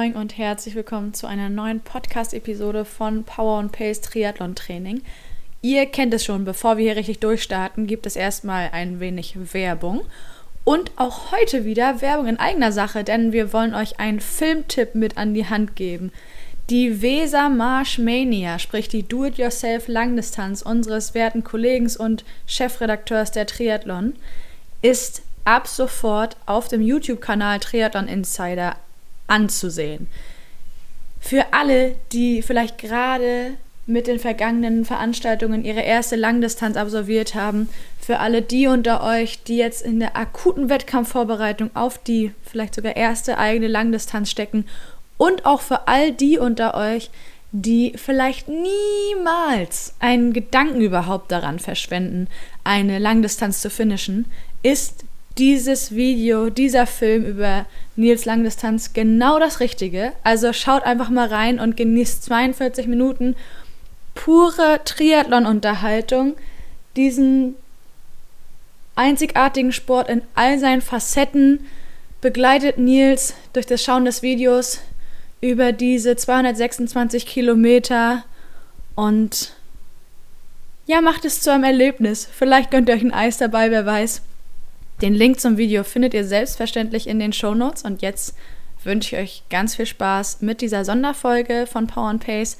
moin 0.00 0.14
und 0.14 0.38
herzlich 0.38 0.74
willkommen 0.76 1.12
zu 1.12 1.26
einer 1.26 1.50
neuen 1.50 1.80
Podcast-Episode 1.80 2.86
von 2.86 3.22
Power 3.22 3.58
and 3.58 3.70
Pace 3.70 4.00
Triathlon 4.00 4.54
Training. 4.54 5.02
Ihr 5.60 5.84
kennt 5.84 6.14
es 6.14 6.24
schon, 6.24 6.46
bevor 6.46 6.78
wir 6.78 6.84
hier 6.84 6.96
richtig 6.96 7.18
durchstarten, 7.18 7.86
gibt 7.86 8.06
es 8.06 8.16
erstmal 8.16 8.70
ein 8.72 8.98
wenig 8.98 9.36
Werbung. 9.52 10.00
Und 10.64 10.90
auch 10.96 11.32
heute 11.32 11.66
wieder 11.66 12.00
Werbung 12.00 12.28
in 12.28 12.38
eigener 12.38 12.72
Sache, 12.72 13.04
denn 13.04 13.32
wir 13.32 13.52
wollen 13.52 13.74
euch 13.74 14.00
einen 14.00 14.20
Filmtipp 14.20 14.94
mit 14.94 15.18
an 15.18 15.34
die 15.34 15.50
Hand 15.50 15.76
geben. 15.76 16.12
Die 16.70 17.02
Weser 17.02 17.50
Marsh 17.50 17.98
Mania, 17.98 18.58
sprich 18.58 18.88
die 18.88 19.02
Do-it-yourself 19.02 19.86
Langdistanz 19.86 20.62
unseres 20.62 21.12
werten 21.12 21.44
Kollegen 21.44 21.90
und 21.98 22.24
Chefredakteurs 22.46 23.32
der 23.32 23.46
Triathlon, 23.46 24.14
ist 24.80 25.20
ab 25.44 25.68
sofort 25.68 26.38
auf 26.46 26.68
dem 26.68 26.80
YouTube-Kanal 26.80 27.60
Triathlon 27.60 28.08
Insider 28.08 28.76
anzusehen. 29.30 30.08
Für 31.20 31.52
alle, 31.52 31.96
die 32.12 32.42
vielleicht 32.42 32.78
gerade 32.78 33.52
mit 33.86 34.06
den 34.06 34.18
vergangenen 34.18 34.84
Veranstaltungen 34.84 35.64
ihre 35.64 35.80
erste 35.80 36.16
Langdistanz 36.16 36.76
absolviert 36.76 37.34
haben, 37.34 37.68
für 38.00 38.20
alle 38.20 38.40
die 38.40 38.66
unter 38.66 39.02
euch, 39.02 39.42
die 39.42 39.56
jetzt 39.56 39.82
in 39.82 40.00
der 40.00 40.16
akuten 40.16 40.68
Wettkampfvorbereitung 40.68 41.70
auf 41.74 41.98
die 41.98 42.32
vielleicht 42.42 42.74
sogar 42.74 42.96
erste 42.96 43.38
eigene 43.38 43.68
Langdistanz 43.68 44.30
stecken 44.30 44.66
und 45.16 45.44
auch 45.44 45.60
für 45.60 45.88
all 45.88 46.12
die 46.12 46.38
unter 46.38 46.74
euch, 46.74 47.10
die 47.52 47.92
vielleicht 47.96 48.48
niemals 48.48 49.94
einen 49.98 50.32
Gedanken 50.32 50.80
überhaupt 50.80 51.32
daran 51.32 51.58
verschwenden, 51.58 52.28
eine 52.62 52.98
Langdistanz 52.98 53.60
zu 53.60 53.70
finishen, 53.70 54.26
ist 54.62 55.04
dieses 55.40 55.94
Video, 55.94 56.50
dieser 56.50 56.86
Film 56.86 57.24
über 57.24 57.64
Nils 57.96 58.26
Langdistanz 58.26 58.92
genau 58.92 59.38
das 59.38 59.60
Richtige. 59.60 60.12
Also 60.22 60.52
schaut 60.52 60.82
einfach 60.82 61.08
mal 61.08 61.28
rein 61.28 61.58
und 61.58 61.78
genießt 61.78 62.22
42 62.24 62.86
Minuten 62.86 63.34
pure 64.14 64.80
Triathlon-Unterhaltung. 64.84 66.36
Diesen 66.94 67.54
einzigartigen 68.96 69.72
Sport 69.72 70.10
in 70.10 70.20
all 70.34 70.58
seinen 70.58 70.82
Facetten 70.82 71.66
begleitet 72.20 72.76
Nils 72.76 73.32
durch 73.54 73.64
das 73.64 73.82
Schauen 73.82 74.04
des 74.04 74.20
Videos 74.20 74.80
über 75.40 75.72
diese 75.72 76.16
226 76.16 77.24
Kilometer 77.24 78.24
und 78.94 79.54
ja, 80.84 81.00
macht 81.00 81.24
es 81.24 81.40
zu 81.40 81.50
einem 81.50 81.64
Erlebnis. 81.64 82.28
Vielleicht 82.30 82.70
gönnt 82.70 82.90
ihr 82.90 82.94
euch 82.94 83.02
ein 83.02 83.14
Eis 83.14 83.38
dabei, 83.38 83.70
wer 83.70 83.86
weiß. 83.86 84.20
Den 85.02 85.14
Link 85.14 85.40
zum 85.40 85.56
Video 85.56 85.82
findet 85.82 86.12
ihr 86.12 86.26
selbstverständlich 86.26 87.06
in 87.06 87.18
den 87.18 87.32
Show 87.32 87.54
Notes 87.54 87.84
und 87.84 88.02
jetzt 88.02 88.34
wünsche 88.84 89.16
ich 89.16 89.22
euch 89.22 89.42
ganz 89.48 89.76
viel 89.76 89.86
Spaß 89.86 90.42
mit 90.42 90.60
dieser 90.60 90.84
Sonderfolge 90.84 91.66
von 91.66 91.86
Power 91.86 92.08
and 92.08 92.24
Pace. 92.24 92.58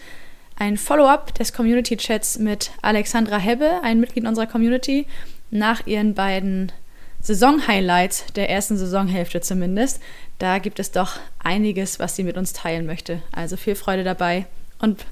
Ein 0.56 0.78
Follow-up 0.78 1.34
des 1.34 1.52
Community 1.52 1.98
Chats 1.98 2.38
mit 2.38 2.70
Alexandra 2.80 3.36
Hebbe, 3.36 3.80
ein 3.82 4.00
Mitglied 4.00 4.26
unserer 4.26 4.46
Community, 4.46 5.06
nach 5.50 5.86
ihren 5.86 6.14
beiden 6.14 6.72
Saison-Highlights 7.20 8.32
der 8.34 8.48
ersten 8.48 8.78
Saisonhälfte 8.78 9.42
zumindest. 9.42 10.00
Da 10.38 10.58
gibt 10.58 10.78
es 10.78 10.92
doch 10.92 11.18
einiges, 11.40 11.98
was 11.98 12.16
sie 12.16 12.24
mit 12.24 12.38
uns 12.38 12.54
teilen 12.54 12.86
möchte. 12.86 13.22
Also 13.32 13.58
viel 13.58 13.74
Freude 13.74 14.04
dabei 14.04 14.46
und 14.78 15.04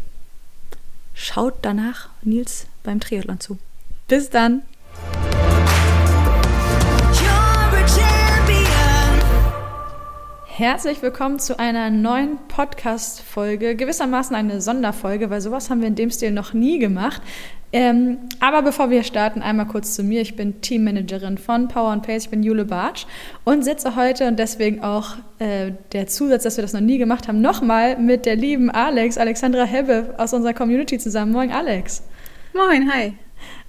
schaut 1.12 1.56
danach 1.60 2.08
Nils 2.22 2.66
beim 2.84 3.00
Triathlon 3.00 3.38
zu. 3.38 3.58
Bis 4.06 4.30
dann! 4.30 4.62
Herzlich 10.58 11.02
willkommen 11.02 11.38
zu 11.38 11.56
einer 11.60 11.88
neuen 11.88 12.36
Podcast-Folge, 12.48 13.76
gewissermaßen 13.76 14.34
eine 14.34 14.60
Sonderfolge, 14.60 15.30
weil 15.30 15.40
sowas 15.40 15.70
haben 15.70 15.82
wir 15.82 15.86
in 15.86 15.94
dem 15.94 16.10
Stil 16.10 16.32
noch 16.32 16.52
nie 16.52 16.80
gemacht. 16.80 17.22
Ähm, 17.72 18.18
aber 18.40 18.62
bevor 18.62 18.90
wir 18.90 19.04
starten, 19.04 19.40
einmal 19.40 19.68
kurz 19.68 19.94
zu 19.94 20.02
mir. 20.02 20.20
Ich 20.20 20.34
bin 20.34 20.60
Teammanagerin 20.60 21.38
von 21.38 21.68
Power 21.68 21.90
and 21.90 22.04
Pace. 22.04 22.24
Ich 22.24 22.30
bin 22.30 22.42
Jule 22.42 22.64
Bartsch 22.64 23.06
und 23.44 23.62
sitze 23.62 23.94
heute 23.94 24.26
und 24.26 24.36
deswegen 24.40 24.82
auch 24.82 25.14
äh, 25.38 25.70
der 25.92 26.08
Zusatz, 26.08 26.42
dass 26.42 26.56
wir 26.56 26.62
das 26.62 26.72
noch 26.72 26.80
nie 26.80 26.98
gemacht 26.98 27.28
haben, 27.28 27.40
nochmal 27.40 27.96
mit 27.96 28.26
der 28.26 28.34
lieben 28.34 28.68
Alex, 28.68 29.16
Alexandra 29.16 29.62
Hebbe 29.62 30.16
aus 30.18 30.34
unserer 30.34 30.54
Community 30.54 30.98
zusammen. 30.98 31.30
Moin, 31.30 31.52
Alex. 31.52 32.02
Moin, 32.52 32.92
hi. 32.92 33.12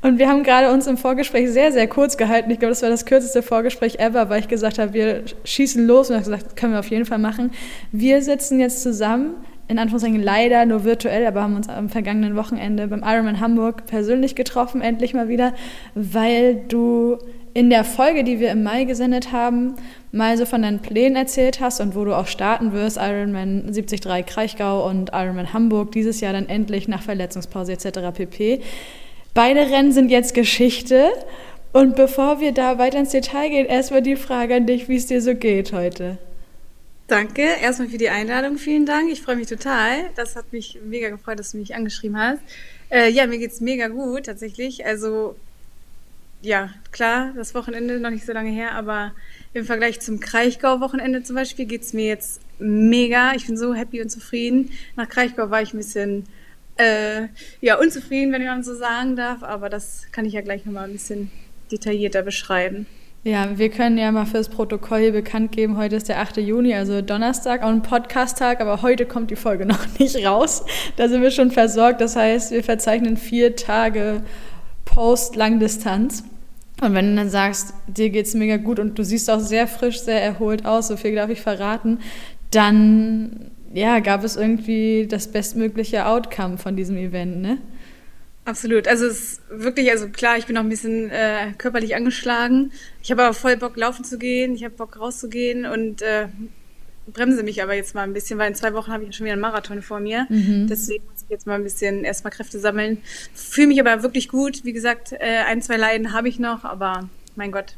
Und 0.01 0.17
wir 0.17 0.29
haben 0.29 0.43
gerade 0.43 0.71
uns 0.71 0.87
im 0.87 0.97
Vorgespräch 0.97 1.49
sehr, 1.51 1.71
sehr 1.71 1.87
kurz 1.87 2.15
gehalten. 2.15 2.49
Ich 2.51 2.59
glaube, 2.59 2.71
das 2.71 2.81
war 2.81 2.89
das 2.89 3.05
kürzeste 3.05 3.41
Vorgespräch 3.41 3.99
ever, 3.99 4.29
weil 4.29 4.39
ich 4.39 4.47
gesagt 4.47 4.79
habe, 4.79 4.93
wir 4.93 5.23
schießen 5.43 5.85
los 5.85 6.09
und 6.09 6.15
ich 6.15 6.21
habe 6.21 6.31
gesagt, 6.31 6.45
das 6.47 6.55
können 6.55 6.73
wir 6.73 6.79
auf 6.79 6.89
jeden 6.89 7.05
Fall 7.05 7.19
machen. 7.19 7.51
Wir 7.91 8.21
sitzen 8.21 8.59
jetzt 8.59 8.81
zusammen, 8.81 9.35
in 9.67 9.77
Anführungszeichen 9.77 10.21
leider 10.21 10.65
nur 10.65 10.85
virtuell, 10.85 11.25
aber 11.27 11.43
haben 11.43 11.55
uns 11.55 11.67
am 11.67 11.89
vergangenen 11.89 12.35
Wochenende 12.35 12.87
beim 12.87 13.03
Ironman 13.05 13.41
Hamburg 13.41 13.85
persönlich 13.87 14.35
getroffen, 14.35 14.81
endlich 14.81 15.13
mal 15.13 15.27
wieder, 15.27 15.53
weil 15.95 16.55
du 16.67 17.17
in 17.53 17.69
der 17.69 17.83
Folge, 17.83 18.23
die 18.23 18.39
wir 18.39 18.51
im 18.51 18.63
Mai 18.63 18.85
gesendet 18.85 19.31
haben, 19.31 19.75
mal 20.11 20.37
so 20.37 20.45
von 20.45 20.61
deinen 20.61 20.79
Plänen 20.79 21.15
erzählt 21.15 21.59
hast 21.59 21.81
und 21.81 21.95
wo 21.95 22.05
du 22.05 22.15
auch 22.15 22.27
starten 22.27 22.73
wirst, 22.73 22.97
Ironman 22.97 23.63
73 23.63 24.01
Kraichgau 24.25 24.87
und 24.87 25.11
Ironman 25.13 25.51
Hamburg, 25.51 25.91
dieses 25.91 26.21
Jahr 26.21 26.33
dann 26.33 26.47
endlich 26.47 26.87
nach 26.87 27.01
Verletzungspause 27.01 27.73
etc. 27.73 27.99
pp. 28.13 28.61
Beide 29.33 29.61
Rennen 29.61 29.91
sind 29.91 30.09
jetzt 30.09 30.33
Geschichte. 30.33 31.09
Und 31.71 31.95
bevor 31.95 32.39
wir 32.39 32.51
da 32.51 32.77
weiter 32.77 32.99
ins 32.99 33.11
Detail 33.11 33.49
gehen, 33.49 33.65
erstmal 33.67 34.01
die 34.01 34.15
Frage 34.15 34.55
an 34.55 34.65
dich, 34.65 34.89
wie 34.89 34.95
es 34.95 35.05
dir 35.05 35.21
so 35.21 35.35
geht 35.35 35.71
heute. 35.71 36.17
Danke, 37.07 37.41
erstmal 37.61 37.89
für 37.89 37.97
die 37.97 38.09
Einladung, 38.09 38.57
vielen 38.57 38.85
Dank. 38.85 39.11
Ich 39.11 39.21
freue 39.21 39.35
mich 39.35 39.47
total. 39.47 40.09
Das 40.15 40.35
hat 40.35 40.51
mich 40.51 40.79
mega 40.83 41.09
gefreut, 41.09 41.39
dass 41.39 41.51
du 41.51 41.57
mich 41.57 41.75
angeschrieben 41.75 42.17
hast. 42.17 42.39
Äh, 42.89 43.09
ja, 43.09 43.27
mir 43.27 43.37
geht's 43.37 43.61
mega 43.61 43.87
gut 43.87 44.25
tatsächlich. 44.25 44.85
Also 44.85 45.35
ja, 46.41 46.69
klar, 46.91 47.33
das 47.35 47.53
Wochenende 47.53 47.99
noch 47.99 48.11
nicht 48.11 48.25
so 48.25 48.31
lange 48.31 48.51
her, 48.51 48.73
aber 48.73 49.13
im 49.53 49.65
Vergleich 49.65 49.99
zum 49.99 50.19
Kraichgau-Wochenende 50.19 51.23
zum 51.23 51.35
Beispiel 51.35 51.65
geht's 51.65 51.93
mir 51.93 52.05
jetzt 52.05 52.41
mega. 52.59 53.33
Ich 53.35 53.47
bin 53.47 53.57
so 53.57 53.73
happy 53.73 54.01
und 54.01 54.09
zufrieden. 54.09 54.71
Nach 54.95 55.09
Kraichgau 55.09 55.49
war 55.49 55.61
ich 55.61 55.73
ein 55.73 55.77
bisschen 55.77 56.25
äh, 56.79 57.27
ja, 57.61 57.77
unzufrieden, 57.77 58.31
wenn 58.31 58.45
man 58.45 58.63
so 58.63 58.73
sagen 58.73 59.15
darf, 59.15 59.43
aber 59.43 59.69
das 59.69 60.03
kann 60.11 60.25
ich 60.25 60.33
ja 60.33 60.41
gleich 60.41 60.65
nochmal 60.65 60.85
ein 60.85 60.93
bisschen 60.93 61.29
detaillierter 61.71 62.23
beschreiben. 62.23 62.87
Ja, 63.25 63.57
wir 63.57 63.69
können 63.69 63.97
ja 63.97 64.13
mal 64.13 64.25
fürs 64.25 64.47
Protokoll 64.47 64.99
hier 64.99 65.11
bekannt 65.11 65.51
geben, 65.51 65.75
heute 65.75 65.97
ist 65.97 66.07
der 66.07 66.21
8. 66.21 66.37
Juni, 66.37 66.73
also 66.73 67.01
Donnerstag, 67.01 67.63
auch 67.63 67.67
ein 67.67 67.81
Podcast-Tag, 67.81 68.61
aber 68.61 68.81
heute 68.81 69.05
kommt 69.05 69.29
die 69.29 69.35
Folge 69.35 69.65
noch 69.67 69.85
nicht 69.99 70.25
raus. 70.25 70.63
Da 70.95 71.09
sind 71.09 71.21
wir 71.21 71.31
schon 71.31 71.51
versorgt. 71.51 71.99
Das 71.99 72.15
heißt, 72.15 72.51
wir 72.51 72.63
verzeichnen 72.63 73.17
vier 73.17 73.57
Tage 73.57 74.23
Post-Langdistanz. 74.85 76.23
Und 76.81 76.93
wenn 76.93 77.09
du 77.09 77.15
dann 77.17 77.29
sagst, 77.29 77.73
dir 77.87 78.09
geht's 78.09 78.33
mega 78.35 78.55
gut 78.55 78.79
und 78.79 78.97
du 78.97 79.03
siehst 79.03 79.29
auch 79.29 79.41
sehr 79.41 79.67
frisch, 79.67 79.99
sehr 79.99 80.23
erholt 80.23 80.65
aus, 80.65 80.87
so 80.87 80.95
viel 80.95 81.13
darf 81.13 81.29
ich 81.29 81.41
verraten, 81.41 81.99
dann 82.51 83.51
ja, 83.73 83.99
gab 83.99 84.23
es 84.23 84.35
irgendwie 84.35 85.07
das 85.07 85.27
bestmögliche 85.27 86.05
Outcome 86.05 86.57
von 86.57 86.75
diesem 86.75 86.97
Event, 86.97 87.41
ne? 87.41 87.57
Absolut. 88.45 88.87
Also 88.87 89.05
es 89.05 89.33
ist 89.33 89.41
wirklich, 89.49 89.91
also 89.91 90.09
klar, 90.09 90.37
ich 90.37 90.47
bin 90.47 90.55
noch 90.55 90.63
ein 90.63 90.69
bisschen 90.69 91.11
äh, 91.11 91.53
körperlich 91.57 91.95
angeschlagen. 91.95 92.71
Ich 93.03 93.11
habe 93.11 93.23
aber 93.23 93.33
voll 93.33 93.57
Bock, 93.57 93.77
laufen 93.77 94.03
zu 94.03 94.17
gehen. 94.17 94.55
Ich 94.55 94.63
habe 94.63 94.73
Bock, 94.73 94.99
rauszugehen 94.99 95.65
und 95.65 96.01
äh, 96.01 96.27
bremse 97.13 97.43
mich 97.43 97.61
aber 97.61 97.75
jetzt 97.75 97.93
mal 97.93 98.03
ein 98.03 98.13
bisschen, 98.13 98.39
weil 98.39 98.49
in 98.49 98.55
zwei 98.55 98.73
Wochen 98.73 98.91
habe 98.91 99.03
ich 99.03 99.15
schon 99.15 99.25
wieder 99.25 99.33
einen 99.33 99.41
Marathon 99.41 99.83
vor 99.83 99.99
mir. 99.99 100.25
Mhm. 100.29 100.67
Deswegen 100.67 101.05
muss 101.05 101.21
ich 101.23 101.29
jetzt 101.29 101.45
mal 101.45 101.55
ein 101.55 101.63
bisschen 101.63 102.03
erstmal 102.03 102.31
Kräfte 102.31 102.59
sammeln. 102.59 102.97
Fühle 103.35 103.67
mich 103.67 103.79
aber 103.79 104.01
wirklich 104.01 104.29
gut. 104.29 104.63
Wie 104.63 104.73
gesagt, 104.73 105.13
äh, 105.13 105.43
ein, 105.45 105.61
zwei 105.61 105.77
Leiden 105.77 106.13
habe 106.13 106.27
ich 106.27 106.39
noch, 106.39 106.63
aber 106.63 107.07
mein 107.35 107.51
Gott, 107.51 107.75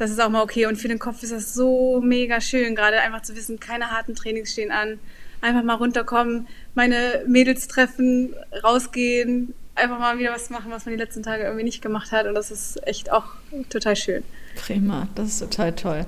das 0.00 0.10
ist 0.10 0.20
auch 0.20 0.30
mal 0.30 0.42
okay. 0.42 0.66
Und 0.66 0.76
für 0.76 0.88
den 0.88 0.98
Kopf 0.98 1.22
ist 1.22 1.32
das 1.32 1.52
so 1.52 2.00
mega 2.00 2.40
schön, 2.40 2.74
gerade 2.74 3.00
einfach 3.00 3.22
zu 3.22 3.36
wissen, 3.36 3.60
keine 3.60 3.90
harten 3.90 4.14
Trainings 4.14 4.52
stehen 4.52 4.72
an. 4.72 4.98
Einfach 5.42 5.62
mal 5.62 5.74
runterkommen, 5.74 6.48
meine 6.74 7.22
Mädels 7.26 7.66
treffen, 7.66 8.34
rausgehen, 8.62 9.54
einfach 9.74 9.98
mal 9.98 10.18
wieder 10.18 10.32
was 10.32 10.50
machen, 10.50 10.70
was 10.70 10.84
man 10.84 10.94
die 10.94 11.00
letzten 11.00 11.22
Tage 11.22 11.44
irgendwie 11.44 11.64
nicht 11.64 11.82
gemacht 11.82 12.12
hat. 12.12 12.26
Und 12.26 12.34
das 12.34 12.50
ist 12.50 12.86
echt 12.86 13.12
auch 13.12 13.24
total 13.68 13.96
schön. 13.96 14.22
Prima, 14.56 15.08
das 15.14 15.28
ist 15.28 15.38
total 15.40 15.74
toll. 15.74 16.06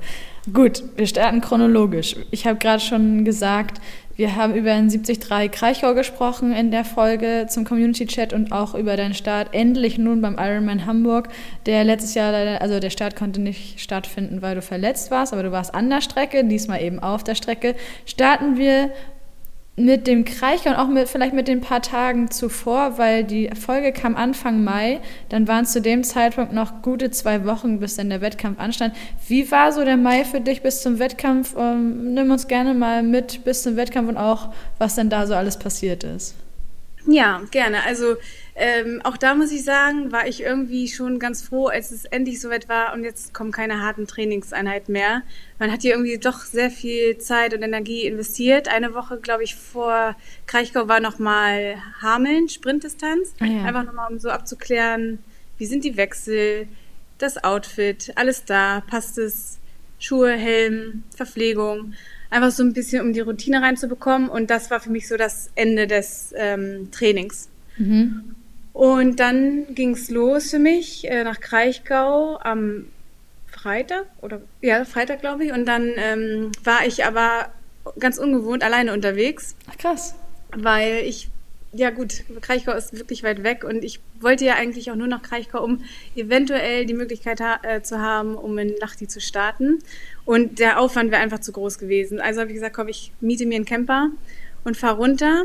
Gut, 0.53 0.83
wir 0.97 1.07
starten 1.07 1.41
chronologisch. 1.41 2.17
Ich 2.31 2.47
habe 2.47 2.59
gerade 2.59 2.83
schon 2.83 3.25
gesagt, 3.25 3.81
wir 4.17 4.37
haben 4.37 4.55
über 4.55 4.75
den 4.75 4.89
73 4.89 5.21
Kraichgau 5.53 5.95
gesprochen 5.95 6.53
in 6.53 6.71
der 6.71 6.85
Folge 6.85 7.47
zum 7.49 7.65
Community 7.65 8.07
Chat 8.07 8.33
und 8.33 8.53
auch 8.53 8.75
über 8.75 8.97
deinen 8.97 9.15
Start 9.15 9.49
endlich 9.53 9.99
nun 9.99 10.21
beim 10.21 10.37
Ironman 10.39 10.87
Hamburg, 10.87 11.29
der 11.67 11.85
letztes 11.85 12.15
Jahr 12.15 12.33
leider, 12.33 12.61
also 12.61 12.79
der 12.81 12.91
Start 12.91 13.17
konnte 13.17 13.41
nicht 13.41 13.81
stattfinden, 13.81 14.43
weil 14.43 14.55
du 14.55 14.63
verletzt 14.63 15.11
warst, 15.11 15.33
aber 15.33 15.43
du 15.43 15.53
warst 15.53 15.75
an 15.75 15.89
der 15.89 16.01
Strecke, 16.01 16.45
diesmal 16.45 16.83
eben 16.83 16.99
auf 16.99 17.25
der 17.25 17.35
Strecke. 17.35 17.75
Starten 18.05 18.59
wir 18.59 18.91
mit 19.85 20.07
dem 20.07 20.25
Kraicher 20.25 20.71
und 20.71 20.77
auch 20.77 20.89
mit, 20.89 21.09
vielleicht 21.09 21.35
mit 21.35 21.49
den 21.49 21.61
paar 21.61 21.83
Tagen 21.83 22.31
zuvor, 22.31 22.99
weil 22.99 23.25
die 23.25 23.51
Folge 23.59 23.93
kam 23.93 24.17
Anfang 24.17 24.63
Mai, 24.63 25.01
dann 25.29 25.49
waren 25.49 25.67
zu 25.67 25.81
dem 25.81 26.05
Zeitpunkt 26.05 26.53
noch 26.53 26.83
gute 26.83 27.11
zwei 27.11 27.45
Wochen, 27.45 27.81
bis 27.81 27.97
dann 27.97 28.11
der 28.11 28.21
Wettkampf 28.21 28.59
anstand. 28.61 28.95
Wie 29.27 29.51
war 29.51 29.73
so 29.73 29.85
der 29.85 29.97
Mai 29.97 30.25
für 30.25 30.41
dich 30.41 30.63
bis 30.63 30.83
zum 30.83 30.99
Wettkampf? 30.99 31.55
Ähm, 31.59 32.15
nimm 32.15 32.31
uns 32.31 32.49
gerne 32.49 32.75
mal 32.75 33.03
mit 33.03 33.45
bis 33.45 33.63
zum 33.63 33.77
Wettkampf 33.77 34.09
und 34.09 34.17
auch, 34.17 34.53
was 34.79 34.95
denn 34.95 35.11
da 35.11 35.27
so 35.27 35.35
alles 35.35 35.59
passiert 35.59 36.05
ist. 36.05 36.35
Ja, 37.07 37.43
gerne. 37.51 37.85
Also 37.85 38.17
ähm, 38.55 39.01
auch 39.03 39.17
da 39.17 39.35
muss 39.35 39.51
ich 39.51 39.65
sagen, 39.65 40.13
war 40.13 40.27
ich 40.27 40.43
irgendwie 40.43 40.89
schon 40.89 41.19
ganz 41.19 41.43
froh, 41.43 41.67
als 41.67 41.91
es 41.91 42.05
endlich 42.05 42.41
soweit 42.41 42.69
war 42.69 42.93
und 42.93 43.03
jetzt 43.03 43.33
kommen 43.33 43.51
keine 43.51 43.81
harten 43.81 44.07
Trainingseinheiten 44.07 44.93
mehr. 44.93 45.23
Man 45.59 45.73
hat 45.73 45.83
hier 45.83 45.93
irgendwie 45.93 46.19
doch 46.19 46.41
sehr 46.41 46.71
viel 46.71 47.19
Zeit 47.19 47.55
und 47.55 47.63
Energie 47.63 48.07
investiert. 48.07 48.69
Eine 48.69 48.95
Woche, 48.95 49.19
glaube 49.19 49.43
ich, 49.43 49.55
vor 49.55 50.15
Kraichgau 50.47 50.87
war 50.87 51.01
nochmal 51.01 51.77
Hameln, 52.01 52.49
Sprintdistanz. 52.49 53.35
Ah, 53.41 53.47
ja. 53.47 53.65
Einfach 53.65 53.85
nochmal, 53.85 54.13
um 54.13 54.19
so 54.19 54.29
abzuklären, 54.29 55.19
wie 55.59 55.67
sind 55.67 55.85
die 55.85 55.97
Wechsel, 55.97 56.69
das 57.19 57.43
Outfit, 57.43 58.13
alles 58.17 58.45
da, 58.45 58.83
passt 58.89 59.17
es, 59.19 59.59
Schuhe, 59.99 60.33
Helm, 60.33 61.05
Verpflegung 61.17 61.95
einfach 62.33 62.51
so 62.51 62.63
ein 62.63 62.73
bisschen, 62.73 63.03
um 63.03 63.13
die 63.13 63.21
Routine 63.21 63.63
reinzubekommen. 63.63 64.29
Und 64.29 64.51
das 64.51 64.71
war 64.71 64.81
für 64.81 64.91
mich 64.91 65.07
so 65.07 65.17
das 65.17 65.51
Ende 65.55 65.87
des 65.87 66.33
ähm, 66.37 66.91
Trainings. 66.91 67.49
Mhm. 67.77 68.35
Und 68.73 69.21
dann 69.21 69.75
ging 69.75 69.91
es 69.91 70.11
los 70.11 70.51
für 70.51 70.59
mich 70.59 71.09
äh, 71.09 71.25
nach 71.25 71.41
Kraichgau 71.41 72.39
am 72.39 72.87
Freitag 73.47 74.07
oder 74.23 74.41
ja, 74.63 74.85
Freitag 74.85 75.21
glaube 75.21 75.45
ich. 75.45 75.53
Und 75.53 75.67
dann 75.67 75.91
ähm, 75.97 76.53
war 76.65 76.87
ich 76.87 77.05
aber 77.05 77.51
ganz 77.99 78.17
ungewohnt 78.17 78.65
alleine 78.65 78.93
unterwegs. 78.93 79.55
Ach 79.71 79.77
krass. 79.77 80.15
Weil 80.57 81.05
ich 81.05 81.29
ja 81.75 81.91
gut, 81.91 82.25
Kraichgau 82.43 82.73
ist 82.73 82.97
wirklich 82.97 83.23
weit 83.23 83.43
weg 83.43 83.65
und 83.65 83.83
ich 83.83 84.01
wollte 84.21 84.45
ja 84.45 84.55
eigentlich 84.55 84.91
auch 84.91 84.97
nur 84.97 85.07
nach 85.07 85.23
Kraichgau, 85.23 85.65
um 85.65 85.83
eventuell 86.15 86.85
die 86.85 86.95
Möglichkeit 86.95 87.41
ha 87.41 87.61
äh, 87.63 87.83
zu 87.83 87.99
haben, 87.99 88.35
um 88.35 88.59
in 88.59 88.75
Lachti 88.79 89.09
zu 89.09 89.21
starten. 89.21 89.79
Und 90.25 90.59
der 90.59 90.79
Aufwand 90.79 91.11
wäre 91.11 91.23
einfach 91.23 91.41
zu 91.41 91.53
groß 91.53 91.79
gewesen. 91.79 92.21
Also 92.21 92.41
habe 92.41 92.51
ich 92.51 92.57
gesagt, 92.57 92.77
komm, 92.77 92.89
ich 92.89 93.13
miete 93.21 93.47
mir 93.47 93.57
einen 93.57 93.65
Camper 93.65 94.11
und 94.65 94.77
fahre 94.77 94.99
runter. 94.99 95.45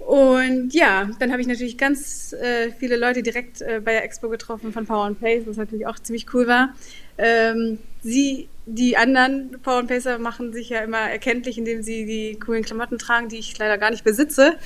Und 0.00 0.74
ja, 0.74 1.10
dann 1.18 1.30
habe 1.30 1.40
ich 1.40 1.46
natürlich 1.46 1.76
ganz 1.76 2.32
äh, 2.32 2.70
viele 2.72 2.96
Leute 2.96 3.22
direkt 3.22 3.60
äh, 3.60 3.80
bei 3.84 3.92
der 3.92 4.04
Expo 4.04 4.28
getroffen 4.28 4.72
von 4.72 4.86
Power 4.86 5.04
and 5.04 5.20
Pace, 5.20 5.42
was 5.46 5.56
natürlich 5.56 5.86
auch 5.86 5.98
ziemlich 5.98 6.32
cool 6.34 6.46
war. 6.46 6.74
Ähm, 7.16 7.78
sie, 8.02 8.48
die 8.66 8.96
anderen 8.96 9.58
Power 9.62 9.78
and 9.78 9.88
Pacer 9.88 10.18
machen 10.18 10.52
sich 10.52 10.68
ja 10.70 10.80
immer 10.80 11.10
erkenntlich, 11.10 11.58
indem 11.58 11.82
sie 11.82 12.06
die 12.06 12.38
coolen 12.38 12.64
Klamotten 12.64 12.98
tragen, 12.98 13.28
die 13.28 13.38
ich 13.38 13.56
leider 13.58 13.76
gar 13.76 13.90
nicht 13.90 14.04
besitze. 14.04 14.56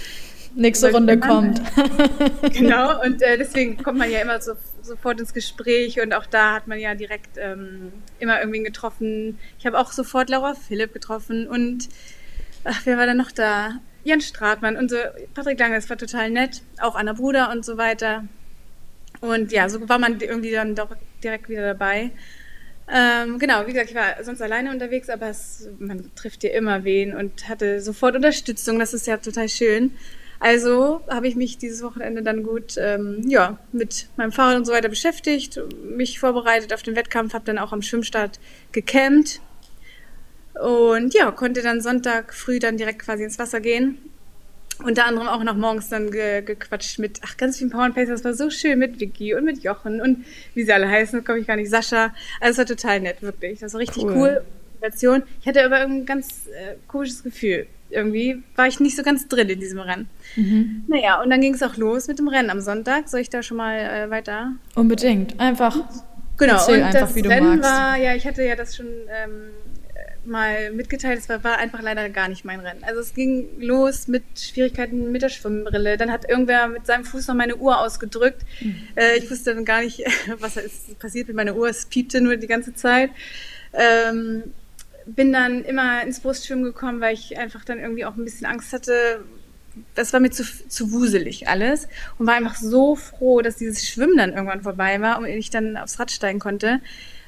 Nächste 0.54 0.92
Runde 0.92 1.18
kommt. 1.18 1.60
genau, 2.52 3.02
und 3.02 3.22
äh, 3.22 3.38
deswegen 3.38 3.82
kommt 3.82 3.98
man 3.98 4.10
ja 4.10 4.20
immer 4.20 4.40
so, 4.40 4.52
sofort 4.82 5.20
ins 5.20 5.32
Gespräch 5.32 6.00
und 6.00 6.12
auch 6.12 6.26
da 6.26 6.54
hat 6.54 6.66
man 6.66 6.78
ja 6.78 6.94
direkt 6.94 7.36
ähm, 7.38 7.92
immer 8.18 8.38
irgendwen 8.38 8.64
getroffen. 8.64 9.38
Ich 9.58 9.66
habe 9.66 9.78
auch 9.78 9.92
sofort 9.92 10.28
Laura 10.30 10.54
Philipp 10.54 10.92
getroffen 10.92 11.46
und 11.46 11.88
ach, 12.64 12.80
wer 12.84 12.98
war 12.98 13.06
da 13.06 13.14
noch 13.14 13.30
da? 13.32 13.80
Jan 14.04 14.20
Stratmann 14.20 14.76
und 14.76 14.90
so, 14.90 14.96
Patrick 15.34 15.58
Lange, 15.58 15.76
das 15.76 15.88
war 15.88 15.96
total 15.96 16.30
nett, 16.30 16.62
auch 16.80 16.96
Anna 16.96 17.12
Bruder 17.12 17.50
und 17.50 17.64
so 17.64 17.76
weiter. 17.76 18.24
Und 19.20 19.52
ja, 19.52 19.68
so 19.68 19.88
war 19.88 19.98
man 19.98 20.20
irgendwie 20.20 20.50
dann 20.50 20.74
doch 20.74 20.96
direkt 21.22 21.48
wieder 21.48 21.62
dabei. 21.62 22.10
Ähm, 22.92 23.38
genau, 23.38 23.66
wie 23.66 23.72
gesagt, 23.72 23.90
ich 23.90 23.96
war 23.96 24.22
sonst 24.22 24.42
alleine 24.42 24.70
unterwegs, 24.70 25.08
aber 25.08 25.28
es, 25.28 25.68
man 25.78 26.10
trifft 26.16 26.42
dir 26.42 26.52
immer 26.52 26.84
wen 26.84 27.14
und 27.14 27.48
hatte 27.48 27.80
sofort 27.80 28.16
Unterstützung. 28.16 28.78
Das 28.78 28.92
ist 28.92 29.06
ja 29.06 29.16
total 29.18 29.48
schön. 29.48 29.92
Also 30.42 31.02
habe 31.08 31.28
ich 31.28 31.36
mich 31.36 31.58
dieses 31.58 31.84
Wochenende 31.84 32.20
dann 32.20 32.42
gut 32.42 32.74
ähm, 32.76 33.22
ja, 33.28 33.58
mit 33.70 34.08
meinem 34.16 34.32
Fahrrad 34.32 34.56
und 34.56 34.64
so 34.64 34.72
weiter 34.72 34.88
beschäftigt, 34.88 35.60
mich 35.84 36.18
vorbereitet 36.18 36.74
auf 36.74 36.82
den 36.82 36.96
Wettkampf, 36.96 37.32
habe 37.32 37.44
dann 37.44 37.58
auch 37.58 37.72
am 37.72 37.80
Schwimmstart 37.80 38.40
gecampt 38.72 39.40
und 40.60 41.14
ja, 41.14 41.30
konnte 41.30 41.62
dann 41.62 41.80
Sonntag 41.80 42.34
früh 42.34 42.58
dann 42.58 42.76
direkt 42.76 42.98
quasi 42.98 43.22
ins 43.22 43.38
Wasser 43.38 43.60
gehen. 43.60 43.98
Unter 44.82 45.06
anderem 45.06 45.28
auch 45.28 45.44
noch 45.44 45.54
morgens 45.54 45.90
dann 45.90 46.10
ge 46.10 46.42
gequatscht 46.42 46.98
mit, 46.98 47.20
ach, 47.24 47.36
ganz 47.36 47.58
vielen 47.58 47.70
Power 47.70 47.90
Pacers. 47.90 48.22
Das 48.22 48.24
war 48.24 48.34
so 48.34 48.50
schön 48.50 48.80
mit 48.80 48.98
Vicky 48.98 49.36
und 49.36 49.44
mit 49.44 49.62
Jochen 49.62 50.00
und 50.00 50.24
wie 50.54 50.64
sie 50.64 50.72
alle 50.72 50.88
heißen, 50.88 51.22
komme 51.22 51.38
ich 51.38 51.46
gar 51.46 51.54
nicht, 51.54 51.70
Sascha. 51.70 52.12
Also 52.40 52.50
es 52.50 52.68
war 52.68 52.76
total 52.76 52.98
nett, 52.98 53.22
wirklich. 53.22 53.60
Das 53.60 53.74
war 53.74 53.80
richtig 53.80 54.02
cool. 54.06 54.42
cool. 54.82 55.24
Ich 55.40 55.46
hatte 55.46 55.64
aber 55.64 55.76
ein 55.76 56.04
ganz 56.04 56.48
äh, 56.48 56.74
komisches 56.88 57.22
Gefühl 57.22 57.68
irgendwie 57.92 58.42
war 58.56 58.66
ich 58.66 58.80
nicht 58.80 58.96
so 58.96 59.02
ganz 59.02 59.28
drin 59.28 59.48
in 59.48 59.60
diesem 59.60 59.78
Rennen. 59.78 60.08
Mhm. 60.36 60.84
Naja, 60.88 61.20
und 61.22 61.30
dann 61.30 61.40
ging 61.40 61.54
es 61.54 61.62
auch 61.62 61.76
los 61.76 62.08
mit 62.08 62.18
dem 62.18 62.28
Rennen 62.28 62.50
am 62.50 62.60
Sonntag. 62.60 63.08
Soll 63.08 63.20
ich 63.20 63.30
da 63.30 63.42
schon 63.42 63.56
mal 63.56 63.78
äh, 63.78 64.10
weiter? 64.10 64.52
Unbedingt. 64.74 65.38
Einfach. 65.38 65.76
Genau, 66.38 66.54
Erzähl 66.54 66.78
und 66.78 66.84
einfach, 66.84 67.00
das 67.00 67.14
wie 67.14 67.22
du 67.22 67.28
Rennen 67.28 67.60
magst. 67.60 67.70
war, 67.70 67.96
ja, 67.96 68.14
ich 68.14 68.26
hatte 68.26 68.42
ja 68.42 68.56
das 68.56 68.74
schon 68.74 68.86
ähm, 68.86 69.50
mal 70.24 70.72
mitgeteilt, 70.72 71.18
es 71.18 71.28
war, 71.28 71.42
war, 71.44 71.58
einfach 71.58 71.82
leider 71.82 72.08
gar 72.08 72.28
nicht 72.28 72.44
mein 72.44 72.60
Rennen. 72.60 72.84
Also 72.84 73.00
es 73.00 73.14
ging 73.14 73.48
los 73.60 74.08
mit 74.08 74.24
Schwierigkeiten 74.36 75.10
mit 75.12 75.22
der 75.22 75.28
Schwimmbrille. 75.28 75.96
Dann 75.96 76.10
hat 76.10 76.28
irgendwer 76.28 76.68
mit 76.68 76.86
seinem 76.86 77.04
Fuß 77.04 77.28
noch 77.28 77.34
meine 77.34 77.56
Uhr 77.56 77.78
ausgedrückt. 77.78 78.42
Mhm. 78.60 78.76
Äh, 78.94 79.18
ich 79.18 79.30
wusste 79.30 79.54
dann 79.54 79.64
gar 79.64 79.82
nicht, 79.82 80.02
was 80.38 80.56
ist 80.56 80.98
passiert 80.98 81.28
mit 81.28 81.36
meiner 81.36 81.56
Uhr. 81.56 81.68
Es 81.68 81.86
piepte 81.86 82.20
nur 82.20 82.36
die 82.36 82.46
ganze 82.46 82.74
Zeit. 82.74 83.10
Ähm, 83.72 84.52
bin 85.06 85.32
dann 85.32 85.64
immer 85.64 86.02
ins 86.02 86.20
Brustschwimmen 86.20 86.64
gekommen, 86.64 87.00
weil 87.00 87.14
ich 87.14 87.38
einfach 87.38 87.64
dann 87.64 87.78
irgendwie 87.78 88.04
auch 88.04 88.16
ein 88.16 88.24
bisschen 88.24 88.46
Angst 88.46 88.72
hatte. 88.72 89.24
Das 89.94 90.12
war 90.12 90.20
mir 90.20 90.30
zu, 90.30 90.44
zu 90.68 90.92
wuselig 90.92 91.48
alles 91.48 91.88
und 92.18 92.26
war 92.26 92.34
einfach 92.34 92.56
so 92.56 92.94
froh, 92.94 93.40
dass 93.40 93.56
dieses 93.56 93.88
Schwimmen 93.88 94.16
dann 94.16 94.32
irgendwann 94.32 94.62
vorbei 94.62 95.00
war 95.00 95.18
und 95.18 95.26
ich 95.26 95.50
dann 95.50 95.76
aufs 95.76 95.98
Rad 95.98 96.10
steigen 96.10 96.40
konnte 96.40 96.80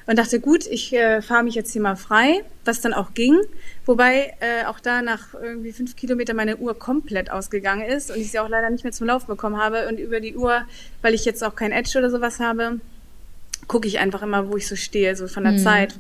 und 0.07 0.19
dachte, 0.19 0.41
gut, 0.41 0.67
ich 0.67 0.93
äh, 0.93 1.23
fahre 1.23 1.45
mich 1.45 1.55
jetzt 1.55 1.73
hier 1.73 1.81
mal 1.81 1.97
frei, 1.97 2.45
was 2.65 2.81
dann 2.81 2.93
auch 2.93 3.15
ging. 3.15 3.41
Wobei 3.87 4.35
äh, 4.41 4.67
auch 4.67 4.79
da 4.79 5.01
nach 5.01 5.33
irgendwie 5.33 5.73
fünf 5.73 5.97
Kilometer 5.97 6.35
meine 6.35 6.59
Uhr 6.59 6.79
komplett 6.79 7.31
ausgegangen 7.31 7.87
ist 7.87 8.11
und 8.11 8.19
ich 8.19 8.31
sie 8.31 8.39
auch 8.39 8.49
leider 8.49 8.69
nicht 8.69 8.85
mehr 8.85 8.93
zum 8.93 9.07
Laufen 9.07 9.27
bekommen 9.29 9.57
habe. 9.57 9.89
Und 9.89 9.99
über 9.99 10.21
die 10.21 10.37
Uhr, 10.37 10.63
weil 11.01 11.15
ich 11.15 11.25
jetzt 11.25 11.43
auch 11.43 11.57
kein 11.57 11.73
Edge 11.73 11.99
oder 11.99 12.11
sowas 12.11 12.39
habe, 12.39 12.81
gucke 13.67 13.89
ich 13.89 13.99
einfach 13.99 14.23
immer, 14.23 14.51
wo 14.51 14.57
ich 14.57 14.69
so 14.69 14.77
stehe, 14.77 15.17
so 15.17 15.27
von 15.27 15.45
der 15.45 15.53
mhm. 15.53 15.59
Zeit 15.59 15.95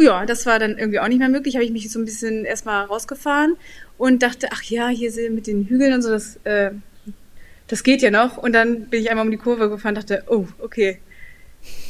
ja, 0.00 0.26
das 0.26 0.46
war 0.46 0.58
dann 0.58 0.78
irgendwie 0.78 1.00
auch 1.00 1.08
nicht 1.08 1.18
mehr 1.18 1.28
möglich. 1.28 1.54
Habe 1.54 1.64
ich 1.64 1.72
mich 1.72 1.90
so 1.90 1.98
ein 1.98 2.04
bisschen 2.04 2.44
erstmal 2.44 2.84
rausgefahren 2.84 3.56
und 3.98 4.22
dachte, 4.22 4.48
ach 4.52 4.62
ja, 4.62 4.88
hier 4.88 5.10
mit 5.30 5.46
den 5.46 5.66
Hügeln 5.66 5.92
und 5.92 6.02
so, 6.02 6.10
das, 6.10 6.38
äh, 6.44 6.70
das 7.66 7.82
geht 7.82 8.02
ja 8.02 8.10
noch. 8.10 8.36
Und 8.36 8.52
dann 8.52 8.86
bin 8.86 9.02
ich 9.02 9.10
einmal 9.10 9.24
um 9.24 9.30
die 9.30 9.36
Kurve 9.36 9.68
gefahren 9.68 9.96
und 9.96 10.02
dachte, 10.02 10.24
oh, 10.28 10.46
okay, 10.58 10.98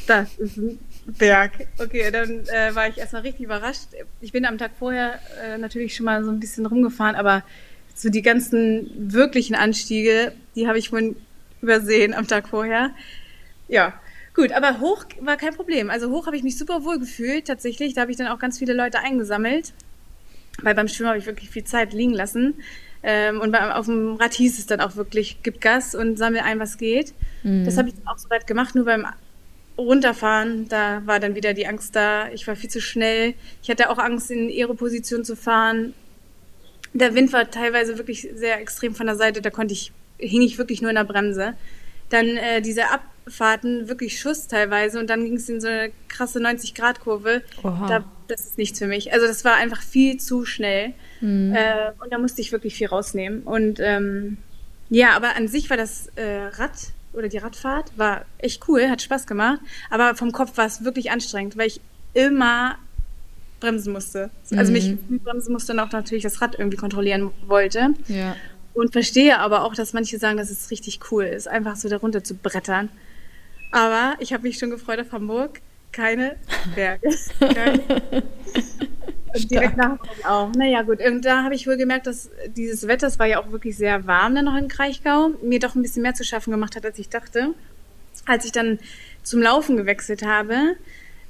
das 0.07 0.37
ist 0.37 0.57
ein 0.57 0.79
Berg. 1.05 1.51
Okay, 1.79 2.09
dann 2.11 2.45
äh, 2.47 2.73
war 2.73 2.87
ich 2.87 2.97
erstmal 2.97 3.21
richtig 3.23 3.45
überrascht. 3.45 3.89
Ich 4.21 4.31
bin 4.31 4.45
am 4.45 4.57
Tag 4.57 4.71
vorher 4.77 5.19
äh, 5.43 5.57
natürlich 5.57 5.95
schon 5.95 6.05
mal 6.05 6.23
so 6.23 6.31
ein 6.31 6.39
bisschen 6.39 6.65
rumgefahren, 6.65 7.15
aber 7.15 7.43
so 7.95 8.09
die 8.09 8.21
ganzen 8.21 8.89
wirklichen 9.11 9.55
Anstiege, 9.55 10.33
die 10.55 10.67
habe 10.67 10.77
ich 10.77 10.91
wohl 10.91 11.15
übersehen 11.61 12.13
am 12.13 12.27
Tag 12.27 12.47
vorher. 12.47 12.91
Ja, 13.67 13.99
Gut, 14.37 14.51
aber 14.51 14.79
hoch 14.79 15.03
war 15.19 15.35
kein 15.35 15.55
Problem. 15.55 15.89
Also 15.89 16.11
hoch 16.11 16.27
habe 16.27 16.37
ich 16.37 16.43
mich 16.43 16.59
super 16.59 16.85
wohl 16.85 16.99
gefühlt, 16.99 17.47
tatsächlich. 17.47 17.95
Da 17.95 18.01
habe 18.01 18.11
ich 18.11 18.17
dann 18.17 18.27
auch 18.27 18.37
ganz 18.37 18.59
viele 18.59 18.73
Leute 18.73 18.99
eingesammelt, 18.99 19.73
weil 20.61 20.75
beim 20.75 20.87
Schwimmen 20.87 21.09
habe 21.09 21.17
ich 21.17 21.25
wirklich 21.25 21.49
viel 21.49 21.63
Zeit 21.63 21.91
liegen 21.91 22.13
lassen. 22.13 22.53
Ähm, 23.01 23.41
und 23.41 23.55
auf 23.55 23.87
dem 23.87 24.15
Rad 24.17 24.35
hieß 24.35 24.59
es 24.59 24.67
dann 24.67 24.79
auch 24.79 24.95
wirklich, 24.95 25.39
gib 25.41 25.59
Gas 25.59 25.95
und 25.95 26.17
sammel 26.17 26.41
ein, 26.41 26.59
was 26.59 26.77
geht. 26.77 27.15
Mhm. 27.41 27.65
Das 27.65 27.77
habe 27.77 27.89
ich 27.89 27.95
dann 27.95 28.05
auch 28.05 28.19
soweit 28.19 28.45
gemacht, 28.45 28.75
nur 28.75 28.85
beim 28.85 29.07
Runterfahren, 29.75 30.67
da 30.69 31.01
war 31.05 31.19
dann 31.19 31.33
wieder 31.33 31.55
die 31.55 31.65
Angst 31.65 31.95
da. 31.95 32.29
Ich 32.29 32.47
war 32.47 32.55
viel 32.55 32.69
zu 32.69 32.79
schnell. 32.79 33.33
Ich 33.63 33.71
hatte 33.71 33.89
auch 33.89 33.97
Angst, 33.97 34.29
in 34.29 34.49
Aeroposition 34.49 35.25
zu 35.25 35.35
fahren. 35.35 35.95
Der 36.93 37.15
Wind 37.15 37.33
war 37.33 37.49
teilweise 37.49 37.97
wirklich 37.97 38.29
sehr 38.35 38.61
extrem 38.61 38.93
von 38.93 39.07
der 39.07 39.15
Seite, 39.15 39.41
da 39.41 39.49
konnte 39.49 39.73
ich, 39.73 39.91
hing 40.19 40.43
ich 40.43 40.59
wirklich 40.59 40.83
nur 40.83 40.91
in 40.91 40.95
der 40.95 41.05
Bremse. 41.05 41.55
Dann 42.09 42.37
äh, 42.37 42.61
diese 42.61 42.91
Ab 42.91 43.01
Fahrten 43.29 43.87
wirklich 43.87 44.19
Schuss 44.19 44.47
teilweise 44.47 44.99
und 44.99 45.09
dann 45.09 45.23
ging 45.23 45.35
es 45.35 45.49
in 45.49 45.61
so 45.61 45.67
eine 45.67 45.91
krasse 46.07 46.39
90-Grad-Kurve. 46.39 47.43
Da, 47.87 48.03
das 48.27 48.45
ist 48.45 48.57
nichts 48.57 48.79
für 48.79 48.87
mich. 48.87 49.13
Also 49.13 49.27
das 49.27 49.45
war 49.45 49.55
einfach 49.55 49.81
viel 49.81 50.17
zu 50.17 50.45
schnell. 50.45 50.93
Mhm. 51.21 51.53
Äh, 51.55 51.91
und 52.03 52.11
da 52.11 52.17
musste 52.17 52.41
ich 52.41 52.51
wirklich 52.51 52.75
viel 52.75 52.87
rausnehmen. 52.87 53.43
Und 53.43 53.79
ähm, 53.79 54.37
ja, 54.89 55.15
aber 55.15 55.35
an 55.35 55.47
sich 55.47 55.69
war 55.69 55.77
das 55.77 56.07
äh, 56.15 56.47
Rad 56.53 56.93
oder 57.13 57.29
die 57.29 57.37
Radfahrt 57.37 57.97
war 57.97 58.25
echt 58.37 58.67
cool, 58.67 58.89
hat 58.89 59.01
Spaß 59.01 59.27
gemacht. 59.27 59.59
Aber 59.89 60.15
vom 60.15 60.31
Kopf 60.31 60.57
war 60.57 60.65
es 60.65 60.83
wirklich 60.83 61.11
anstrengend, 61.11 61.57
weil 61.57 61.67
ich 61.67 61.81
immer 62.13 62.77
bremsen 63.59 63.93
musste. 63.93 64.29
Also 64.55 64.71
mhm. 64.71 64.73
mich 64.73 65.23
bremsen 65.23 65.51
musste 65.51 65.73
und 65.73 65.79
auch 65.79 65.91
natürlich 65.91 66.23
das 66.23 66.41
Rad 66.41 66.55
irgendwie 66.57 66.77
kontrollieren 66.77 67.31
wollte. 67.47 67.89
Ja. 68.07 68.35
Und 68.73 68.93
verstehe 68.93 69.39
aber 69.39 69.63
auch, 69.63 69.73
dass 69.73 69.93
manche 69.93 70.19
sagen, 70.19 70.37
dass 70.37 70.51
es 70.51 70.69
richtig 70.69 70.99
cool 71.11 71.23
ist, 71.23 71.47
einfach 71.47 71.75
so 71.75 71.89
darunter 71.89 72.23
zu 72.23 72.35
brettern. 72.35 72.89
Aber 73.71 74.15
ich 74.19 74.33
habe 74.33 74.43
mich 74.43 74.57
schon 74.57 74.69
gefreut 74.69 74.99
auf 74.99 75.11
Hamburg. 75.11 75.61
Keine 75.91 76.35
Berge. 76.75 77.09
Keine. 77.39 77.81
Und 79.33 79.51
direkt 79.51 79.77
nach 79.77 79.97
auch. 80.23 80.51
Naja, 80.53 80.81
gut. 80.81 80.99
Und 81.01 81.25
da 81.25 81.43
habe 81.43 81.55
ich 81.55 81.67
wohl 81.67 81.77
gemerkt, 81.77 82.07
dass 82.07 82.29
dieses 82.55 82.87
Wetter, 82.87 83.07
es 83.07 83.19
war 83.19 83.25
ja 83.25 83.39
auch 83.39 83.51
wirklich 83.51 83.77
sehr 83.77 84.07
warm 84.07 84.35
dann 84.35 84.45
noch 84.45 84.55
in 84.55 84.67
Kraichgau, 84.67 85.31
mir 85.41 85.59
doch 85.59 85.75
ein 85.75 85.81
bisschen 85.81 86.01
mehr 86.01 86.13
zu 86.13 86.23
schaffen 86.23 86.51
gemacht 86.51 86.75
hat, 86.75 86.85
als 86.85 86.97
ich 86.97 87.09
dachte. 87.09 87.53
Als 88.25 88.45
ich 88.45 88.51
dann 88.51 88.79
zum 89.23 89.41
Laufen 89.41 89.77
gewechselt 89.77 90.23
habe, 90.23 90.75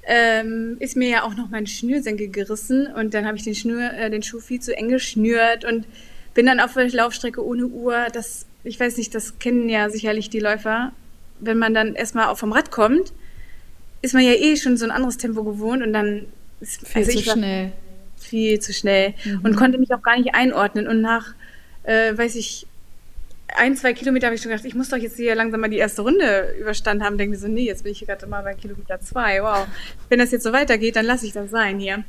ähm, 0.04 0.78
ist 0.80 0.96
mir 0.96 1.10
ja 1.10 1.24
auch 1.24 1.36
noch 1.36 1.50
mein 1.50 1.68
Schnürsenkel 1.68 2.30
gerissen 2.30 2.88
und 2.88 3.14
dann 3.14 3.26
habe 3.26 3.38
ich 3.38 3.44
den, 3.44 3.56
Schnür, 3.56 3.94
äh, 3.94 4.10
den 4.10 4.24
Schuh 4.24 4.40
viel 4.40 4.62
zu 4.62 4.76
eng 4.76 4.90
geschnürt 4.90 5.66
und 5.66 5.86
bin 6.34 6.46
dann 6.46 6.60
auf 6.60 6.74
der 6.74 6.90
Laufstrecke 6.90 7.44
ohne 7.44 7.66
Uhr. 7.66 8.08
Das, 8.14 8.46
ich 8.64 8.80
weiß 8.80 8.98
nicht, 8.98 9.14
das 9.16 9.40
kennen 9.40 9.68
ja 9.70 9.90
sicherlich 9.90 10.30
die 10.30 10.40
Läufer. 10.40 10.94
Wenn 11.40 11.58
man 11.58 11.74
dann 11.74 11.96
erstmal 11.96 12.28
auf 12.28 12.40
vom 12.40 12.52
Rad 12.52 12.72
kommt, 12.72 13.14
ist 14.02 14.14
man 14.14 14.24
ja 14.24 14.34
eh 14.34 14.56
schon 14.58 14.78
so 14.78 14.86
ein 14.86 14.92
anderes 14.92 15.18
Tempo 15.18 15.44
gewohnt 15.44 15.84
und 15.84 15.94
dann 15.94 16.26
ist 16.60 16.88
viel 16.88 17.04
also 17.04 17.20
zu 17.20 17.32
schnell. 17.32 17.72
Viel 18.18 18.60
zu 18.60 18.74
schnell 18.74 19.14
mhm. 19.24 19.42
und 19.44 19.56
konnte 19.56 19.78
mich 19.78 19.94
auch 19.94 20.02
gar 20.02 20.18
nicht 20.18 20.34
einordnen. 20.34 20.88
Und 20.88 21.02
nach, 21.02 21.36
äh, 21.84 22.18
weiß 22.18 22.36
ich, 22.36 22.68
ein, 23.56 23.76
zwei 23.76 23.94
Kilometer 23.94 24.28
habe 24.28 24.36
ich 24.36 24.42
schon 24.42 24.52
gedacht, 24.52 24.66
ich 24.66 24.76
muss 24.76 24.90
doch 24.90 24.98
jetzt 24.98 25.18
hier 25.18 25.36
langsam 25.36 25.62
mal 25.62 25.70
die 25.70 25.78
erste 25.78 26.02
Runde 26.02 26.56
überstanden 26.60 27.04
haben. 27.04 27.18
Denke 27.18 27.38
so, 27.38 27.48
nee, 27.48 27.66
jetzt 27.66 27.84
bin 27.84 27.92
ich 27.92 28.00
hier 28.00 28.08
gerade 28.08 28.28
mal 28.28 28.44
bei 28.44 28.54
Kilometer 28.54 29.00
zwei. 29.00 29.42
Wow. 29.42 29.68
Wenn 30.10 30.20
das 30.20 30.32
jetzt 30.32 30.44
so 30.44 30.52
weitergeht, 30.52 30.96
dann 30.96 31.06
lasse 31.06 31.26
ich 31.26 31.34
das 31.34 31.50
sein 31.50 31.80
hier. 31.80 32.04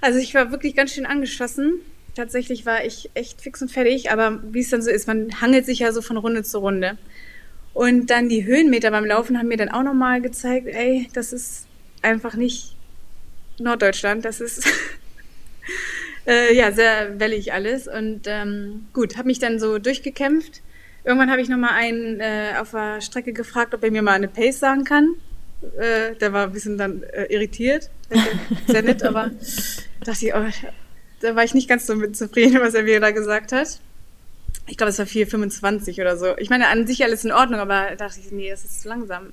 Also 0.00 0.18
ich 0.18 0.34
war 0.34 0.50
wirklich 0.50 0.74
ganz 0.74 0.92
schön 0.92 1.06
angeschossen. 1.06 1.80
Tatsächlich 2.14 2.64
war 2.64 2.84
ich 2.84 3.10
echt 3.14 3.40
fix 3.40 3.60
und 3.60 3.70
fertig, 3.70 4.10
aber 4.10 4.40
wie 4.50 4.60
es 4.60 4.70
dann 4.70 4.82
so 4.82 4.90
ist, 4.90 5.06
man 5.06 5.40
hangelt 5.40 5.66
sich 5.66 5.80
ja 5.80 5.92
so 5.92 6.00
von 6.00 6.16
Runde 6.16 6.42
zu 6.42 6.58
Runde. 6.58 6.96
Und 7.76 8.06
dann 8.06 8.30
die 8.30 8.46
Höhenmeter 8.46 8.90
beim 8.90 9.04
Laufen 9.04 9.36
haben 9.36 9.48
mir 9.48 9.58
dann 9.58 9.68
auch 9.68 9.82
nochmal 9.82 10.22
gezeigt, 10.22 10.66
ey, 10.66 11.10
das 11.12 11.34
ist 11.34 11.66
einfach 12.00 12.34
nicht 12.34 12.74
Norddeutschland, 13.58 14.24
das 14.24 14.40
ist 14.40 14.66
äh, 16.26 16.56
ja 16.56 16.72
sehr 16.72 17.20
wellig 17.20 17.52
alles. 17.52 17.86
Und 17.86 18.22
ähm, 18.28 18.86
gut, 18.94 19.18
habe 19.18 19.26
mich 19.26 19.40
dann 19.40 19.60
so 19.60 19.78
durchgekämpft. 19.78 20.62
Irgendwann 21.04 21.30
habe 21.30 21.42
ich 21.42 21.50
nochmal 21.50 21.72
einen 21.74 22.18
äh, 22.18 22.54
auf 22.58 22.70
der 22.70 23.02
Strecke 23.02 23.34
gefragt, 23.34 23.74
ob 23.74 23.84
er 23.84 23.90
mir 23.90 24.00
mal 24.00 24.14
eine 24.14 24.28
Pace 24.28 24.58
sagen 24.58 24.84
kann. 24.84 25.10
Äh, 25.78 26.14
der 26.14 26.32
war 26.32 26.46
ein 26.46 26.52
bisschen 26.52 26.78
dann 26.78 27.02
äh, 27.02 27.24
irritiert. 27.24 27.90
Sehr 28.68 28.80
nett, 28.80 29.02
aber 29.02 29.32
dachte 30.02 30.26
ich, 30.26 30.34
oh, 30.34 30.46
da 31.20 31.36
war 31.36 31.44
ich 31.44 31.52
nicht 31.52 31.68
ganz 31.68 31.86
so 31.86 31.94
mit 31.94 32.16
zufrieden, 32.16 32.58
was 32.58 32.72
er 32.72 32.84
mir 32.84 33.00
da 33.00 33.10
gesagt 33.10 33.52
hat 33.52 33.80
ich 34.66 34.76
glaube, 34.76 34.90
es 34.90 34.98
war 34.98 35.06
4,25 35.06 36.00
oder 36.00 36.16
so. 36.16 36.36
Ich 36.38 36.50
meine, 36.50 36.68
an 36.68 36.86
sich 36.86 37.02
alles 37.04 37.24
in 37.24 37.32
Ordnung, 37.32 37.60
aber 37.60 37.88
da 37.90 38.06
dachte 38.06 38.20
ich, 38.20 38.32
nee, 38.32 38.50
das 38.50 38.64
ist 38.64 38.82
zu 38.82 38.88
langsam. 38.88 39.32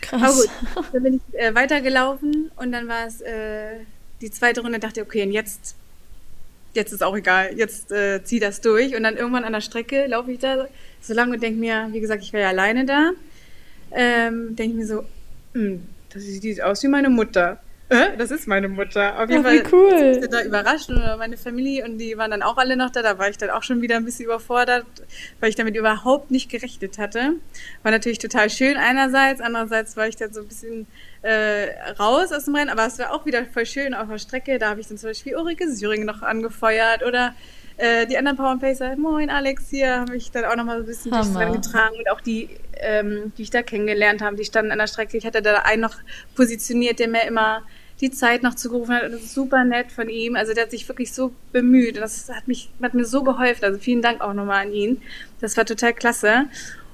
Krass. 0.00 0.22
Aber 0.22 0.32
gut, 0.34 0.84
dann 0.92 1.02
bin 1.02 1.14
ich 1.14 1.38
äh, 1.38 1.54
weitergelaufen 1.54 2.50
und 2.56 2.72
dann 2.72 2.88
war 2.88 3.06
es 3.06 3.20
äh, 3.20 3.78
die 4.20 4.30
zweite 4.30 4.60
Runde, 4.60 4.78
dachte 4.78 5.00
ich, 5.00 5.06
okay, 5.06 5.22
und 5.22 5.32
jetzt, 5.32 5.76
jetzt 6.74 6.92
ist 6.92 7.02
auch 7.02 7.16
egal, 7.16 7.56
jetzt 7.56 7.92
äh, 7.92 8.24
zieh 8.24 8.40
das 8.40 8.60
durch. 8.60 8.96
Und 8.96 9.04
dann 9.04 9.16
irgendwann 9.16 9.44
an 9.44 9.52
der 9.52 9.60
Strecke 9.60 10.06
laufe 10.06 10.32
ich 10.32 10.40
da 10.40 10.66
so 11.00 11.14
lang 11.14 11.30
und 11.30 11.42
denke 11.42 11.60
mir, 11.60 11.88
wie 11.92 12.00
gesagt, 12.00 12.22
ich 12.22 12.32
wäre 12.32 12.44
ja 12.44 12.48
alleine 12.48 12.84
da. 12.84 13.10
Ähm, 13.92 14.56
denke 14.56 14.72
ich 14.72 14.78
mir 14.78 14.86
so, 14.86 15.04
hm, 15.54 15.86
das 16.12 16.22
sieht 16.22 16.62
aus 16.62 16.82
wie 16.82 16.88
meine 16.88 17.10
Mutter 17.10 17.60
äh, 17.92 18.16
das 18.16 18.30
ist 18.30 18.46
meine 18.46 18.68
Mutter. 18.68 19.20
Auf 19.20 19.28
jeden 19.28 19.44
Ach, 19.44 19.50
Fall 19.50 19.62
cool. 19.72 20.18
ich 20.22 20.28
da 20.28 20.42
überrascht 20.42 20.88
und 20.88 20.98
meine 21.18 21.36
Familie 21.36 21.84
und 21.84 21.98
die 21.98 22.16
waren 22.16 22.30
dann 22.30 22.42
auch 22.42 22.56
alle 22.56 22.76
noch 22.76 22.90
da. 22.90 23.02
Da 23.02 23.18
war 23.18 23.28
ich 23.28 23.38
dann 23.38 23.50
auch 23.50 23.62
schon 23.62 23.82
wieder 23.82 23.96
ein 23.96 24.04
bisschen 24.04 24.24
überfordert, 24.26 24.86
weil 25.40 25.50
ich 25.50 25.56
damit 25.56 25.76
überhaupt 25.76 26.30
nicht 26.30 26.50
gerechnet 26.50 26.98
hatte. 26.98 27.34
War 27.82 27.92
natürlich 27.92 28.18
total 28.18 28.50
schön 28.50 28.76
einerseits, 28.76 29.40
andererseits 29.40 29.96
war 29.96 30.08
ich 30.08 30.16
dann 30.16 30.32
so 30.32 30.40
ein 30.40 30.48
bisschen 30.48 30.86
äh, 31.22 31.68
raus 31.98 32.32
aus 32.32 32.46
dem 32.46 32.56
Rennen, 32.56 32.70
aber 32.70 32.86
es 32.86 32.98
war 32.98 33.12
auch 33.12 33.26
wieder 33.26 33.44
voll 33.46 33.66
schön 33.66 33.94
auf 33.94 34.08
der 34.08 34.18
Strecke. 34.18 34.58
Da 34.58 34.70
habe 34.70 34.80
ich 34.80 34.88
dann 34.88 34.98
zum 34.98 35.10
Beispiel 35.10 35.36
Ulrike 35.36 35.70
Syring 35.70 36.04
noch 36.04 36.22
angefeuert 36.22 37.02
oder 37.02 37.34
äh, 37.76 38.06
die 38.06 38.18
anderen 38.18 38.36
Power 38.36 38.58
Pacer, 38.58 38.96
moin 38.96 39.30
Alex, 39.30 39.70
hier 39.70 40.00
habe 40.00 40.16
ich 40.16 40.30
dann 40.30 40.44
auch 40.44 40.56
noch 40.56 40.64
mal 40.64 40.78
ein 40.78 40.86
bisschen 40.86 41.10
durchs 41.10 41.34
Rennen 41.34 41.54
getragen 41.54 41.96
und 41.98 42.10
auch 42.10 42.20
die, 42.20 42.50
ähm, 42.76 43.32
die 43.36 43.42
ich 43.42 43.50
da 43.50 43.62
kennengelernt 43.62 44.20
habe, 44.20 44.36
die 44.36 44.44
standen 44.44 44.72
an 44.72 44.78
der 44.78 44.86
Strecke. 44.86 45.16
Ich 45.16 45.26
hatte 45.26 45.42
da 45.42 45.54
einen 45.60 45.82
noch 45.82 45.96
positioniert, 46.36 46.98
der 46.98 47.08
mir 47.08 47.24
immer 47.24 47.62
die 48.02 48.10
Zeit 48.10 48.42
noch 48.42 48.54
zugerufen 48.54 48.94
hat. 48.94 49.04
Und 49.04 49.12
das 49.12 49.22
ist 49.22 49.34
super 49.34 49.64
nett 49.64 49.92
von 49.92 50.08
ihm. 50.08 50.36
Also 50.36 50.52
der 50.52 50.64
hat 50.64 50.70
sich 50.70 50.86
wirklich 50.88 51.12
so 51.14 51.32
bemüht. 51.52 51.94
Und 51.94 52.02
das 52.02 52.28
hat 52.28 52.48
mich, 52.48 52.68
hat 52.82 52.94
mir 52.94 53.04
so 53.04 53.22
geholfen. 53.22 53.64
Also 53.64 53.78
vielen 53.78 54.02
Dank 54.02 54.20
auch 54.20 54.34
nochmal 54.34 54.66
an 54.66 54.72
ihn. 54.72 55.00
Das 55.40 55.56
war 55.56 55.64
total 55.64 55.94
klasse. 55.94 56.46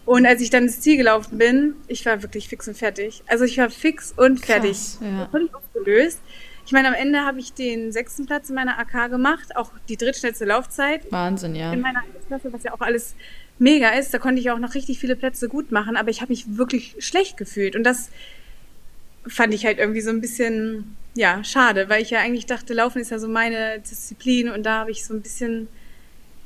Und 0.05 0.27
als 0.27 0.41
ich 0.41 0.50
dann 0.50 0.65
ins 0.65 0.81
Ziel 0.81 0.97
gelaufen 0.97 1.38
bin, 1.38 1.75
ich 1.87 2.07
war 2.07 2.23
wirklich 2.23 2.49
fix 2.49 2.69
und 2.69 2.77
fertig. 2.77 3.23
Also 3.27 3.45
ich 3.45 3.59
war 3.59 3.71
fix 3.71 4.12
und 4.17 4.45
fertig. 4.45 4.73
Krass, 4.73 4.99
ja. 5.03 5.29
Völlig 5.31 5.55
aufgelöst. 5.55 6.21
Ich 6.65 6.73
meine, 6.73 6.88
am 6.88 6.95
Ende 6.95 7.21
habe 7.21 7.41
ich 7.41 7.55
den 7.55 7.93
sechsten 7.93 8.27
Platz 8.27 8.50
in 8.50 8.55
meiner 8.55 8.79
AK 8.79 9.11
gemacht, 9.11 9.57
auch 9.57 9.71
die 9.88 9.97
drittschnellste 9.97 10.45
Laufzeit. 10.45 11.11
Wahnsinn, 11.11 11.55
ja. 11.55 11.73
In 11.73 11.81
meiner 11.81 12.03
Klasse, 12.27 12.53
was 12.53 12.62
ja 12.62 12.75
auch 12.75 12.81
alles 12.81 13.15
mega 13.59 13.91
ist. 13.91 14.12
Da 14.12 14.19
konnte 14.19 14.41
ich 14.41 14.50
auch 14.50 14.59
noch 14.59 14.75
richtig 14.75 14.99
viele 14.99 15.17
Plätze 15.17 15.49
gut 15.49 15.73
machen, 15.73 15.97
aber 15.97 16.11
ich 16.11 16.21
habe 16.21 16.31
mich 16.31 16.59
wirklich 16.59 16.97
schlecht 16.99 17.38
gefühlt. 17.38 17.75
Und 17.75 17.85
das 17.85 18.11
fand 19.27 19.55
ich 19.55 19.67
halt 19.67 19.79
irgendwie 19.79 20.01
so 20.01 20.11
ein 20.11 20.21
bisschen, 20.21 20.97
ja, 21.15 21.43
schade, 21.45 21.89
weil 21.89 22.03
ich 22.03 22.11
ja 22.11 22.21
eigentlich 22.21 22.47
dachte, 22.47 22.75
Laufen 22.75 23.01
ist 23.01 23.11
ja 23.11 23.19
so 23.19 23.29
meine 23.29 23.81
Disziplin 23.81 24.49
und 24.49 24.65
da 24.65 24.81
habe 24.81 24.91
ich 24.91 25.05
so 25.05 25.15
ein 25.15 25.23
bisschen 25.23 25.69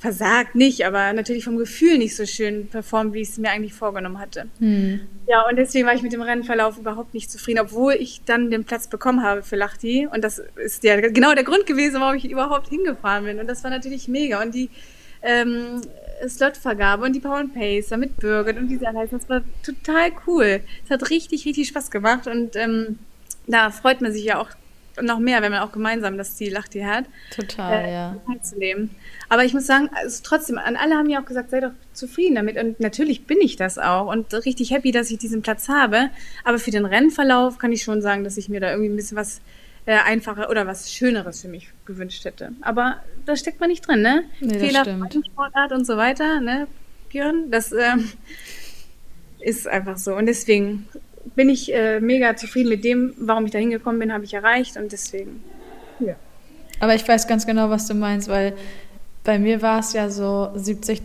versagt 0.03 0.57
nicht, 0.57 0.85
aber 0.85 1.13
natürlich 1.13 1.45
vom 1.45 1.57
Gefühl 1.57 1.97
nicht 1.97 2.17
so 2.17 2.27
schön 2.27 2.67
performt, 2.67 3.15
wie 3.15 3.21
ich 3.21 3.29
es 3.29 3.39
mir 3.39 3.51
eigentlich 3.51 3.73
vorgenommen 3.73 4.19
hatte. 4.19 4.47
Hm. 4.59 4.99
Ja, 5.29 5.47
und 5.49 5.55
deswegen 5.55 5.87
war 5.87 5.95
ich 5.95 6.03
mit 6.03 6.13
dem 6.13 6.23
Rennverlauf 6.23 6.77
überhaupt 6.77 7.15
nicht 7.15 7.31
zufrieden, 7.31 7.61
obwohl 7.61 7.93
ich 7.93 8.21
dann 8.27 8.51
den 8.51 8.65
Platz 8.65 8.89
bekommen 8.89 9.23
habe 9.23 9.45
für 9.45 9.55
Lachti. 9.55 10.09
Und 10.13 10.25
das 10.25 10.41
ist 10.57 10.83
ja 10.83 11.01
genau 11.01 11.35
der 11.35 11.45
Grund 11.45 11.67
gewesen, 11.67 12.01
warum 12.01 12.17
ich 12.17 12.29
überhaupt 12.29 12.69
hingefahren 12.69 13.25
bin. 13.27 13.39
Und 13.39 13.47
das 13.47 13.63
war 13.63 13.71
natürlich 13.71 14.09
mega. 14.09 14.43
Und 14.43 14.57
die 14.57 14.71
ähm, 15.23 15.83
Slotvergabe 16.29 17.05
und 17.05 17.13
die 17.15 17.21
Power 17.21 17.39
and 17.39 17.55
Pace 17.55 17.91
mit 17.97 18.17
Birgit 18.19 18.57
und 18.57 18.69
diese 18.69 18.89
Anheißen, 18.89 19.19
das 19.19 19.29
war 19.29 19.43
total 19.65 20.13
cool. 20.27 20.61
Es 20.85 20.91
hat 20.91 21.11
richtig, 21.11 21.45
richtig 21.45 21.69
Spaß 21.69 21.91
gemacht 21.91 22.27
und 22.27 22.57
ähm, 22.57 22.99
da 23.47 23.71
freut 23.71 24.01
man 24.01 24.13
sich 24.13 24.25
ja 24.25 24.41
auch 24.41 24.49
noch 25.01 25.19
mehr, 25.19 25.41
wenn 25.43 25.53
man 25.53 25.63
auch 25.63 25.73
gemeinsam 25.73 26.19
das 26.19 26.37
Ziel 26.37 26.53
Lachti 26.53 26.81
hat. 26.81 27.07
Total, 27.35 27.85
äh, 27.85 27.93
ja. 27.93 28.17
Teilzunehmen. 28.27 28.91
Aber 29.29 29.45
ich 29.45 29.55
muss 29.55 29.67
sagen, 29.67 29.89
also 29.95 30.21
trotzdem, 30.23 30.59
an 30.59 30.77
alle 30.77 30.97
haben 30.97 31.09
ja 31.09 31.21
auch 31.21 31.25
gesagt, 31.25 31.51
sei 31.51 31.61
doch 31.61 31.71
zufrieden 31.95 32.35
damit. 32.35 32.59
Und 32.59 32.81
natürlich 32.81 33.27
bin 33.27 33.41
ich 33.41 33.57
das 33.57 33.79
auch 33.79 34.13
und 34.13 34.33
richtig 34.45 34.71
happy, 34.71 34.93
dass 34.93 35.11
ich 35.11 35.19
diesen 35.19 35.43
Platz 35.43 35.69
habe. 35.69 36.11
Aber 36.45 36.59
für 36.59 36.71
den 36.71 36.85
Rennverlauf 36.85 37.59
kann 37.59 37.73
ich 37.73 37.83
schon 37.83 38.03
sagen, 38.03 38.25
dass 38.25 38.37
ich 38.37 38.49
mir 38.49 38.61
da 38.61 38.71
irgendwie 38.71 38.91
ein 38.91 38.97
bisschen 38.97 39.17
was 39.17 39.41
äh, 39.87 39.93
einfacher 39.93 40.49
oder 40.51 40.67
was 40.67 40.93
Schöneres 40.93 41.43
für 41.43 41.49
mich 41.49 41.69
gewünscht 41.85 42.25
hätte. 42.25 42.53
Aber 42.61 42.99
da 43.27 43.37
steckt 43.37 43.61
man 43.61 43.69
nicht 43.69 43.87
drin, 43.87 44.03
ne? 44.03 44.25
Nee, 44.41 44.59
Fehler, 44.59 44.85
Sportart 44.85 45.73
und 45.73 45.87
so 45.87 45.97
weiter, 45.97 46.41
ne, 46.41 46.67
Björn? 47.11 47.51
Das 47.51 47.73
ähm, 47.73 48.11
ist 49.41 49.67
einfach 49.67 49.99
so. 49.99 50.15
Und 50.15 50.27
deswegen 50.27 50.89
bin 51.35 51.49
ich 51.49 51.73
äh, 51.75 52.01
mega 52.01 52.37
zufrieden 52.37 52.69
mit 52.69 52.85
dem, 52.85 53.15
warum 53.19 53.47
ich 53.47 53.53
da 53.53 53.59
hingekommen 53.59 53.99
bin, 53.99 54.13
habe 54.13 54.25
ich 54.25 54.35
erreicht 54.35 54.77
und 54.77 54.93
deswegen, 54.93 55.43
ja. 56.01 56.15
Aber 56.81 56.95
ich 56.95 57.07
weiß 57.07 57.29
ganz 57.29 57.47
genau, 57.47 57.71
was 57.71 57.87
du 57.87 57.95
meinst, 57.95 58.29
weil 58.29 58.55
bei 59.25 59.39
mir 59.39 59.63
war 59.63 59.79
es 59.79 59.93
ja 59.93 60.11
so, 60.11 60.51
73 60.55 61.03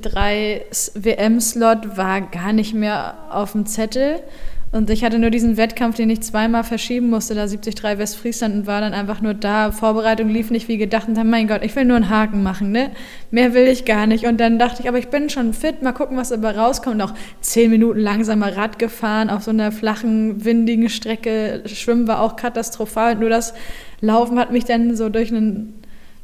WM-Slot 0.95 1.97
war 1.97 2.21
gar 2.21 2.51
nicht 2.51 2.73
mehr 2.73 3.15
auf 3.29 3.51
dem 3.51 3.67
Zettel. 3.67 4.21
Und 4.69 4.89
ich 4.89 5.03
hatte 5.05 5.17
nur 5.17 5.29
diesen 5.29 5.55
Wettkampf, 5.55 5.95
den 5.95 6.09
ich 6.09 6.21
zweimal 6.21 6.65
verschieben 6.65 7.09
musste, 7.09 7.33
da 7.35 7.47
73 7.47 7.81
Westfriesland 7.97 8.53
und 8.53 8.67
war 8.67 8.81
dann 8.81 8.93
einfach 8.93 9.21
nur 9.21 9.33
da. 9.33 9.71
Vorbereitung 9.71 10.27
lief 10.27 10.51
nicht 10.51 10.67
wie 10.67 10.77
gedacht 10.77 11.07
und 11.07 11.15
dann, 11.15 11.29
mein 11.29 11.47
Gott, 11.47 11.63
ich 11.63 11.73
will 11.75 11.85
nur 11.85 11.95
einen 11.95 12.09
Haken 12.09 12.43
machen, 12.43 12.71
ne? 12.71 12.91
Mehr 13.31 13.53
will 13.53 13.67
ich 13.67 13.85
gar 13.85 14.07
nicht. 14.07 14.25
Und 14.25 14.41
dann 14.41 14.59
dachte 14.59 14.81
ich, 14.81 14.89
aber 14.89 14.97
ich 14.97 15.07
bin 15.07 15.29
schon 15.29 15.53
fit, 15.53 15.81
mal 15.83 15.93
gucken, 15.93 16.17
was 16.17 16.29
dabei 16.29 16.51
rauskommt. 16.51 17.01
Auch 17.01 17.13
zehn 17.39 17.71
Minuten 17.71 17.99
langsamer 17.99 18.57
Rad 18.57 18.77
gefahren 18.77 19.29
auf 19.29 19.43
so 19.43 19.51
einer 19.51 19.71
flachen, 19.71 20.43
windigen 20.43 20.89
Strecke. 20.89 21.63
Schwimmen 21.65 22.07
war 22.07 22.21
auch 22.21 22.35
katastrophal. 22.35 23.15
Nur 23.15 23.29
das 23.29 23.53
Laufen 24.01 24.37
hat 24.37 24.51
mich 24.51 24.65
dann 24.65 24.97
so 24.97 25.07
durch 25.07 25.31
einen 25.31 25.75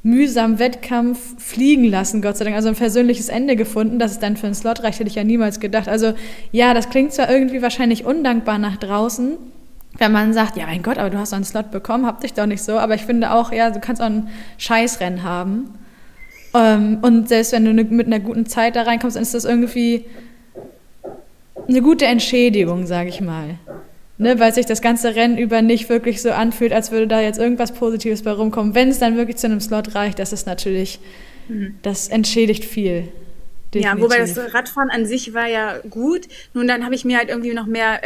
mühsam 0.03 0.59
Wettkampf 0.59 1.41
fliegen 1.41 1.85
lassen, 1.85 2.21
Gott 2.21 2.35
sei 2.37 2.43
Dank. 2.43 2.57
Also 2.57 2.67
ein 2.67 2.75
persönliches 2.75 3.29
Ende 3.29 3.55
gefunden, 3.55 3.99
dass 3.99 4.11
es 4.11 4.19
dann 4.19 4.35
für 4.35 4.47
einen 4.47 4.55
Slot 4.55 4.83
reicht, 4.83 4.99
hätte 4.99 5.09
ich 5.09 5.15
ja 5.15 5.23
niemals 5.23 5.61
gedacht. 5.61 5.87
Also 5.87 6.13
ja, 6.51 6.73
das 6.73 6.89
klingt 6.89 7.13
zwar 7.13 7.31
irgendwie 7.31 7.61
wahrscheinlich 7.61 8.05
undankbar 8.05 8.57
nach 8.57 8.75
draußen, 8.75 9.37
wenn 9.97 10.11
man 10.11 10.33
sagt, 10.33 10.57
ja 10.57 10.65
mein 10.65 10.83
Gott, 10.83 10.97
aber 10.97 11.09
du 11.09 11.17
hast 11.17 11.33
einen 11.33 11.45
Slot 11.45 11.71
bekommen, 11.71 12.05
hab 12.05 12.19
dich 12.19 12.33
doch 12.33 12.45
nicht 12.45 12.61
so. 12.61 12.77
Aber 12.77 12.95
ich 12.95 13.03
finde 13.03 13.31
auch, 13.31 13.53
ja, 13.53 13.69
du 13.69 13.79
kannst 13.79 14.01
auch 14.01 14.07
ein 14.07 14.27
Scheißrennen 14.57 15.23
haben. 15.23 15.73
Ähm, 16.53 16.99
und 17.01 17.29
selbst 17.29 17.53
wenn 17.53 17.63
du 17.63 17.73
ne, 17.73 17.85
mit 17.85 18.07
einer 18.07 18.19
guten 18.19 18.45
Zeit 18.45 18.75
da 18.75 18.83
reinkommst, 18.83 19.15
dann 19.15 19.23
ist 19.23 19.33
das 19.33 19.45
irgendwie 19.45 20.05
eine 21.67 21.81
gute 21.81 22.05
Entschädigung, 22.05 22.85
sage 22.85 23.07
ich 23.07 23.21
mal. 23.21 23.55
Ne, 24.19 24.39
weil 24.39 24.53
sich 24.53 24.67
das 24.67 24.81
ganze 24.81 25.15
Rennen 25.15 25.39
über 25.39 25.63
nicht 25.63 25.89
wirklich 25.89 26.21
so 26.21 26.31
anfühlt, 26.31 26.71
als 26.71 26.91
würde 26.91 27.07
da 27.07 27.19
jetzt 27.19 27.39
irgendwas 27.39 27.71
Positives 27.71 28.21
bei 28.21 28.31
rumkommen. 28.31 28.75
Wenn 28.75 28.89
es 28.89 28.99
dann 28.99 29.17
wirklich 29.17 29.37
zu 29.37 29.47
einem 29.47 29.59
Slot 29.59 29.95
reicht, 29.95 30.19
das 30.19 30.31
ist 30.31 30.45
natürlich, 30.45 30.99
mhm. 31.47 31.75
das 31.81 32.09
entschädigt 32.09 32.63
viel. 32.63 33.07
Definitiv. 33.73 33.81
Ja, 33.81 33.99
wobei 33.99 34.19
das 34.19 34.37
Radfahren 34.53 34.91
an 34.91 35.07
sich 35.07 35.33
war 35.33 35.47
ja 35.47 35.79
gut. 35.89 36.27
Nun, 36.53 36.67
dann 36.67 36.85
habe 36.85 36.93
ich 36.93 37.05
mir 37.05 37.17
halt 37.17 37.29
irgendwie 37.29 37.53
noch 37.53 37.65
mehr, 37.65 38.01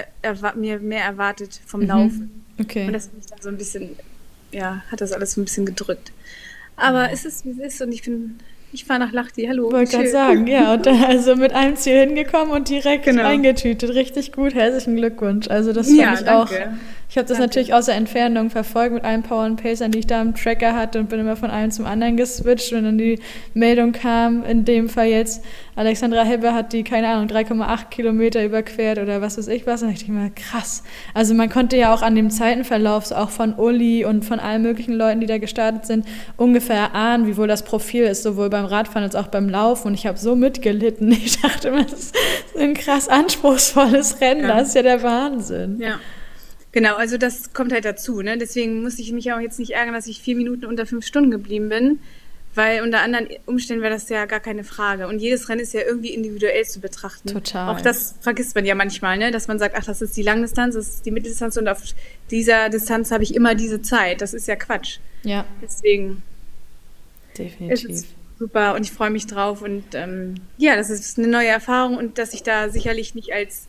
mir 0.55 0.79
mehr 0.79 1.03
erwartet 1.03 1.59
vom 1.65 1.81
mhm. 1.81 1.87
Laufen. 1.87 2.45
Okay. 2.57 2.87
Und 2.87 2.93
das 2.93 3.11
mich 3.11 3.25
dann 3.25 3.41
so 3.41 3.49
ein 3.49 3.57
bisschen, 3.57 3.89
ja, 4.53 4.83
hat 4.89 5.01
das 5.01 5.11
alles 5.11 5.33
so 5.33 5.41
ein 5.41 5.43
bisschen 5.43 5.65
gedrückt. 5.65 6.13
Aber 6.77 7.11
es 7.11 7.25
ist, 7.25 7.43
wie 7.43 7.51
es 7.51 7.73
ist 7.73 7.81
und 7.81 7.91
ich 7.91 8.03
bin 8.03 8.39
ich 8.77 8.85
fahre 8.85 8.99
nach 8.99 9.11
Lachti, 9.11 9.45
hallo. 9.47 9.71
Wollte 9.71 9.91
gerade 9.97 10.09
sagen, 10.09 10.45
ja. 10.47 10.73
Und 10.75 10.85
dann 10.85 11.03
also 11.03 11.35
mit 11.35 11.51
einem 11.53 11.75
Ziel 11.75 11.97
hingekommen 11.99 12.51
und 12.53 12.69
direkt 12.69 13.05
Genau. 13.05 13.23
eingetütet. 13.23 13.89
Richtig 13.95 14.31
gut, 14.31 14.53
herzlichen 14.53 14.95
Glückwunsch. 14.95 15.47
Also 15.49 15.73
das 15.73 15.87
fand 15.87 15.99
Ja, 15.99 16.13
ich 16.13 16.19
danke. 16.21 16.33
auch. 16.43 16.49
Ich 17.09 17.17
habe 17.17 17.25
das 17.25 17.37
Danke. 17.37 17.49
natürlich 17.49 17.73
aus 17.73 17.85
der 17.85 17.95
Entfernung 17.95 18.49
verfolgt 18.49 18.93
mit 18.93 19.05
allen 19.05 19.23
Power 19.23 19.43
and 19.43 19.61
Pacern, 19.61 19.91
die 19.91 19.99
ich 19.99 20.07
da 20.07 20.21
im 20.21 20.35
Tracker 20.35 20.75
hatte 20.75 20.99
und 20.99 21.07
bin 21.07 21.21
immer 21.21 21.37
von 21.37 21.49
einem 21.49 21.71
zum 21.71 21.85
anderen 21.85 22.17
geswitcht. 22.17 22.73
Und 22.73 22.83
dann 22.83 22.97
die 22.97 23.19
Meldung 23.53 23.93
kam, 23.93 24.43
in 24.43 24.65
dem 24.65 24.89
Fall 24.89 25.07
jetzt, 25.07 25.41
Alexandra 25.77 26.23
Hebbe 26.23 26.53
hat 26.53 26.73
die, 26.73 26.83
keine 26.83 27.07
Ahnung, 27.07 27.29
3,8 27.29 27.85
Kilometer 27.89 28.43
überquert 28.43 28.97
oder 28.99 29.21
was 29.21 29.37
weiß 29.37 29.47
ich 29.47 29.65
was. 29.65 29.83
Und 29.83 29.89
ich 29.91 29.99
dachte 29.99 30.11
mir, 30.11 30.31
krass. 30.31 30.83
Also 31.13 31.33
man 31.33 31.49
konnte 31.49 31.77
ja 31.77 31.93
auch 31.93 32.01
an 32.01 32.13
dem 32.13 32.29
Zeitenverlauf, 32.29 33.05
so 33.05 33.15
auch 33.15 33.29
von 33.29 33.53
Uli 33.53 34.03
und 34.03 34.25
von 34.25 34.41
allen 34.41 34.61
möglichen 34.61 34.93
Leuten, 34.93 35.21
die 35.21 35.27
da 35.27 35.37
gestartet 35.37 35.85
sind, 35.85 36.05
ungefähr 36.35 36.93
ahnen, 36.93 37.25
wie 37.25 37.37
wohl 37.37 37.47
das 37.47 37.63
Profil 37.63 38.03
ist, 38.03 38.23
sowohl 38.23 38.49
beim 38.49 38.65
Radfahren 38.65 39.03
als 39.03 39.15
auch 39.15 39.27
beim 39.27 39.47
Laufen. 39.47 39.87
Und 39.87 39.93
ich 39.93 40.05
habe 40.07 40.17
so 40.17 40.35
mitgelitten. 40.35 41.15
Ich 41.27 41.41
dachte 41.41 41.71
mir, 41.71 41.83
das 41.83 41.93
ist 41.93 42.15
ein 42.57 42.73
krass 42.73 43.09
anspruchsvolles 43.09 44.21
Rennen. 44.21 44.41
Ja. 44.41 44.57
Das 44.57 44.69
ist 44.69 44.75
ja 44.75 44.81
der 44.81 45.03
Wahnsinn. 45.03 45.77
Ja. 45.79 45.99
Genau, 46.77 46.95
also 46.95 47.17
das 47.17 47.53
kommt 47.53 47.73
halt 47.73 47.85
dazu. 47.85 48.21
Ne? 48.21 48.37
Deswegen 48.37 48.83
musste 48.83 49.01
ich 49.01 49.11
mich 49.11 49.33
auch 49.33 49.39
jetzt 49.39 49.57
nicht 49.57 49.71
ärgern, 49.71 49.95
dass 49.95 50.05
ich 50.05 50.21
vier 50.21 50.35
Minuten 50.35 50.63
unter 50.63 50.85
fünf 50.85 51.07
Stunden 51.07 51.31
geblieben 51.31 51.69
bin, 51.69 51.97
weil 52.53 52.83
unter 52.83 53.01
anderen 53.01 53.29
Umständen 53.47 53.81
wäre 53.81 53.95
das 53.95 54.07
ja 54.09 54.27
gar 54.27 54.39
keine 54.39 54.63
Frage. 54.63 55.07
Und 55.07 55.17
jedes 55.17 55.49
Rennen 55.49 55.61
ist 55.61 55.73
ja 55.73 55.81
irgendwie 55.81 56.13
individuell 56.13 56.63
zu 56.65 56.79
betrachten. 56.79 57.29
Total. 57.29 57.73
Auch 57.73 57.81
das 57.81 58.13
vergisst 58.21 58.53
man 58.53 58.63
ja 58.63 58.75
manchmal, 58.75 59.17
ne? 59.17 59.31
dass 59.31 59.47
man 59.47 59.57
sagt, 59.57 59.73
ach, 59.75 59.85
das 59.85 60.03
ist 60.03 60.15
die 60.17 60.21
Langdistanz, 60.21 60.75
das 60.75 60.87
ist 60.87 61.05
die 61.07 61.09
Mitteldistanz 61.09 61.57
und 61.57 61.67
auf 61.67 61.81
dieser 62.29 62.69
Distanz 62.69 63.09
habe 63.09 63.23
ich 63.23 63.33
immer 63.33 63.55
diese 63.55 63.81
Zeit. 63.81 64.21
Das 64.21 64.35
ist 64.35 64.47
ja 64.47 64.55
Quatsch. 64.55 64.99
Ja, 65.23 65.45
Deswegen 65.63 66.21
definitiv. 67.35 68.05
super 68.37 68.75
und 68.75 68.83
ich 68.83 68.91
freue 68.91 69.09
mich 69.09 69.25
drauf. 69.25 69.63
Und 69.63 69.95
ähm, 69.95 70.35
ja, 70.59 70.75
das 70.75 70.91
ist 70.91 71.17
eine 71.17 71.27
neue 71.27 71.47
Erfahrung 71.47 71.97
und 71.97 72.19
dass 72.19 72.35
ich 72.35 72.43
da 72.43 72.69
sicherlich 72.69 73.15
nicht 73.15 73.33
als 73.33 73.67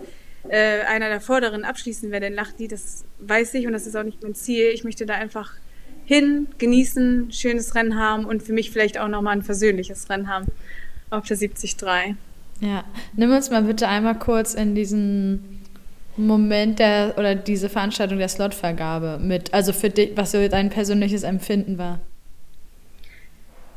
äh, 0.49 0.83
einer 0.87 1.09
der 1.09 1.21
Vorderen 1.21 1.64
abschließen 1.64 2.11
werde 2.11 2.26
in 2.26 2.35
Lachdi, 2.35 2.69
das 2.69 3.05
weiß 3.21 3.55
ich 3.55 3.67
und 3.67 3.73
das 3.73 3.87
ist 3.87 3.97
auch 3.97 4.02
nicht 4.02 4.23
mein 4.23 4.35
Ziel. 4.35 4.71
Ich 4.75 4.85
möchte 4.85 5.07
da 5.07 5.14
einfach 5.14 5.52
hin, 6.05 6.49
genießen, 6.59 7.33
schönes 7.33 7.75
Rennen 7.75 7.99
haben 7.99 8.25
und 8.25 8.43
für 8.43 8.52
mich 8.52 8.71
vielleicht 8.71 8.99
auch 8.99 9.09
nochmal 9.09 9.37
ein 9.37 9.43
versöhnliches 9.43 10.09
Rennen 10.09 10.28
haben 10.28 10.47
auf 11.11 11.26
der 11.26 11.37
73. 11.37 11.76
Ja, 12.61 12.85
nimm 13.14 13.31
uns 13.31 13.50
mal 13.50 13.62
bitte 13.62 13.88
einmal 13.88 14.19
kurz 14.19 14.55
in 14.55 14.75
diesen 14.75 15.61
Moment 16.17 16.81
der 16.81 17.14
oder 17.17 17.35
diese 17.35 17.69
Veranstaltung 17.69 18.19
der 18.19 18.28
Slotvergabe 18.28 19.19
mit. 19.23 19.55
Also 19.55 19.73
für 19.73 19.90
dich, 19.90 20.12
was 20.17 20.33
so 20.33 20.49
dein 20.49 20.71
persönliches 20.71 21.23
Empfinden 21.23 21.78
war. 21.78 22.00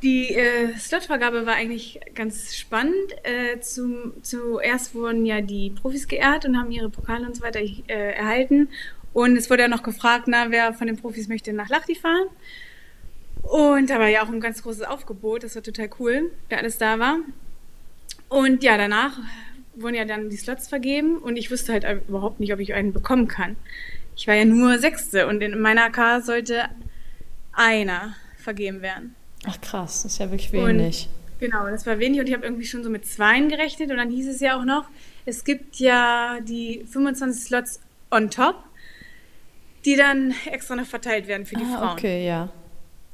Die 0.01 0.33
äh, 0.33 0.75
Slotvergabe 0.77 1.45
war 1.45 1.53
eigentlich 1.53 1.99
ganz 2.15 2.55
spannend. 2.55 2.95
Äh, 3.23 3.59
zum, 3.59 4.13
zuerst 4.23 4.95
wurden 4.95 5.25
ja 5.25 5.41
die 5.41 5.69
Profis 5.69 6.07
geehrt 6.07 6.45
und 6.45 6.57
haben 6.57 6.71
ihre 6.71 6.89
Pokale 6.89 7.27
und 7.27 7.35
so 7.35 7.43
weiter 7.43 7.59
äh, 7.59 8.13
erhalten. 8.13 8.69
Und 9.13 9.37
es 9.37 9.49
wurde 9.49 9.63
ja 9.63 9.67
noch 9.67 9.83
gefragt, 9.83 10.23
na, 10.27 10.49
wer 10.49 10.73
von 10.73 10.87
den 10.87 10.97
Profis 10.97 11.27
möchte 11.27 11.53
nach 11.53 11.69
Lachti 11.69 11.93
fahren. 11.93 12.27
Und 13.43 13.89
da 13.89 13.99
war 13.99 14.07
ja 14.07 14.23
auch 14.23 14.29
ein 14.29 14.39
ganz 14.39 14.63
großes 14.63 14.83
Aufgebot. 14.83 15.43
Das 15.43 15.55
war 15.55 15.61
total 15.61 15.89
cool, 15.99 16.31
wer 16.49 16.59
alles 16.59 16.79
da 16.79 16.97
war. 16.97 17.17
Und 18.27 18.63
ja, 18.63 18.77
danach 18.77 19.19
wurden 19.75 19.95
ja 19.95 20.05
dann 20.05 20.29
die 20.29 20.37
Slots 20.37 20.67
vergeben 20.67 21.17
und 21.17 21.37
ich 21.37 21.51
wusste 21.51 21.73
halt 21.73 21.85
überhaupt 22.07 22.39
nicht, 22.39 22.53
ob 22.53 22.59
ich 22.59 22.73
einen 22.73 22.93
bekommen 22.93 23.27
kann. 23.27 23.55
Ich 24.15 24.27
war 24.27 24.35
ja 24.35 24.45
nur 24.45 24.79
Sechste 24.79 25.27
und 25.27 25.41
in 25.41 25.59
meiner 25.59 25.85
AK 25.85 26.23
sollte 26.23 26.65
einer 27.53 28.15
vergeben 28.37 28.81
werden. 28.81 29.15
Ach 29.45 29.59
krass, 29.61 30.03
das 30.03 30.13
ist 30.13 30.19
ja 30.19 30.29
wirklich 30.31 30.53
Und- 30.53 30.67
wenig. 30.67 31.09
Genau, 31.39 31.67
das 31.67 31.87
war 31.87 31.97
wenig 31.97 32.19
und 32.19 32.27
ich 32.27 32.33
habe 32.35 32.45
irgendwie 32.45 32.67
schon 32.67 32.83
so 32.83 32.91
mit 32.91 33.03
Zweien 33.07 33.49
gerechnet 33.49 33.89
und 33.89 33.97
dann 33.97 34.11
hieß 34.11 34.27
es 34.27 34.41
ja 34.41 34.59
auch 34.59 34.63
noch, 34.63 34.85
es 35.25 35.43
gibt 35.43 35.77
ja 35.77 36.37
die 36.41 36.85
25 36.87 37.43
Slots 37.43 37.79
on 38.11 38.29
top, 38.29 38.57
die 39.83 39.95
dann 39.95 40.35
extra 40.51 40.75
noch 40.75 40.85
verteilt 40.85 41.27
werden 41.27 41.47
für 41.47 41.55
die 41.55 41.63
ah, 41.63 41.77
Frauen. 41.79 41.89
okay, 41.93 42.27
ja. 42.27 42.49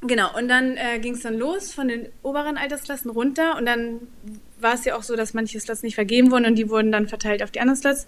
Genau, 0.02 0.36
und 0.36 0.48
dann 0.48 0.76
äh, 0.76 0.98
ging 1.00 1.14
es 1.14 1.22
dann 1.22 1.38
los 1.38 1.72
von 1.72 1.88
den 1.88 2.06
oberen 2.22 2.58
Altersklassen 2.58 3.10
runter 3.10 3.56
und 3.56 3.64
dann 3.64 3.98
war 4.60 4.74
es 4.74 4.84
ja 4.84 4.94
auch 4.94 5.02
so, 5.02 5.16
dass 5.16 5.32
manche 5.32 5.58
Slots 5.58 5.82
nicht 5.82 5.94
vergeben 5.94 6.30
wurden 6.30 6.44
und 6.44 6.56
die 6.56 6.68
wurden 6.68 6.92
dann 6.92 7.08
verteilt 7.08 7.42
auf 7.42 7.50
die 7.50 7.60
anderen 7.60 7.80
Slots, 7.80 8.06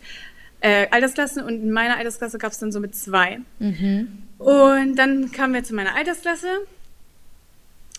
äh, 0.61 0.87
Altersklassen 0.91 1.43
und 1.43 1.63
in 1.63 1.73
meiner 1.73 1.97
Altersklasse 1.97 2.37
gab 2.37 2.53
es 2.53 2.59
dann 2.59 2.73
so 2.73 2.79
mit 2.81 2.95
zwei. 2.95 3.41
Mhm. 3.59 4.23
Und 4.37 4.97
dann 4.97 5.33
kamen 5.33 5.55
wir 5.55 5.65
zu 5.65 5.75
meiner 5.75 5.97
Altersklasse 5.97 6.49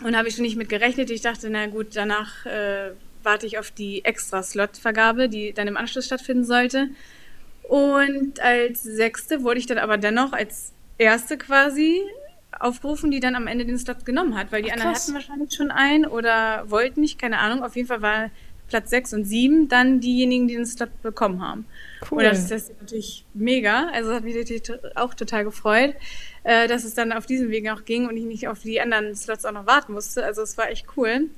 und 0.04 0.16
habe 0.16 0.28
ich 0.28 0.34
schon 0.34 0.42
nicht 0.44 0.56
mit 0.56 0.68
gerechnet. 0.68 1.10
Ich 1.10 1.20
dachte, 1.20 1.48
na 1.50 1.66
gut, 1.66 1.88
danach 1.94 2.46
äh, 2.46 2.92
warte 3.22 3.46
ich 3.46 3.58
auf 3.58 3.70
die 3.70 4.04
Extra-Slot-Vergabe, 4.04 5.28
die 5.28 5.52
dann 5.52 5.68
im 5.68 5.76
Anschluss 5.76 6.06
stattfinden 6.06 6.44
sollte. 6.44 6.88
Und 7.62 8.40
als 8.40 8.82
Sechste 8.82 9.42
wurde 9.42 9.58
ich 9.58 9.66
dann 9.66 9.78
aber 9.78 9.96
dennoch 9.96 10.32
als 10.32 10.72
Erste 10.98 11.38
quasi 11.38 12.00
aufgerufen, 12.58 13.10
die 13.10 13.20
dann 13.20 13.34
am 13.34 13.46
Ende 13.46 13.64
den 13.64 13.78
Slot 13.78 14.04
genommen 14.04 14.36
hat, 14.36 14.52
weil 14.52 14.62
die 14.62 14.70
Ach, 14.70 14.76
anderen 14.76 14.94
hatten 14.94 15.14
wahrscheinlich 15.14 15.54
schon 15.54 15.70
einen 15.70 16.04
oder 16.04 16.64
wollten 16.70 17.00
nicht, 17.00 17.18
keine 17.18 17.38
Ahnung. 17.38 17.64
Auf 17.64 17.76
jeden 17.76 17.88
Fall 17.88 18.02
war 18.02 18.30
Platz 18.72 18.88
sechs 18.90 19.12
und 19.12 19.24
sieben 19.24 19.68
dann 19.68 20.00
diejenigen, 20.00 20.48
die 20.48 20.54
den 20.54 20.64
Slot 20.66 20.90
bekommen 21.02 21.42
haben. 21.46 21.66
Cool. 22.10 22.18
Und 22.18 22.24
das 22.24 22.38
ist 22.38 22.50
das 22.50 22.70
natürlich 22.80 23.24
mega. 23.34 23.88
Also 23.92 24.12
hat 24.14 24.24
mich 24.24 24.34
natürlich 24.34 24.62
auch 24.94 25.12
total 25.14 25.44
gefreut, 25.44 25.94
äh, 26.44 26.66
dass 26.68 26.84
es 26.84 26.94
dann 26.94 27.12
auf 27.12 27.26
diesem 27.26 27.50
Weg 27.50 27.70
auch 27.70 27.84
ging 27.84 28.08
und 28.08 28.16
ich 28.16 28.24
nicht 28.24 28.48
auf 28.48 28.60
die 28.60 28.80
anderen 28.80 29.14
Slots 29.14 29.44
auch 29.44 29.52
noch 29.52 29.66
warten 29.66 29.92
musste. 29.92 30.24
Also 30.24 30.40
es 30.42 30.56
war 30.56 30.70
echt 30.70 30.86
cool. 30.96 31.28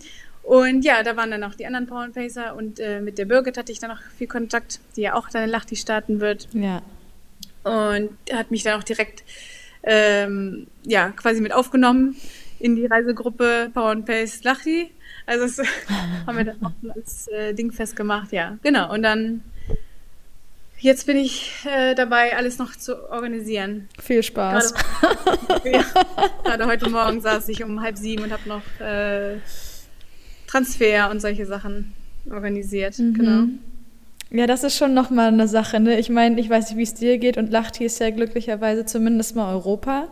Und 0.44 0.84
ja, 0.84 1.02
da 1.02 1.16
waren 1.16 1.30
dann 1.32 1.42
auch 1.42 1.54
die 1.54 1.66
anderen 1.66 1.86
Power 1.86 2.02
and 2.02 2.14
Pacer 2.14 2.54
und 2.54 2.78
äh, 2.78 3.00
mit 3.00 3.18
der 3.18 3.24
Birgit 3.24 3.56
hatte 3.58 3.72
ich 3.72 3.78
dann 3.80 3.90
noch 3.90 4.00
viel 4.16 4.26
Kontakt, 4.28 4.78
die 4.94 5.00
ja 5.02 5.14
auch 5.14 5.28
dann 5.30 5.42
in 5.44 5.50
Lachti 5.50 5.74
starten 5.74 6.20
wird 6.20 6.48
Ja. 6.52 6.82
und 7.64 8.10
hat 8.32 8.50
mich 8.50 8.62
dann 8.62 8.78
auch 8.78 8.84
direkt 8.84 9.24
ähm, 9.82 10.66
ja 10.84 11.10
quasi 11.10 11.40
mit 11.40 11.52
aufgenommen 11.52 12.16
in 12.64 12.76
die 12.76 12.86
Reisegruppe 12.86 13.70
Power 13.74 13.90
and 13.90 14.06
Pace 14.06 14.42
Lachti. 14.42 14.90
Also 15.26 15.44
das 15.44 15.68
haben 16.26 16.38
wir 16.38 16.44
dann 16.44 16.64
auch 16.64 16.94
als 16.94 17.28
äh, 17.28 17.52
Ding 17.52 17.70
festgemacht, 17.70 18.32
ja, 18.32 18.56
genau. 18.62 18.90
Und 18.90 19.02
dann 19.02 19.42
jetzt 20.78 21.06
bin 21.06 21.18
ich 21.18 21.52
äh, 21.66 21.94
dabei, 21.94 22.34
alles 22.34 22.56
noch 22.56 22.74
zu 22.74 23.10
organisieren. 23.10 23.90
Viel 24.02 24.22
Spaß. 24.22 24.72
Gerade, 24.72 25.70
ja, 25.70 25.84
gerade 26.42 26.66
heute 26.66 26.88
Morgen 26.88 27.20
saß 27.20 27.50
ich 27.50 27.62
um 27.62 27.82
halb 27.82 27.98
sieben 27.98 28.24
und 28.24 28.32
habe 28.32 28.48
noch 28.48 28.80
äh, 28.80 29.36
Transfer 30.46 31.10
und 31.10 31.20
solche 31.20 31.44
Sachen 31.44 31.92
organisiert. 32.30 32.98
Mhm. 32.98 33.14
Genau. 33.14 33.44
Ja, 34.30 34.46
das 34.46 34.64
ist 34.64 34.78
schon 34.78 34.94
nochmal 34.94 35.28
eine 35.28 35.48
Sache. 35.48 35.80
Ne? 35.80 35.98
Ich 35.98 36.08
meine, 36.08 36.40
ich 36.40 36.48
weiß 36.48 36.70
nicht, 36.70 36.78
wie 36.78 36.82
es 36.82 36.94
dir 36.94 37.18
geht 37.18 37.36
und 37.36 37.50
Lachti 37.50 37.84
ist 37.84 38.00
ja 38.00 38.08
glücklicherweise 38.08 38.86
zumindest 38.86 39.36
mal 39.36 39.52
Europa. 39.52 40.08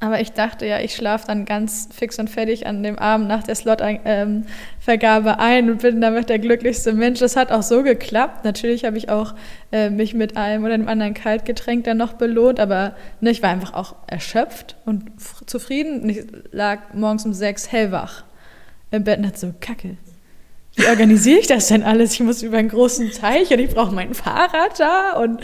Aber 0.00 0.20
ich 0.20 0.32
dachte 0.32 0.66
ja, 0.66 0.80
ich 0.80 0.94
schlafe 0.94 1.26
dann 1.28 1.44
ganz 1.46 1.88
fix 1.92 2.18
und 2.18 2.28
fertig 2.28 2.66
an 2.66 2.82
dem 2.82 2.98
Abend 2.98 3.26
nach 3.28 3.42
der 3.44 3.54
Slot-Vergabe 3.54 5.38
ein 5.38 5.70
und 5.70 5.82
bin 5.82 6.00
damit 6.00 6.28
der 6.28 6.38
glücklichste 6.38 6.92
Mensch. 6.92 7.20
Das 7.20 7.36
hat 7.36 7.50
auch 7.50 7.62
so 7.62 7.82
geklappt. 7.82 8.44
Natürlich 8.44 8.84
habe 8.84 8.98
ich 8.98 9.08
auch 9.08 9.34
äh, 9.72 9.90
mich 9.90 10.12
mit 10.12 10.36
einem 10.36 10.64
oder 10.64 10.76
dem 10.76 10.88
anderen 10.88 11.14
Kaltgetränk 11.14 11.84
dann 11.84 11.96
noch 11.96 12.14
belohnt, 12.14 12.60
aber 12.60 12.94
ne, 13.20 13.30
ich 13.30 13.42
war 13.42 13.50
einfach 13.50 13.72
auch 13.74 13.94
erschöpft 14.06 14.76
und 14.84 15.04
zufrieden. 15.46 16.02
Und 16.02 16.08
ich 16.10 16.24
lag 16.52 16.80
morgens 16.92 17.24
um 17.24 17.32
sechs 17.32 17.72
hellwach 17.72 18.24
im 18.90 19.04
Bett 19.04 19.18
und 19.18 19.24
dachte 19.24 19.38
so, 19.38 19.54
kacke. 19.60 19.96
Wie 20.76 20.86
organisiere 20.86 21.38
ich 21.38 21.46
das 21.46 21.68
denn 21.68 21.84
alles? 21.84 22.14
Ich 22.14 22.20
muss 22.20 22.42
über 22.42 22.58
einen 22.58 22.68
großen 22.68 23.10
Teich 23.12 23.50
und 23.52 23.60
ich 23.60 23.70
brauche 23.70 23.94
mein 23.94 24.12
Fahrrad 24.12 24.78
da 24.78 25.12
und 25.20 25.40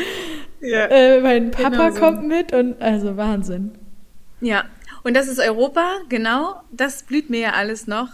Ja. 0.61 0.87
äh, 0.87 1.21
mein 1.21 1.53
Papa 1.53 1.69
Genau 1.71 1.91
so. 1.93 2.01
kommt 2.01 2.27
mit 2.29 2.53
und 2.53 2.83
also 2.83 3.17
Wahnsinn. 3.17 3.73
Ja, 4.41 4.65
und 5.03 5.15
das 5.15 5.29
ist 5.29 5.39
Europa, 5.39 5.87
genau. 6.09 6.61
Das 6.73 7.03
blüht 7.03 7.31
mir 7.31 7.41
ja 7.41 7.53
alles 7.53 7.87
noch 7.87 8.09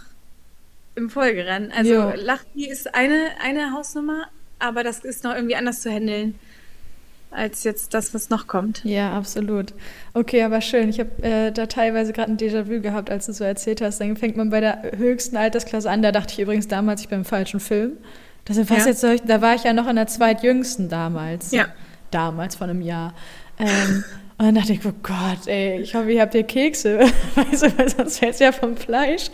im 0.95 1.09
Folgerennen. 1.09 1.71
Also 1.71 1.93
Jo. 1.93 2.11
Lachti 2.15 2.67
ist 2.69 2.93
eine, 2.95 3.29
eine 3.43 3.71
Hausnummer, 3.73 4.27
aber 4.59 4.83
das 4.83 4.99
ist 4.99 5.23
noch 5.23 5.35
irgendwie 5.35 5.55
anders 5.55 5.81
zu 5.81 5.89
handeln 5.91 6.35
als 7.29 7.65
jetzt 7.65 7.93
das, 7.93 8.13
was 8.13 8.29
noch 8.29 8.47
kommt. 8.47 8.83
Ja, 8.85 9.11
absolut. 9.11 9.73
Okay, 10.13 10.43
aber 10.43 10.61
schön. 10.61 10.87
Ich 10.89 10.99
habe 10.99 11.11
äh, 11.21 11.51
da 11.51 11.65
teilweise 11.65 12.13
gerade 12.13 12.31
ein 12.31 12.37
Déjà-vu 12.37 12.81
gehabt, 12.81 13.09
als 13.09 13.25
du 13.25 13.33
so 13.33 13.43
erzählt 13.43 13.81
hast. 13.81 13.99
Dann 13.99 14.15
fängt 14.15 14.37
man 14.37 14.49
bei 14.49 14.61
der 14.61 14.93
höchsten 14.95 15.35
Altersklasse 15.35 15.89
an. 15.89 16.01
Da 16.01 16.13
dachte 16.13 16.33
ich 16.33 16.39
übrigens 16.39 16.69
damals, 16.69 17.01
ich 17.01 17.09
bin 17.09 17.19
im 17.19 17.25
falschen 17.25 17.59
Film. 17.59 17.97
Das, 18.45 18.57
was 18.57 18.69
Ja. 18.69 18.85
jetzt 18.87 19.01
soll 19.01 19.11
ich, 19.11 19.21
da 19.23 19.41
war 19.41 19.55
ich 19.55 19.63
ja 19.65 19.73
noch 19.73 19.87
in 19.89 19.97
der 19.97 20.07
zweitjüngsten 20.07 20.87
damals. 20.87 21.51
Ja. 21.51 21.65
Damals, 22.11 22.55
von 22.55 22.69
einem 22.69 22.81
Jahr. 22.81 23.13
Ähm, 23.59 24.05
und 24.39 24.45
dann 24.45 24.55
dachte 24.55 24.73
ich, 24.73 24.85
oh 24.85 24.93
Gott, 25.01 25.47
ey, 25.47 25.81
ich 25.81 25.95
hoffe, 25.95 26.11
ihr 26.11 26.21
habt 26.21 26.35
ihr 26.35 26.43
Kekse. 26.43 26.99
weißt 27.35 27.63
du, 27.63 27.77
weil 27.77 27.89
sonst 27.89 28.19
fällt 28.19 28.35
es 28.35 28.39
ja 28.39 28.51
vom 28.51 28.77
Fleisch. 28.77 29.31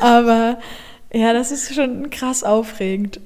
Aber 0.00 0.58
ja, 1.12 1.32
das 1.34 1.52
ist 1.52 1.74
schon 1.74 2.08
krass 2.10 2.44
aufregend. 2.44 3.20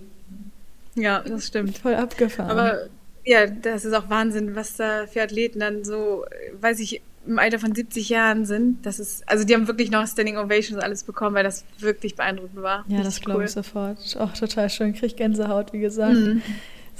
Ja, 0.97 1.21
das 1.21 1.47
stimmt. 1.47 1.79
Voll 1.79 1.95
abgefahren. 1.95 2.51
Aber 2.51 2.87
ja, 3.25 3.47
das 3.47 3.85
ist 3.85 3.95
auch 3.95 4.11
Wahnsinn, 4.11 4.57
was 4.57 4.77
da 4.77 5.07
für 5.07 5.23
Athleten 5.23 5.61
dann 5.61 5.85
so, 5.85 6.25
weiß 6.61 6.81
ich, 6.81 7.03
im 7.25 7.39
Alter 7.39 7.61
von 7.61 7.73
70 7.73 8.09
Jahren 8.09 8.45
sind. 8.45 8.85
Das 8.85 8.99
ist, 8.99 9.29
also 9.29 9.45
die 9.45 9.55
haben 9.55 9.69
wirklich 9.69 9.93
noch 9.93 10.05
Standing 10.07 10.37
Ovations 10.37 10.83
alles 10.83 11.05
bekommen, 11.05 11.37
weil 11.37 11.45
das 11.45 11.65
wirklich 11.79 12.17
beeindruckend 12.17 12.63
war. 12.63 12.85
Ja, 12.89 12.97
Richtig 12.97 13.05
das 13.05 13.21
glaube 13.21 13.39
cool. 13.39 13.45
ich 13.45 13.53
sofort. 13.53 14.17
Auch 14.19 14.33
total 14.33 14.69
schön. 14.71 14.93
Krieg 14.93 15.17
Gänsehaut, 15.17 15.73
wie 15.73 15.79
gesagt. 15.79 16.15
Mhm. 16.15 16.43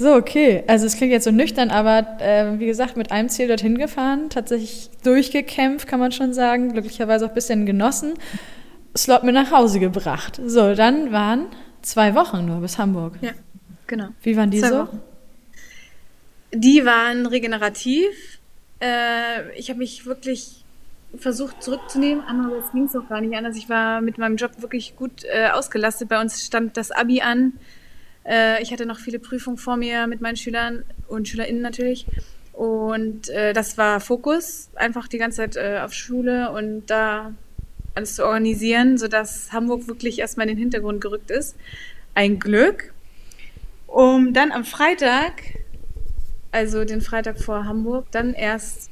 So, 0.03 0.17
okay. 0.17 0.65
Also 0.67 0.85
es 0.85 0.97
klingt 0.97 1.13
jetzt 1.13 1.23
so 1.23 1.31
nüchtern, 1.31 1.71
aber 1.71 2.21
äh, 2.21 2.59
wie 2.59 2.67
gesagt, 2.67 2.97
mit 2.97 3.13
einem 3.13 3.29
Ziel 3.29 3.47
dorthin 3.47 3.79
gefahren, 3.79 4.31
tatsächlich 4.31 4.91
durchgekämpft, 5.05 5.87
kann 5.87 6.01
man 6.01 6.11
schon 6.11 6.35
sagen. 6.35 6.73
Glücklicherweise 6.73 7.25
auch 7.25 7.29
ein 7.29 7.35
bisschen 7.37 7.67
genossen. 7.67 8.15
Slot 8.97 9.23
mir 9.23 9.31
nach 9.31 9.53
Hause 9.53 9.79
gebracht. 9.79 10.41
So, 10.45 10.75
dann 10.75 11.13
waren 11.13 11.47
zwei 11.83 12.17
Wochen 12.17 12.45
nur 12.45 12.61
bis 12.61 12.79
Hamburg. 12.79 13.15
Ja, 13.21 13.31
genau. 13.87 14.09
Wie 14.23 14.37
waren 14.37 14.51
die 14.51 14.59
zwei 14.59 14.69
so? 14.71 14.79
Wochen. 14.81 15.01
Die 16.53 16.85
waren 16.85 17.27
regenerativ. 17.27 18.41
Äh, 18.81 19.57
ich 19.57 19.71
habe 19.71 19.79
mich 19.79 20.05
wirklich 20.05 20.65
versucht 21.17 21.63
zurückzunehmen. 21.63 22.25
Andererseits 22.27 22.73
ging 22.73 22.85
es 22.87 22.97
auch 22.97 23.09
gar 23.09 23.21
nicht 23.21 23.37
anders. 23.37 23.57
Ich 23.57 23.69
war 23.69 24.01
mit 24.01 24.19
meinem 24.19 24.35
Job 24.35 24.51
wirklich 24.61 24.97
gut 24.97 25.23
äh, 25.33 25.51
ausgelastet. 25.51 26.09
Bei 26.09 26.21
uns 26.21 26.45
stand 26.45 26.77
das 26.77 26.91
Abi 26.91 27.23
an. 27.23 27.53
Äh, 28.25 28.63
ich 28.63 28.73
hatte 28.73 28.87
noch 28.87 28.99
viele 28.99 29.19
Prüfungen 29.19 29.59
vor 29.59 29.77
mir 29.77 30.07
mit 30.07 30.21
meinen 30.21 30.37
Schülern 30.37 30.85
und 31.09 31.29
SchülerInnen 31.29 31.63
natürlich. 31.63 32.07
Und 32.53 33.29
äh, 33.31 33.53
das 33.53 33.79
war 33.79 34.01
Fokus, 34.01 34.69
einfach 34.75 35.09
die 35.09 35.19
ganze 35.19 35.39
Zeit 35.39 35.57
äh, 35.57 35.81
auf 35.81 35.93
Schule 35.95 36.53
und 36.53 36.87
da 36.87 37.33
alles 37.95 38.17
zu 38.17 38.25
organisieren, 38.25 38.99
sodass 38.99 39.53
Hamburg 39.53 39.89
wirklich 39.89 40.19
erstmal 40.19 40.49
in 40.49 40.57
den 40.57 40.59
Hintergrund 40.59 41.01
gerückt 41.01 41.31
ist. 41.31 41.57
Ein 42.15 42.39
Glück. 42.39 42.93
Um 43.87 44.33
dann 44.33 44.53
am 44.53 44.65
Freitag, 44.65 45.33
also 46.51 46.85
den 46.85 47.01
Freitag 47.01 47.39
vor 47.39 47.67
Hamburg, 47.67 48.07
dann 48.11 48.33
erst 48.33 48.91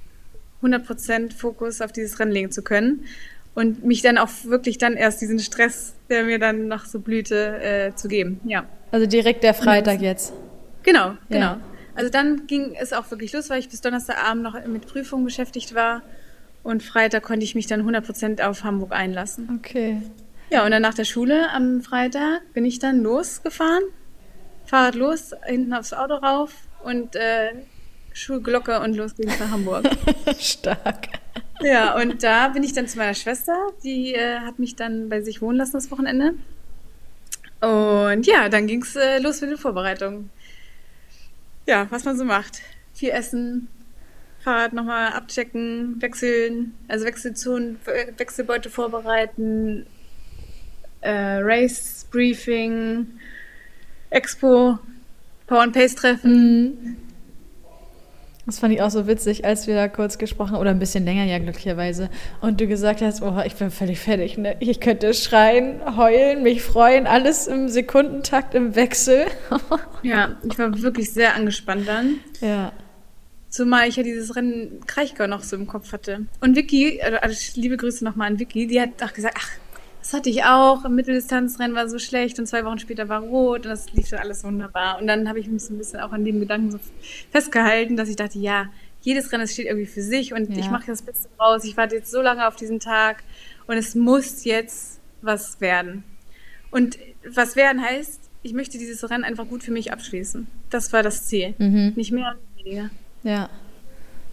100% 0.63 1.33
Fokus 1.33 1.81
auf 1.81 1.93
dieses 1.93 2.19
Rennen 2.19 2.33
legen 2.33 2.51
zu 2.51 2.63
können 2.63 3.05
und 3.55 3.85
mich 3.85 4.03
dann 4.03 4.19
auch 4.19 4.29
wirklich 4.45 4.79
dann 4.79 4.95
erst 4.95 5.21
diesen 5.21 5.39
Stress, 5.39 5.95
der 6.09 6.25
mir 6.25 6.39
dann 6.39 6.69
noch 6.69 6.85
so 6.85 7.01
blühte, 7.01 7.61
äh, 7.61 7.95
zu 7.95 8.09
geben. 8.09 8.41
Ja. 8.45 8.67
Also 8.93 9.07
direkt 9.07 9.45
der 9.45 9.55
Freitag 9.55 10.01
jetzt. 10.01 10.33
Genau, 10.83 11.15
genau. 11.29 11.41
Ja. 11.41 11.61
Also 11.95 12.11
dann 12.11 12.47
ging 12.47 12.75
es 12.81 12.93
auch 12.93 13.11
wirklich 13.11 13.33
los, 13.33 13.51
weil 13.51 13.61
ich 13.61 13.69
bis 13.69 13.81
Donnerstagabend 13.81 14.43
noch 14.43 14.67
mit 14.67 14.87
Prüfungen 14.87 15.25
beschäftigt 15.25 15.75
war. 15.75 16.03
Und 16.63 16.83
Freitag 16.83 17.23
konnte 17.23 17.45
ich 17.45 17.55
mich 17.55 17.67
dann 17.67 17.89
100% 17.89 18.43
auf 18.43 18.65
Hamburg 18.65 18.93
einlassen. 18.93 19.49
Okay. 19.59 20.03
Ja, 20.51 20.65
und 20.65 20.73
dann 20.73 20.83
nach 20.83 20.95
der 20.95 21.05
Schule 21.05 21.51
am 21.51 21.81
Freitag 21.81 22.43
bin 22.53 22.65
ich 22.65 22.79
dann 22.79 23.03
losgefahren. 23.03 23.83
Fahrrad 24.67 24.95
los, 24.95 25.33
hinten 25.47 25.73
aufs 25.73 25.93
Auto 25.93 26.15
rauf 26.15 26.53
und 26.85 27.17
äh, 27.17 27.51
Schulglocke 28.13 28.81
und 28.81 28.95
los 28.95 29.15
ging's 29.15 29.39
nach 29.39 29.51
Hamburg. 29.51 29.85
Stark. 30.39 31.09
Ja, 31.63 31.95
und 31.97 32.23
da 32.23 32.49
bin 32.49 32.63
ich 32.63 32.73
dann 32.73 32.89
zu 32.89 32.99
meiner 32.99 33.15
Schwester. 33.15 33.55
Die 33.85 34.15
äh, 34.15 34.41
hat 34.41 34.59
mich 34.59 34.77
dann 34.77 35.09
bei 35.09 35.21
sich 35.21 35.43
wohnen 35.43 35.59
lassen 35.59 35.73
das 35.73 35.91
Wochenende. 35.91 36.35
Und 37.61 38.27
ja, 38.27 38.49
dann 38.49 38.67
ging 38.67 38.83
es 38.83 38.97
äh, 38.97 39.19
los 39.19 39.41
mit 39.41 39.51
den 39.51 39.59
Vorbereitungen. 39.59 40.31
Ja, 41.67 41.87
was 41.91 42.05
man 42.05 42.17
so 42.17 42.25
macht. 42.25 42.63
Viel 42.95 43.11
essen, 43.11 43.69
Fahrrad 44.41 44.73
nochmal 44.73 45.13
abchecken, 45.13 46.01
wechseln, 46.01 46.75
also 46.89 47.05
Wechselzonen, 47.05 47.79
Wechselbeute 48.17 48.71
vorbereiten, 48.71 49.87
äh, 51.03 51.39
Race 51.41 52.07
Briefing, 52.11 53.07
Expo, 54.09 54.79
Power 55.47 55.63
and 55.63 55.75
Pace 55.75 55.95
treffen. 55.95 56.65
Mhm. 56.65 56.97
Das 58.47 58.59
fand 58.59 58.73
ich 58.73 58.83
auch 58.83 58.91
so 58.91 59.07
witzig, 59.07 59.45
als 59.45 59.67
wir 59.67 59.75
da 59.75 59.89
kurz 59.89 60.19
gesprochen 60.19 60.53
haben, 60.53 60.61
oder 60.61 60.71
ein 60.71 60.79
bisschen 60.79 61.05
länger 61.05 61.25
ja 61.25 61.39
glücklicherweise, 61.39 62.09
und 62.41 62.61
du 62.61 62.67
gesagt 62.67 63.03
hast, 63.03 63.23
oh, 63.23 63.41
ich 63.45 63.55
bin 63.55 63.71
völlig 63.71 64.01
fertig, 64.01 64.39
ne? 64.39 64.57
ich 64.61 64.81
könnte 64.81 65.13
schreien, 65.15 65.81
heulen, 65.97 66.43
mich 66.43 66.63
freuen, 66.63 67.07
alles 67.07 67.47
im 67.47 67.69
Sekundentakt 67.69 68.55
im 68.55 68.75
Wechsel. 68.75 69.27
ja, 70.03 70.37
ich 70.43 70.59
war 70.59 70.83
wirklich 70.83 71.13
sehr 71.13 71.35
angespannt 71.35 71.87
dann. 71.87 72.21
Ja. 72.41 72.73
Zumal 73.51 73.89
ich 73.89 73.97
ja 73.97 74.05
dieses 74.05 74.37
Rennen 74.37 74.81
Kraichgau 74.87 75.27
noch 75.27 75.43
so 75.43 75.57
im 75.57 75.67
Kopf 75.67 75.93
hatte. 75.93 76.27
Und 76.41 76.57
Vicky, 76.57 77.03
also 77.03 77.61
liebe 77.61 77.77
Grüße 77.77 78.05
nochmal 78.05 78.29
an 78.29 78.39
Vicky, 78.39 78.69
die 78.69 78.81
hat 78.81 79.03
auch 79.03 79.13
gesagt, 79.13 79.37
ach, 79.39 79.51
das 80.01 80.13
hatte 80.13 80.31
ich 80.31 80.45
auch. 80.45 80.85
Im 80.85 80.95
Mitteldistanzrennen 80.95 81.77
war 81.77 81.89
so 81.89 81.99
schlecht 81.99 82.39
und 82.39 82.47
zwei 82.47 82.65
Wochen 82.65 82.79
später 82.79 83.09
war 83.09 83.21
rot 83.21 83.67
und 83.67 83.71
das 83.71 83.93
lief 83.93 84.09
dann 84.11 84.21
alles 84.21 84.43
wunderbar. 84.45 84.99
Und 85.01 85.07
dann 85.07 85.29
habe 85.29 85.39
ich 85.39 85.47
mich 85.49 85.63
so 85.63 85.75
ein 85.75 85.79
bisschen 85.79 86.01
auch 86.01 86.13
an 86.13 86.25
dem 86.25 86.41
Gedanken 86.41 86.71
so 86.71 86.81
festgehalten, 87.31 87.97
dass 87.97 88.09
ich 88.09 88.17
dachte, 88.17 88.39
ja, 88.39 88.67
jedes 89.03 89.33
Rennen 89.33 89.47
steht 89.47 89.67
irgendwie 89.67 89.87
für 89.87 90.03
sich 90.03 90.33
und 90.33 90.51
ja. 90.51 90.59
ich 90.59 90.71
mache 90.71 90.87
das 90.87 91.03
Beste 91.03 91.29
raus. 91.39 91.65
Ich 91.65 91.77
warte 91.77 91.97
jetzt 91.97 92.11
so 92.11 92.21
lange 92.21 92.47
auf 92.47 92.57
diesen 92.57 92.81
Tag 92.81 93.23
und 93.67 93.77
es 93.77 93.95
muss 93.95 94.45
jetzt 94.45 95.01
was 95.23 95.61
werden. 95.61 96.05
Und 96.71 96.99
was 97.29 97.57
werden 97.57 97.83
heißt, 97.83 98.21
ich 98.43 98.53
möchte 98.53 98.79
dieses 98.79 99.09
Rennen 99.11 99.25
einfach 99.25 99.47
gut 99.47 99.63
für 99.63 99.73
mich 99.73 99.93
abschließen. 99.93 100.47
Das 100.71 100.93
war 100.93 101.03
das 101.03 101.27
Ziel. 101.27 101.55
Mhm. 101.59 101.93
Nicht 101.97 102.13
mehr 102.13 102.35
und 102.35 102.65
weniger. 102.65 102.91
Ja. 103.23 103.51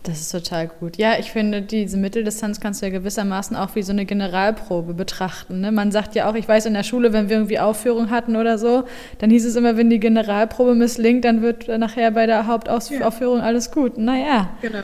Das 0.03 0.21
ist 0.21 0.31
total 0.31 0.67
gut. 0.67 0.97
Ja, 0.97 1.19
ich 1.19 1.31
finde, 1.31 1.61
diese 1.61 1.97
Mitteldistanz 1.97 2.61
kannst 2.61 2.81
du 2.81 2.85
ja 2.85 2.91
gewissermaßen 2.91 3.57
auch 3.57 3.75
wie 3.75 3.83
so 3.83 3.91
eine 3.91 4.05
Generalprobe 4.05 4.93
betrachten. 4.93 5.59
Ne? 5.59 5.71
Man 5.71 5.91
sagt 5.91 6.15
ja 6.15 6.29
auch, 6.29 6.35
ich 6.35 6.47
weiß 6.47 6.65
in 6.65 6.73
der 6.73 6.83
Schule, 6.83 7.11
wenn 7.11 7.29
wir 7.29 7.37
irgendwie 7.37 7.59
Aufführung 7.59 8.09
hatten 8.09 8.37
oder 8.37 8.57
so, 8.57 8.85
dann 9.19 9.29
hieß 9.29 9.45
es 9.45 9.55
immer, 9.57 9.75
wenn 9.75 9.89
die 9.89 9.99
Generalprobe 9.99 10.75
misslingt, 10.75 11.25
dann 11.25 11.41
wird 11.41 11.67
nachher 11.67 12.11
bei 12.11 12.25
der 12.25 12.47
Hauptaufführung 12.47 13.39
ja. 13.39 13.43
alles 13.43 13.71
gut. 13.71 13.97
Naja. 13.97 14.49
Genau. 14.61 14.83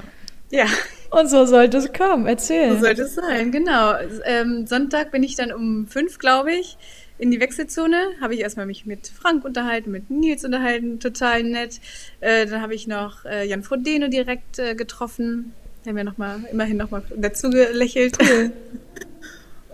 Ja. 0.51 0.65
Und 1.09 1.29
so 1.29 1.45
sollte 1.45 1.77
es 1.77 1.93
kommen. 1.93 2.25
Erzähl. 2.25 2.73
So 2.73 2.79
sollte 2.81 3.03
es 3.03 3.15
sein, 3.15 3.51
genau. 3.51 3.93
Ähm, 4.25 4.65
Sonntag 4.65 5.11
bin 5.11 5.23
ich 5.23 5.35
dann 5.35 5.53
um 5.53 5.87
fünf, 5.87 6.17
glaube 6.17 6.53
ich, 6.53 6.77
in 7.17 7.31
die 7.31 7.39
Wechselzone, 7.39 7.97
habe 8.21 8.33
ich 8.33 8.41
erstmal 8.41 8.65
mich 8.65 8.85
mit 8.85 9.07
Frank 9.07 9.45
unterhalten, 9.45 9.91
mit 9.91 10.09
Nils 10.09 10.43
unterhalten, 10.43 10.99
total 10.99 11.43
nett. 11.43 11.79
Äh, 12.19 12.45
dann 12.47 12.61
habe 12.61 12.73
ich 12.73 12.87
noch 12.87 13.25
äh, 13.25 13.47
Jan 13.47 13.63
Frodeno 13.63 14.07
direkt 14.07 14.59
äh, 14.59 14.75
getroffen. 14.75 15.53
Der 15.85 15.91
haben 15.91 15.97
ja 15.97 16.03
noch 16.03 16.17
mal, 16.17 16.43
immerhin 16.51 16.77
nochmal 16.77 17.03
dazu 17.15 17.49
gelächelt. 17.49 18.17
Cool. 18.21 18.51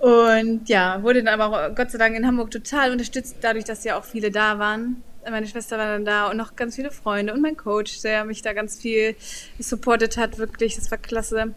Und 0.02 0.70
ja, 0.70 1.04
wurde 1.04 1.24
dann 1.24 1.40
aber 1.40 1.70
auch 1.72 1.76
Gott 1.76 1.92
sei 1.92 1.98
Dank 1.98 2.16
in 2.16 2.26
Hamburg 2.26 2.52
total 2.52 2.92
unterstützt, 2.92 3.38
dadurch, 3.42 3.66
dass 3.66 3.84
ja 3.84 3.98
auch 3.98 4.06
viele 4.06 4.32
da 4.32 4.58
waren. 4.58 5.04
Meine 5.30 5.46
Schwester 5.46 5.78
war 5.78 5.86
dann 5.86 6.06
da 6.06 6.28
und 6.28 6.38
noch 6.38 6.56
ganz 6.56 6.78
viele 6.78 6.92
Freunde 6.92 7.34
und 7.34 7.42
mein 7.42 7.58
Coach, 7.58 8.02
der 8.02 8.24
mich 8.24 8.42
da 8.42 8.54
ganz 8.54 8.80
viel 8.82 9.16
supportet 9.60 10.16
hat, 10.16 10.38
wirklich, 10.38 10.76
das 10.76 10.90
war 10.90 10.98
klasse. 10.98 11.54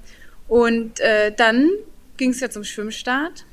Und 0.48 0.98
äh, 0.98 1.32
dann 1.32 1.70
ging 2.16 2.30
es 2.30 2.40
ja 2.40 2.50
zum 2.50 2.64
Schwimmstart 2.64 3.46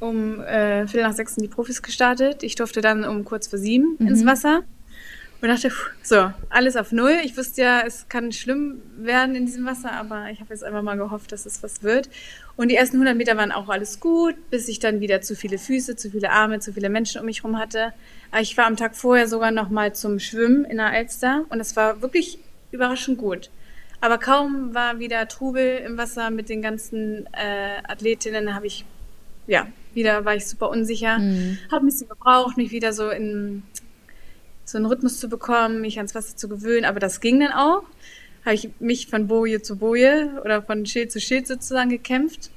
um 0.00 0.40
äh, 0.40 0.86
Viertel 0.86 1.02
nach 1.02 1.14
sechs 1.14 1.34
sind 1.34 1.42
die 1.42 1.48
Profis 1.48 1.82
gestartet. 1.82 2.42
Ich 2.42 2.54
durfte 2.54 2.80
dann 2.80 3.04
um 3.04 3.24
kurz 3.24 3.48
vor 3.48 3.58
sieben 3.58 3.96
mhm. 3.98 4.08
ins 4.08 4.26
Wasser 4.26 4.62
und 5.40 5.48
dachte, 5.48 5.70
pff, 5.70 5.90
so, 6.02 6.32
alles 6.48 6.76
auf 6.76 6.92
Null. 6.92 7.18
Ich 7.24 7.36
wusste 7.36 7.62
ja, 7.62 7.80
es 7.86 8.08
kann 8.08 8.32
schlimm 8.32 8.80
werden 8.96 9.34
in 9.34 9.46
diesem 9.46 9.66
Wasser, 9.66 9.92
aber 9.92 10.30
ich 10.30 10.40
habe 10.40 10.52
jetzt 10.52 10.64
einfach 10.64 10.82
mal 10.82 10.96
gehofft, 10.96 11.32
dass 11.32 11.46
es 11.46 11.62
was 11.62 11.82
wird. 11.82 12.08
Und 12.56 12.68
die 12.70 12.76
ersten 12.76 12.96
100 12.96 13.16
Meter 13.16 13.36
waren 13.36 13.52
auch 13.52 13.68
alles 13.68 14.00
gut, 14.00 14.34
bis 14.50 14.68
ich 14.68 14.78
dann 14.78 15.00
wieder 15.00 15.20
zu 15.20 15.36
viele 15.36 15.58
Füße, 15.58 15.96
zu 15.96 16.10
viele 16.10 16.30
Arme, 16.30 16.60
zu 16.60 16.72
viele 16.72 16.88
Menschen 16.88 17.20
um 17.20 17.26
mich 17.26 17.42
herum 17.42 17.58
hatte. 17.58 17.92
Aber 18.30 18.40
ich 18.40 18.56
war 18.56 18.66
am 18.66 18.76
Tag 18.76 18.96
vorher 18.96 19.28
sogar 19.28 19.50
noch 19.50 19.68
mal 19.68 19.94
zum 19.94 20.18
Schwimmen 20.18 20.64
in 20.64 20.78
der 20.78 20.86
Alster 20.86 21.44
und 21.50 21.60
es 21.60 21.76
war 21.76 22.00
wirklich 22.00 22.38
überraschend 22.70 23.18
gut. 23.18 23.50
Aber 24.00 24.18
kaum 24.18 24.74
war 24.74 24.98
wieder 24.98 25.26
Trubel 25.28 25.78
im 25.78 25.96
Wasser 25.96 26.30
mit 26.30 26.48
den 26.48 26.62
ganzen 26.62 27.26
äh, 27.32 27.82
Athletinnen, 27.86 28.54
habe 28.54 28.66
ich 28.66 28.84
ja 29.46 29.66
wieder 29.96 30.24
war 30.24 30.36
ich 30.36 30.46
super 30.46 30.68
unsicher. 30.68 31.18
Mhm. 31.18 31.58
Habe 31.72 31.84
ein 31.84 31.86
bisschen 31.86 32.08
gebraucht, 32.08 32.56
mich 32.56 32.70
wieder 32.70 32.92
so 32.92 33.10
in 33.10 33.64
so 34.64 34.78
einen 34.78 34.86
Rhythmus 34.86 35.18
zu 35.18 35.28
bekommen, 35.28 35.80
mich 35.80 35.96
ans 35.96 36.14
Wasser 36.14 36.36
zu 36.36 36.48
gewöhnen, 36.48 36.84
aber 36.84 37.00
das 37.00 37.20
ging 37.20 37.40
dann 37.40 37.52
auch. 37.52 37.82
Habe 38.44 38.54
ich 38.54 38.70
mich 38.78 39.08
von 39.08 39.26
Boje 39.26 39.62
zu 39.62 39.76
Boje 39.76 40.40
oder 40.44 40.62
von 40.62 40.86
Schild 40.86 41.10
zu 41.10 41.20
Schild 41.20 41.48
sozusagen 41.48 41.90
gekämpft. 41.90 42.50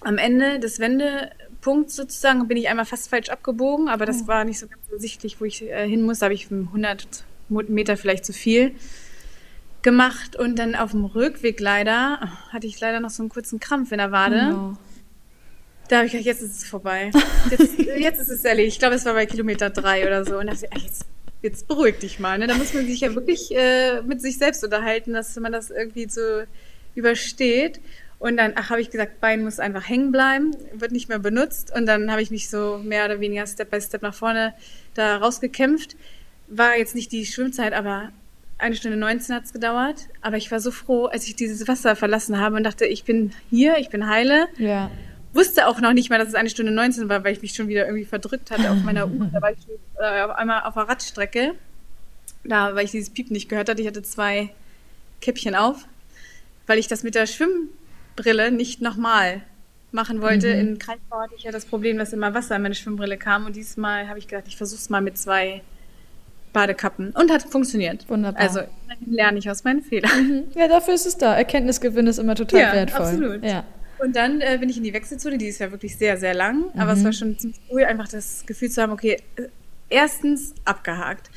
Am 0.00 0.18
Ende 0.18 0.58
des 0.58 0.78
Wendepunkts 0.78 1.96
sozusagen 1.96 2.48
bin 2.48 2.56
ich 2.56 2.68
einmal 2.68 2.86
fast 2.86 3.10
falsch 3.10 3.28
abgebogen, 3.28 3.88
aber 3.88 4.06
das 4.06 4.22
oh. 4.24 4.26
war 4.28 4.44
nicht 4.44 4.58
so 4.58 4.66
ganz 4.66 4.82
ersichtlich, 4.90 5.40
wo 5.40 5.44
ich 5.44 5.62
äh, 5.62 5.86
hin 5.86 6.02
muss. 6.02 6.20
Da 6.20 6.26
habe 6.26 6.34
ich 6.34 6.50
100 6.50 7.24
Meter 7.48 7.96
vielleicht 7.96 8.24
zu 8.24 8.32
viel 8.32 8.72
gemacht 9.82 10.36
und 10.36 10.58
dann 10.58 10.74
auf 10.74 10.92
dem 10.92 11.04
Rückweg 11.04 11.60
leider 11.60 12.20
hatte 12.50 12.66
ich 12.66 12.78
leider 12.80 13.00
noch 13.00 13.10
so 13.10 13.22
einen 13.22 13.30
kurzen 13.30 13.58
Krampf 13.58 13.90
in 13.92 13.98
der 13.98 14.12
Wade. 14.12 14.50
No. 14.50 14.78
Da 15.88 15.96
habe 15.96 16.06
ich 16.06 16.12
gedacht, 16.12 16.26
jetzt 16.26 16.42
ist 16.42 16.56
es 16.56 16.64
vorbei. 16.64 17.10
Jetzt, 17.50 17.78
jetzt 17.98 18.20
ist 18.20 18.30
es 18.30 18.44
erledigt. 18.44 18.74
Ich 18.74 18.78
glaube, 18.78 18.94
es 18.94 19.04
war 19.04 19.14
bei 19.14 19.26
Kilometer 19.26 19.70
drei 19.70 20.06
oder 20.06 20.24
so. 20.24 20.38
Und 20.38 20.46
da 20.46 20.52
dachte 20.52 20.68
ich, 20.76 20.84
jetzt, 20.84 21.06
jetzt 21.42 21.68
beruhig 21.68 21.98
dich 21.98 22.18
mal. 22.18 22.38
Ne? 22.38 22.46
Da 22.46 22.54
muss 22.54 22.72
man 22.72 22.86
sich 22.86 23.00
ja 23.00 23.14
wirklich 23.14 23.54
äh, 23.54 24.02
mit 24.02 24.20
sich 24.20 24.38
selbst 24.38 24.64
unterhalten, 24.64 25.12
dass 25.12 25.36
man 25.36 25.52
das 25.52 25.70
irgendwie 25.70 26.08
so 26.08 26.42
übersteht. 26.94 27.80
Und 28.18 28.36
dann 28.36 28.54
habe 28.68 28.80
ich 28.80 28.90
gesagt, 28.90 29.20
Bein 29.20 29.42
muss 29.42 29.58
einfach 29.58 29.88
hängen 29.88 30.12
bleiben, 30.12 30.52
wird 30.74 30.92
nicht 30.92 31.08
mehr 31.08 31.18
benutzt. 31.18 31.74
Und 31.74 31.86
dann 31.86 32.10
habe 32.10 32.22
ich 32.22 32.30
mich 32.30 32.48
so 32.48 32.78
mehr 32.78 33.04
oder 33.04 33.18
weniger 33.18 33.46
Step 33.46 33.70
by 33.70 33.80
Step 33.80 34.02
nach 34.02 34.14
vorne 34.14 34.54
da 34.94 35.16
rausgekämpft. 35.16 35.96
War 36.46 36.76
jetzt 36.76 36.94
nicht 36.94 37.10
die 37.10 37.26
Schwimmzeit, 37.26 37.72
aber 37.72 38.12
eine 38.58 38.76
Stunde 38.76 38.96
19 38.96 39.34
hat 39.34 39.44
es 39.44 39.52
gedauert, 39.52 40.08
aber 40.20 40.36
ich 40.36 40.52
war 40.52 40.60
so 40.60 40.70
froh, 40.70 41.06
als 41.06 41.26
ich 41.26 41.34
dieses 41.34 41.66
Wasser 41.66 41.96
verlassen 41.96 42.38
habe 42.38 42.54
und 42.54 42.62
dachte, 42.62 42.86
ich 42.86 43.02
bin 43.02 43.32
hier, 43.50 43.78
ich 43.78 43.88
bin 43.88 44.08
heile. 44.08 44.46
Ja. 44.56 44.88
Wusste 45.32 45.66
auch 45.66 45.80
noch 45.80 45.92
nicht 45.92 46.10
mal, 46.10 46.18
dass 46.18 46.28
es 46.28 46.34
eine 46.34 46.50
Stunde 46.50 46.72
19 46.72 47.08
war, 47.08 47.24
weil 47.24 47.32
ich 47.32 47.42
mich 47.42 47.54
schon 47.54 47.68
wieder 47.68 47.86
irgendwie 47.86 48.04
verdrückt 48.04 48.50
hatte 48.50 48.70
auf 48.70 48.82
meiner 48.82 49.06
Uhr. 49.08 49.28
Da 49.32 49.40
war 49.40 49.52
ich 49.52 49.58
äh, 49.98 50.22
auf 50.22 50.32
einmal 50.36 50.62
auf 50.64 50.74
der 50.74 50.88
Radstrecke, 50.88 51.54
da, 52.44 52.74
weil 52.74 52.84
ich 52.84 52.90
dieses 52.90 53.10
Piep 53.10 53.30
nicht 53.30 53.48
gehört 53.48 53.68
hatte. 53.68 53.80
Ich 53.80 53.88
hatte 53.88 54.02
zwei 54.02 54.50
Käppchen 55.20 55.54
auf, 55.54 55.86
weil 56.66 56.78
ich 56.78 56.86
das 56.88 57.02
mit 57.02 57.14
der 57.14 57.26
Schwimmbrille 57.26 58.50
nicht 58.52 58.82
nochmal 58.82 59.42
machen 59.90 60.20
wollte. 60.20 60.52
Mhm. 60.52 60.60
In 60.60 60.78
Kreisbau 60.78 61.20
hatte 61.20 61.34
ich 61.36 61.44
ja 61.44 61.50
das 61.52 61.64
Problem, 61.64 61.98
dass 61.98 62.12
immer 62.12 62.34
Wasser 62.34 62.56
in 62.56 62.62
meine 62.62 62.74
Schwimmbrille 62.74 63.16
kam 63.16 63.46
und 63.46 63.56
diesmal 63.56 64.08
habe 64.08 64.18
ich 64.18 64.28
gedacht, 64.28 64.44
ich 64.48 64.56
versuche 64.56 64.80
es 64.80 64.90
mal 64.90 65.00
mit 65.00 65.16
zwei 65.16 65.62
Badekappen 66.52 67.10
und 67.12 67.30
hat 67.30 67.42
funktioniert. 67.42 68.08
Wunderbar. 68.08 68.40
Also 68.40 68.60
lerne 69.06 69.38
ich 69.38 69.48
aus 69.50 69.64
meinen 69.64 69.82
Fehlern. 69.82 70.28
Mhm. 70.28 70.42
Ja, 70.54 70.68
dafür 70.68 70.94
ist 70.94 71.06
es 71.06 71.16
da. 71.16 71.34
Erkenntnisgewinn 71.34 72.06
ist 72.06 72.18
immer 72.18 72.34
total 72.34 72.60
Ja, 72.60 72.72
wertvoll. 72.74 73.06
absolut. 73.06 73.44
Ja. 73.44 73.64
Und 74.02 74.16
dann 74.16 74.40
äh, 74.40 74.56
bin 74.58 74.68
ich 74.68 74.76
in 74.76 74.82
die 74.82 74.92
Wechselzone, 74.92 75.38
die 75.38 75.46
ist 75.46 75.60
ja 75.60 75.70
wirklich 75.70 75.96
sehr, 75.96 76.16
sehr 76.16 76.34
lang, 76.34 76.64
aber 76.76 76.92
Mhm. 76.92 76.98
es 76.98 77.04
war 77.04 77.12
schon 77.12 77.38
ziemlich 77.38 77.60
cool, 77.70 77.84
einfach 77.84 78.08
das 78.08 78.44
Gefühl 78.46 78.70
zu 78.70 78.82
haben, 78.82 78.92
okay, 78.92 79.18
äh, 79.36 79.42
erstens 79.88 80.54
abgehakt. 80.64 81.30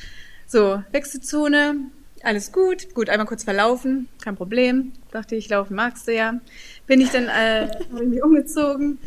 So, 0.46 0.82
Wechselzone, 0.92 1.76
alles 2.22 2.50
gut, 2.50 2.92
gut, 2.94 3.08
einmal 3.08 3.26
kurz 3.26 3.44
verlaufen, 3.44 4.08
kein 4.22 4.34
Problem. 4.36 4.92
Dachte 5.12 5.36
ich, 5.36 5.48
laufen 5.48 5.74
magst 5.76 6.08
du 6.08 6.14
ja. 6.14 6.40
Bin 6.86 7.00
ich 7.00 7.10
dann, 7.10 7.24
äh, 7.28 7.68
habe 7.92 8.02
ich 8.04 8.08
mich 8.10 8.22
umgezogen, 8.22 8.98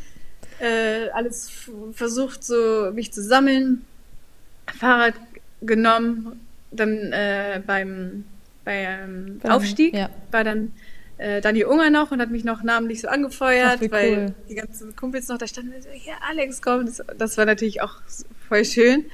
äh, 0.59 1.09
alles 1.13 1.51
versucht, 1.93 2.43
so 2.43 2.91
mich 2.93 3.11
zu 3.11 3.21
sammeln, 3.21 3.85
Fahrrad 4.77 5.15
genommen, 5.61 6.39
dann 6.71 7.11
äh, 7.11 7.61
beim, 7.65 8.23
beim 8.63 9.39
Beim- 9.41 9.51
Aufstieg 9.51 9.93
ja. 9.95 10.09
war 10.31 10.43
dann 10.43 10.71
äh, 11.19 11.41
Dani 11.41 11.65
Unger 11.65 11.89
noch 11.89 12.11
und 12.11 12.21
hat 12.21 12.31
mich 12.31 12.43
noch 12.43 12.63
namentlich 12.63 13.01
so 13.01 13.07
angefeuert, 13.07 13.79
Ach, 13.83 13.91
weil 13.91 14.17
cool. 14.17 14.33
die 14.49 14.55
ganzen 14.55 14.95
Kumpels 14.95 15.27
noch 15.27 15.37
da 15.37 15.47
standen 15.47 15.73
und 15.73 15.83
so, 15.83 15.89
ja, 15.89 16.15
Alex, 16.27 16.61
komm, 16.61 16.85
das, 16.85 17.03
das 17.17 17.37
war 17.37 17.45
natürlich 17.45 17.81
auch 17.81 18.01
voll 18.47 18.65
schön. 18.65 19.05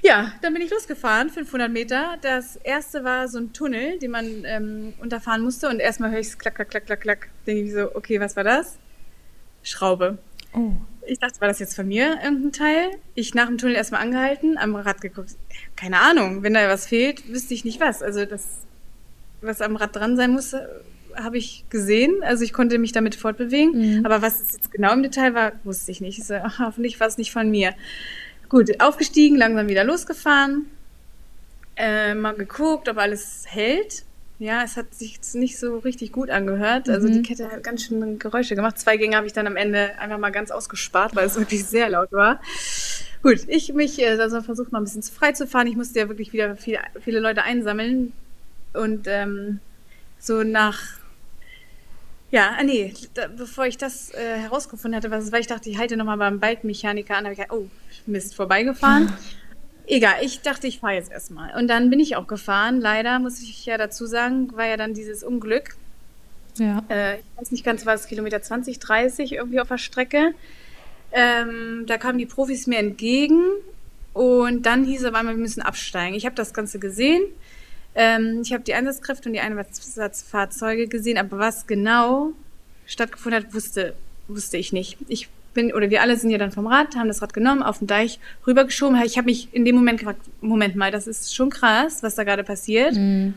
Ja, 0.00 0.32
dann 0.42 0.52
bin 0.52 0.62
ich 0.62 0.70
losgefahren, 0.70 1.30
500 1.30 1.70
Meter. 1.70 2.16
Das 2.22 2.56
erste 2.56 3.04
war 3.04 3.28
so 3.28 3.38
ein 3.38 3.52
Tunnel, 3.52 4.00
den 4.00 4.10
man 4.10 4.44
ähm, 4.44 4.94
unterfahren 5.00 5.42
musste 5.42 5.68
und 5.68 5.78
erstmal 5.78 6.10
höre 6.10 6.18
ich 6.18 6.26
es 6.28 6.38
klack, 6.38 6.56
klack, 6.56 6.70
klack, 6.70 6.86
klack, 6.86 7.00
klack. 7.00 7.28
Denke 7.46 7.62
ich 7.62 7.72
so, 7.72 7.94
okay, 7.94 8.18
was 8.18 8.34
war 8.34 8.42
das? 8.42 8.78
Schraube. 9.62 10.18
Oh. 10.54 10.72
Ich 11.06 11.18
dachte, 11.18 11.40
war 11.40 11.48
das 11.48 11.58
jetzt 11.60 11.76
von 11.76 11.86
mir 11.86 12.18
irgendein 12.22 12.52
Teil? 12.52 12.90
Ich 13.14 13.34
nach 13.34 13.46
dem 13.46 13.58
Tunnel 13.58 13.76
erstmal 13.76 14.02
angehalten, 14.02 14.58
am 14.58 14.74
Rad 14.74 15.00
geguckt. 15.00 15.36
Keine 15.76 16.00
Ahnung, 16.00 16.42
wenn 16.42 16.54
da 16.54 16.68
was 16.68 16.86
fehlt, 16.86 17.28
wüsste 17.28 17.54
ich 17.54 17.64
nicht 17.64 17.80
was. 17.80 18.02
Also 18.02 18.24
das, 18.24 18.58
was 19.40 19.60
am 19.60 19.76
Rad 19.76 19.94
dran 19.94 20.16
sein 20.16 20.32
muss, 20.32 20.52
äh, 20.52 20.66
habe 21.16 21.38
ich 21.38 21.64
gesehen. 21.70 22.14
Also 22.22 22.44
ich 22.44 22.52
konnte 22.52 22.78
mich 22.78 22.92
damit 22.92 23.14
fortbewegen. 23.14 23.98
Mhm. 23.98 24.06
Aber 24.06 24.22
was 24.22 24.40
es 24.40 24.52
jetzt 24.54 24.70
genau 24.72 24.92
im 24.92 25.02
Detail 25.02 25.34
war, 25.34 25.52
wusste 25.64 25.90
ich 25.90 26.00
nicht. 26.00 26.18
Ich 26.18 26.24
so, 26.24 26.34
ach, 26.34 26.58
hoffentlich 26.58 26.98
war 27.00 27.06
es 27.06 27.18
nicht 27.18 27.32
von 27.32 27.50
mir. 27.50 27.72
Gut, 28.48 28.80
aufgestiegen, 28.80 29.36
langsam 29.36 29.68
wieder 29.68 29.84
losgefahren. 29.84 30.66
Äh, 31.76 32.14
mal 32.14 32.34
geguckt, 32.34 32.88
ob 32.88 32.98
alles 32.98 33.44
hält. 33.46 34.04
Ja, 34.38 34.62
es 34.64 34.76
hat 34.76 34.92
sich 34.94 35.14
jetzt 35.14 35.34
nicht 35.36 35.58
so 35.58 35.78
richtig 35.78 36.10
gut 36.12 36.28
angehört. 36.28 36.88
Also 36.88 37.08
Mhm. 37.08 37.12
die 37.12 37.22
Kette 37.22 37.50
hat 37.50 37.62
ganz 37.62 37.84
schön 37.84 38.18
Geräusche 38.18 38.56
gemacht. 38.56 38.78
Zwei 38.78 38.96
Gänge 38.96 39.16
habe 39.16 39.26
ich 39.26 39.32
dann 39.32 39.46
am 39.46 39.56
Ende 39.56 39.92
einfach 39.98 40.18
mal 40.18 40.30
ganz 40.32 40.50
ausgespart, 40.50 41.14
weil 41.14 41.26
es 41.26 41.36
wirklich 41.36 41.64
sehr 41.64 41.88
laut 41.88 42.10
war. 42.12 42.40
Gut, 43.22 43.38
ich 43.46 43.72
mich 43.72 44.00
äh, 44.00 44.08
also 44.18 44.42
versucht 44.42 44.72
mal 44.72 44.80
ein 44.80 44.84
bisschen 44.84 45.02
frei 45.04 45.32
zu 45.32 45.46
fahren. 45.46 45.68
Ich 45.68 45.76
musste 45.76 46.00
ja 46.00 46.08
wirklich 46.08 46.32
wieder 46.32 46.56
viel, 46.56 46.78
viele 47.00 47.20
Leute 47.20 47.44
einsammeln. 47.44 48.12
Und 48.74 49.06
ähm, 49.06 49.60
so 50.18 50.42
nach 50.42 50.80
ja, 52.32 52.56
ah, 52.58 52.62
nee, 52.64 52.94
da, 53.12 53.28
bevor 53.28 53.66
ich 53.66 53.76
das 53.76 54.12
äh, 54.14 54.38
herausgefunden 54.38 54.96
hatte, 54.96 55.10
was 55.10 55.24
es 55.24 55.32
war, 55.32 55.38
ich 55.38 55.46
dachte, 55.46 55.68
ich 55.68 55.78
halte 55.78 55.98
nochmal 55.98 56.16
beim 56.16 56.40
Bike-Mechaniker 56.40 57.14
an, 57.14 57.24
habe 57.24 57.34
ich 57.34 57.38
gedacht, 57.38 57.54
oh, 57.56 57.68
Mist, 58.06 58.34
vorbeigefahren. 58.34 59.12
Egal, 59.86 60.14
ich 60.22 60.40
dachte, 60.40 60.66
ich 60.66 60.80
fahre 60.80 60.94
jetzt 60.94 61.12
erstmal. 61.12 61.54
Und 61.56 61.68
dann 61.68 61.90
bin 61.90 62.00
ich 62.00 62.16
auch 62.16 62.26
gefahren. 62.26 62.80
Leider, 62.80 63.18
muss 63.18 63.42
ich 63.42 63.66
ja 63.66 63.76
dazu 63.76 64.06
sagen, 64.06 64.56
war 64.56 64.66
ja 64.66 64.78
dann 64.78 64.94
dieses 64.94 65.22
Unglück. 65.22 65.76
Ja. 66.56 66.82
Äh, 66.88 67.18
ich 67.18 67.24
weiß 67.36 67.50
nicht 67.50 67.64
ganz, 67.64 67.84
war 67.84 67.94
es 67.94 68.06
Kilometer 68.06 68.40
20, 68.40 68.78
30 68.78 69.32
irgendwie 69.32 69.60
auf 69.60 69.68
der 69.68 69.78
Strecke. 69.78 70.34
Ähm, 71.12 71.84
da 71.86 71.98
kamen 71.98 72.16
die 72.16 72.26
Profis 72.26 72.66
mir 72.66 72.78
entgegen 72.78 73.42
und 74.14 74.64
dann 74.64 74.84
hieß 74.84 75.00
es 75.00 75.06
aber 75.06 75.18
einmal, 75.18 75.34
wir 75.34 75.42
müssen 75.42 75.60
absteigen. 75.60 76.14
Ich 76.14 76.24
habe 76.24 76.34
das 76.34 76.54
Ganze 76.54 76.78
gesehen. 76.78 77.22
Ähm, 77.94 78.40
ich 78.42 78.52
habe 78.52 78.64
die 78.64 78.74
Einsatzkräfte 78.74 79.28
und 79.28 79.34
die 79.34 79.40
Einsatzfahrzeuge 79.40 80.88
gesehen, 80.88 81.18
aber 81.18 81.38
was 81.38 81.66
genau 81.66 82.32
stattgefunden 82.86 83.44
hat, 83.44 83.54
wusste, 83.54 83.94
wusste 84.28 84.56
ich 84.56 84.72
nicht. 84.72 84.98
Ich 85.08 85.28
bin, 85.54 85.72
oder 85.72 85.90
wir 85.90 86.02
alle 86.02 86.16
sind 86.16 86.30
ja 86.30 86.38
dann 86.38 86.52
vom 86.52 86.66
Rad, 86.66 86.96
haben 86.96 87.08
das 87.08 87.22
Rad 87.22 87.32
genommen, 87.32 87.62
auf 87.62 87.78
den 87.78 87.86
Deich 87.86 88.18
rübergeschoben. 88.46 89.00
Ich 89.04 89.18
habe 89.18 89.26
mich 89.26 89.48
in 89.52 89.64
dem 89.64 89.74
Moment 89.74 89.98
gefragt, 89.98 90.20
Moment 90.40 90.76
mal, 90.76 90.90
das 90.90 91.06
ist 91.06 91.34
schon 91.34 91.50
krass, 91.50 92.02
was 92.02 92.14
da 92.14 92.24
gerade 92.24 92.44
passiert. 92.44 92.94
Mhm. 92.94 93.34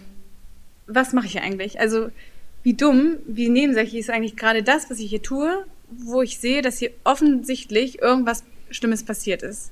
Was 0.88 1.14
mache 1.14 1.26
ich 1.26 1.34
hier 1.34 1.44
eigentlich? 1.44 1.80
Also, 1.80 2.10
wie 2.64 2.74
dumm, 2.74 3.18
wie 3.28 3.50
nebensächlich 3.50 4.00
ist 4.00 4.10
eigentlich 4.10 4.36
gerade 4.36 4.64
das, 4.64 4.90
was 4.90 5.00
ich 5.00 5.10
hier 5.10 5.22
tue, 5.22 5.66
wo 5.90 6.22
ich 6.22 6.40
sehe, 6.40 6.62
dass 6.62 6.80
hier 6.80 6.92
offensichtlich 7.04 8.02
irgendwas 8.02 8.44
Schlimmes 8.72 9.04
passiert 9.04 9.44
ist. 9.44 9.72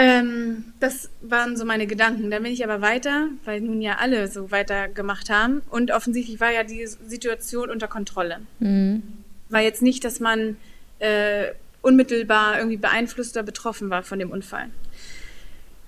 Ähm, 0.00 0.74
das 0.78 1.10
waren 1.22 1.56
so 1.56 1.64
meine 1.64 1.88
Gedanken. 1.88 2.30
Dann 2.30 2.44
bin 2.44 2.52
ich 2.52 2.62
aber 2.62 2.80
weiter, 2.80 3.30
weil 3.44 3.60
nun 3.60 3.82
ja 3.82 3.96
alle 3.98 4.28
so 4.28 4.52
weiter 4.52 4.86
gemacht 4.86 5.28
haben. 5.28 5.62
Und 5.70 5.90
offensichtlich 5.90 6.38
war 6.38 6.52
ja 6.52 6.62
die 6.62 6.86
Situation 6.86 7.68
unter 7.68 7.88
Kontrolle. 7.88 8.38
Mhm. 8.60 9.02
War 9.48 9.60
jetzt 9.60 9.82
nicht, 9.82 10.04
dass 10.04 10.20
man 10.20 10.56
äh, 11.00 11.46
unmittelbar 11.82 12.58
irgendwie 12.58 12.76
beeinflusst 12.76 13.36
oder 13.36 13.42
betroffen 13.42 13.90
war 13.90 14.04
von 14.04 14.20
dem 14.20 14.30
Unfall. 14.30 14.70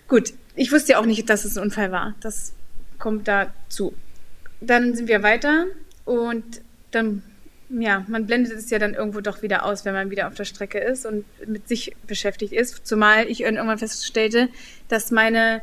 Gut, 0.09 0.33
ich 0.57 0.73
wusste 0.73 0.93
ja 0.93 0.99
auch 0.99 1.07
nicht, 1.07 1.31
dass 1.31 1.45
es 1.45 1.57
ein 1.57 1.63
Unfall 1.63 1.93
war. 1.93 2.17
Das 2.21 2.53
kommt 2.99 3.29
dazu. 3.29 3.95
Dann 4.61 4.97
sind 4.97 5.07
wir 5.07 5.23
weiter 5.23 5.67
und 6.05 6.63
dann, 6.91 7.23
ja, 7.71 8.05
man 8.09 8.27
blendet 8.27 8.53
es 8.53 8.71
ja 8.71 8.79
dann 8.79 8.95
irgendwo 8.95 9.21
doch 9.21 9.43
wieder 9.43 9.65
aus, 9.65 9.85
wenn 9.85 9.95
man 9.95 10.11
wieder 10.11 10.27
auf 10.27 10.35
der 10.35 10.45
Strecke 10.45 10.79
ist 10.79 11.07
und 11.07 11.25
mit 11.47 11.69
sich 11.69 11.95
beschäftigt 12.07 12.53
ist. 12.53 12.87
Zumal 12.87 13.29
ich 13.29 13.43
irgendwann 13.43 13.79
feststellte, 13.79 14.49
dass 14.89 15.11
meine 15.11 15.63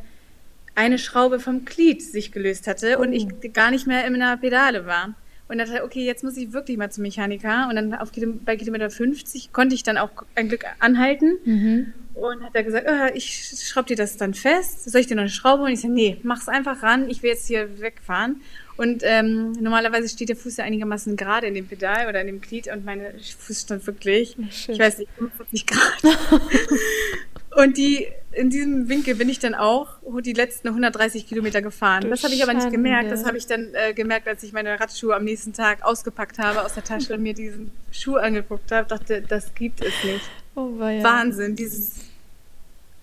eine 0.75 0.99
Schraube 0.99 1.39
vom 1.39 1.65
Glied 1.65 2.03
sich 2.03 2.31
gelöst 2.31 2.67
hatte 2.67 2.99
und 2.99 3.11
ich 3.11 3.27
gar 3.51 3.71
nicht 3.71 3.87
mehr 3.87 4.05
in 4.05 4.15
einer 4.15 4.37
Pedale 4.37 4.85
war. 4.85 5.15
Und 5.49 5.59
dachte, 5.59 5.83
okay, 5.83 6.05
jetzt 6.05 6.23
muss 6.23 6.35
ich 6.35 6.51
wirklich 6.51 6.77
mal 6.77 6.91
zum 6.91 7.03
Mechaniker. 7.03 7.67
Und 7.69 7.75
dann 7.77 7.93
auf 7.93 8.11
bei 8.43 8.57
Kilometer 8.57 8.89
50 8.89 9.53
konnte 9.53 9.75
ich 9.75 9.83
dann 9.83 9.97
auch 9.97 10.09
ein 10.35 10.49
Glück 10.49 10.65
anhalten. 10.79 11.37
Mhm. 11.45 11.93
Und 12.13 12.43
hat 12.43 12.53
er 12.53 12.63
gesagt, 12.63 12.85
äh, 12.85 13.11
ich 13.15 13.55
schraube 13.63 13.87
dir 13.87 13.95
das 13.95 14.17
dann 14.17 14.33
fest. 14.33 14.89
Soll 14.89 15.01
ich 15.01 15.07
dir 15.07 15.15
noch 15.15 15.21
eine 15.21 15.29
Schraube? 15.29 15.63
Und 15.63 15.71
ich 15.71 15.79
sage, 15.79 15.93
nee, 15.93 16.17
mach's 16.23 16.49
einfach 16.49 16.83
ran. 16.83 17.09
Ich 17.09 17.23
will 17.23 17.29
jetzt 17.29 17.47
hier 17.47 17.79
wegfahren. 17.79 18.41
Und 18.77 19.01
ähm, 19.03 19.53
normalerweise 19.53 20.07
steht 20.07 20.29
der 20.29 20.35
Fuß 20.35 20.57
ja 20.57 20.63
einigermaßen 20.63 21.15
gerade 21.15 21.47
in 21.47 21.55
dem 21.55 21.67
Pedal 21.67 22.07
oder 22.07 22.21
in 22.21 22.27
dem 22.27 22.41
Glied 22.41 22.71
und 22.71 22.85
meine 22.85 23.13
Fuß 23.39 23.61
stand 23.61 23.85
wirklich, 23.87 24.37
shit. 24.51 24.75
ich 24.75 24.79
weiß 24.79 24.99
nicht, 24.99 25.09
45 25.17 25.65
Grad. 25.65 26.03
und 27.55 27.75
die 27.77 28.07
in 28.33 28.51
diesem 28.51 28.87
Winkel 28.87 29.15
bin 29.15 29.29
ich 29.29 29.39
dann 29.39 29.55
auch 29.55 29.97
die 30.21 30.33
letzten 30.33 30.67
130 30.67 31.27
Kilometer 31.27 31.63
gefahren. 31.63 32.03
Du 32.03 32.09
das 32.09 32.23
habe 32.23 32.35
ich 32.35 32.43
aber 32.43 32.53
nicht 32.53 32.69
gemerkt. 32.69 33.11
Das 33.11 33.25
habe 33.25 33.37
ich 33.37 33.47
dann 33.47 33.73
äh, 33.73 33.93
gemerkt, 33.93 34.27
als 34.27 34.43
ich 34.43 34.53
meine 34.53 34.79
Radschuhe 34.79 35.15
am 35.15 35.23
nächsten 35.23 35.53
Tag 35.53 35.83
ausgepackt 35.83 36.37
habe 36.37 36.63
aus 36.63 36.75
der 36.75 36.83
Tasche 36.83 37.15
und 37.15 37.23
mir 37.23 37.33
diesen 37.33 37.71
Schuh 37.91 38.17
angeguckt 38.17 38.71
habe. 38.71 38.87
Dachte, 38.87 39.23
das 39.27 39.55
gibt 39.55 39.81
es 39.81 39.93
nicht. 40.03 40.29
Oh, 40.53 40.71
ja. 40.79 41.03
Wahnsinn, 41.03 41.55
dieses 41.55 41.95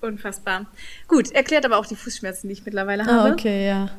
unfassbar. 0.00 0.66
Gut, 1.08 1.32
erklärt 1.32 1.64
aber 1.64 1.78
auch 1.78 1.87
die 1.87 1.96
Fußschmerzen, 1.96 2.48
die 2.48 2.52
ich 2.52 2.64
mittlerweile 2.64 3.04
habe. 3.04 3.30
Ah, 3.30 3.32
okay, 3.32 3.66
ja. 3.66 3.90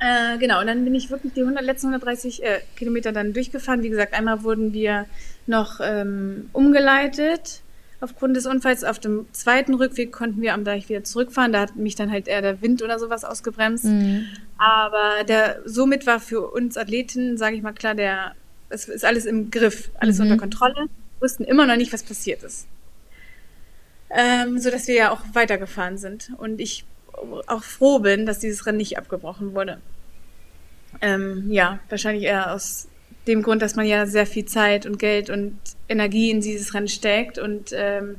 Äh, 0.00 0.38
genau, 0.38 0.60
und 0.60 0.66
dann 0.68 0.84
bin 0.84 0.94
ich 0.94 1.10
wirklich 1.10 1.32
die 1.34 1.40
100, 1.40 1.64
letzten 1.64 1.88
130 1.88 2.42
äh, 2.42 2.60
Kilometer 2.76 3.12
dann 3.12 3.32
durchgefahren. 3.32 3.82
Wie 3.82 3.88
gesagt, 3.88 4.14
einmal 4.14 4.42
wurden 4.42 4.72
wir 4.72 5.06
noch 5.46 5.80
ähm, 5.82 6.50
umgeleitet 6.52 7.62
aufgrund 8.00 8.36
des 8.36 8.46
Unfalls. 8.46 8.84
Auf 8.84 8.98
dem 9.00 9.26
zweiten 9.32 9.74
Rückweg 9.74 10.12
konnten 10.12 10.40
wir 10.40 10.54
am 10.54 10.62
Deich 10.64 10.88
wieder 10.88 11.02
zurückfahren. 11.02 11.52
Da 11.52 11.60
hat 11.60 11.76
mich 11.76 11.96
dann 11.96 12.12
halt 12.12 12.28
eher 12.28 12.42
der 12.42 12.62
Wind 12.62 12.82
oder 12.82 12.98
sowas 12.98 13.24
ausgebremst. 13.24 13.86
Mhm. 13.86 14.26
Aber 14.56 15.24
der, 15.24 15.60
somit 15.64 16.06
war 16.06 16.20
für 16.20 16.48
uns 16.52 16.76
Athleten, 16.76 17.36
sage 17.36 17.56
ich 17.56 17.62
mal 17.62 17.72
klar, 17.72 17.94
der, 17.96 18.34
es 18.68 18.88
ist 18.88 19.04
alles 19.04 19.26
im 19.26 19.50
Griff, 19.50 19.90
alles 19.98 20.18
Mhm. 20.18 20.24
unter 20.24 20.36
Kontrolle. 20.36 20.74
Wir 20.76 21.22
wussten 21.22 21.42
immer 21.42 21.66
noch 21.66 21.76
nicht, 21.76 21.92
was 21.92 22.04
passiert 22.04 22.44
ist. 22.44 22.68
Ähm, 24.10 24.58
so 24.58 24.70
dass 24.70 24.86
wir 24.86 24.94
ja 24.94 25.10
auch 25.10 25.20
weitergefahren 25.32 25.98
sind. 25.98 26.30
Und 26.38 26.60
ich 26.60 26.84
auch 27.46 27.62
froh 27.62 27.98
bin, 27.98 28.26
dass 28.26 28.38
dieses 28.38 28.66
Rennen 28.66 28.78
nicht 28.78 28.98
abgebrochen 28.98 29.54
wurde. 29.54 29.80
Ähm, 31.00 31.50
ja, 31.50 31.80
wahrscheinlich 31.88 32.24
eher 32.24 32.52
aus 32.52 32.88
dem 33.26 33.42
Grund, 33.42 33.62
dass 33.62 33.76
man 33.76 33.86
ja 33.86 34.06
sehr 34.06 34.26
viel 34.26 34.46
Zeit 34.46 34.86
und 34.86 34.98
Geld 34.98 35.30
und 35.30 35.58
Energie 35.88 36.30
in 36.30 36.40
dieses 36.40 36.74
Rennen 36.74 36.88
steckt 36.88 37.38
und 37.38 37.72
ähm, 37.72 38.16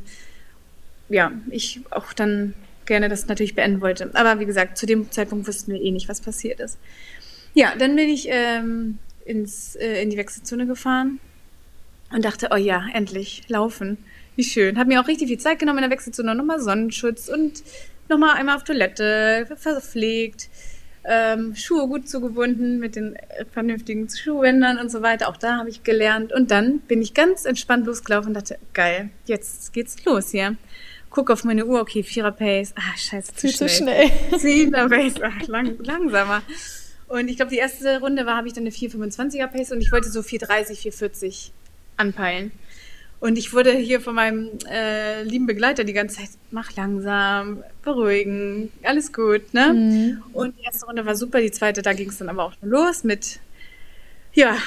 ja, 1.10 1.32
ich 1.50 1.82
auch 1.90 2.14
dann 2.14 2.54
gerne 2.86 3.10
das 3.10 3.28
natürlich 3.28 3.56
beenden 3.56 3.82
wollte. 3.82 4.12
Aber 4.14 4.40
wie 4.40 4.46
gesagt, 4.46 4.78
zu 4.78 4.86
dem 4.86 5.12
Zeitpunkt 5.12 5.48
wussten 5.48 5.74
wir 5.74 5.82
eh 5.82 5.92
nicht, 5.92 6.10
was 6.10 6.22
passiert 6.22 6.60
ist. 6.60 6.78
Ja, 7.54 7.74
dann 7.78 7.96
bin 7.96 8.10
ich 8.10 8.28
ähm, 8.30 9.00
ins, 9.26 9.76
äh, 9.76 10.02
in 10.02 10.10
die 10.10 10.18
Wechselzone 10.18 10.68
gefahren 10.68 11.20
und 12.12 12.26
dachte, 12.26 12.50
oh 12.52 12.58
ja, 12.58 12.86
endlich 12.94 13.44
laufen. 13.48 13.98
Wie 14.36 14.44
schön. 14.44 14.78
Hat 14.78 14.88
mir 14.88 15.02
auch 15.02 15.08
richtig 15.08 15.28
viel 15.28 15.40
Zeit 15.40 15.60
genommen 15.60 15.80
in 15.80 15.90
der 15.90 15.92
Wechselzone. 15.92 16.34
Nochmal 16.36 16.62
Sonnenschutz 16.62 17.28
und 17.28 17.64
nochmal 18.10 18.36
einmal 18.36 18.56
auf 18.56 18.64
Toilette, 18.64 19.48
verpflegt, 19.56 20.50
ähm, 21.06 21.56
Schuhe 21.56 21.88
gut 21.88 22.10
zugebunden 22.10 22.80
mit 22.80 22.96
den 22.96 23.18
vernünftigen 23.52 24.10
Schuhbändern 24.10 24.78
und 24.78 24.92
so 24.92 25.02
weiter. 25.02 25.30
Auch 25.30 25.38
da 25.38 25.58
habe 25.58 25.70
ich 25.70 25.84
gelernt. 25.84 26.34
Und 26.34 26.52
dann 26.52 26.80
bin 26.80 27.02
ich 27.02 27.14
ganz 27.14 27.46
entspannt 27.46 27.86
losgelaufen 27.86 28.30
und 28.30 28.34
dachte, 28.36 28.60
geil, 28.74 29.10
jetzt 29.26 29.74
geht's 29.74 30.04
los 30.06 30.32
hier. 30.32 30.56
Guck 31.10 31.32
auf 31.32 31.44
meine 31.44 31.66
Uhr, 31.66 31.82
okay, 31.82 32.04
Vierer 32.04 32.32
Pace. 32.32 32.74
Ah, 32.76 32.96
scheiße, 32.96 33.34
zu, 33.36 33.48
zu 33.48 33.68
schnell. 33.68 34.12
Zehner 34.38 34.88
Pace, 34.90 35.16
ach, 35.24 35.48
lang, 35.48 35.78
langsamer. 35.80 36.44
Und 37.08 37.28
ich 37.28 37.38
glaube, 37.38 37.50
die 37.50 37.58
erste 37.58 38.00
Runde 38.00 38.28
war, 38.28 38.38
habe 38.38 38.48
ich 38.48 38.54
dann 38.54 38.64
eine 38.64 38.72
4,25er 38.72 39.48
Pace 39.48 39.72
und 39.72 39.82
ich 39.82 39.92
wollte 39.92 40.10
so 40.10 40.20
4,30, 40.20 40.88
4,40 40.94 41.50
anpeilen. 41.98 42.52
Und 43.20 43.38
ich 43.38 43.54
wurde 43.54 43.74
hier 43.74 44.00
von 44.00 44.16
meinem 44.16 44.50
äh, 44.70 45.24
lieben 45.24 45.46
Begleiter 45.46 45.84
die 45.84 45.94
ganze 45.94 46.18
Zeit, 46.18 46.30
mach 46.52 46.74
langsam, 46.78 47.64
beruhigen, 47.84 48.72
alles 48.84 49.12
gut, 49.12 49.54
ne? 49.54 49.74
Mhm. 49.74 50.24
Und 50.32 50.58
die 50.58 50.64
erste 50.64 50.86
Runde 50.86 51.06
war 51.06 51.16
super, 51.16 51.42
die 51.42 51.52
zweite, 51.52 51.82
da 51.82 51.92
ging 51.92 52.10
es 52.10 52.18
dann 52.18 52.30
aber 52.30 52.46
auch 52.46 52.54
schon 52.58 52.70
los 52.70 53.04
mit, 53.04 53.40
ja, 54.34 54.58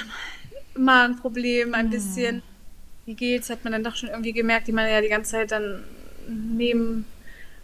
Magenproblem, 0.77 1.75
ein 1.75 1.87
mhm. 1.87 1.91
bisschen. 1.91 2.43
Wie 3.07 3.15
geht's? 3.15 3.51
Hat 3.51 3.65
man 3.65 3.73
dann 3.73 3.85
doch 3.85 3.97
schon 3.97 4.11
irgendwie 4.11 4.33
gemerkt, 4.33 4.69
die 4.69 4.73
man 4.73 4.88
ja 4.88 5.01
die 5.01 5.09
ganze 5.09 5.33
Zeit 5.33 5.51
dann 5.51 5.83
nehmen 6.29 7.07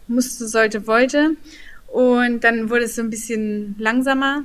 musste, 0.09 0.48
sollte, 0.48 0.87
wollte. 0.87 1.37
Und 1.87 2.44
dann 2.44 2.70
wurde 2.70 2.85
es 2.85 2.96
so 2.96 3.03
ein 3.03 3.11
bisschen 3.11 3.74
langsamer, 3.79 4.44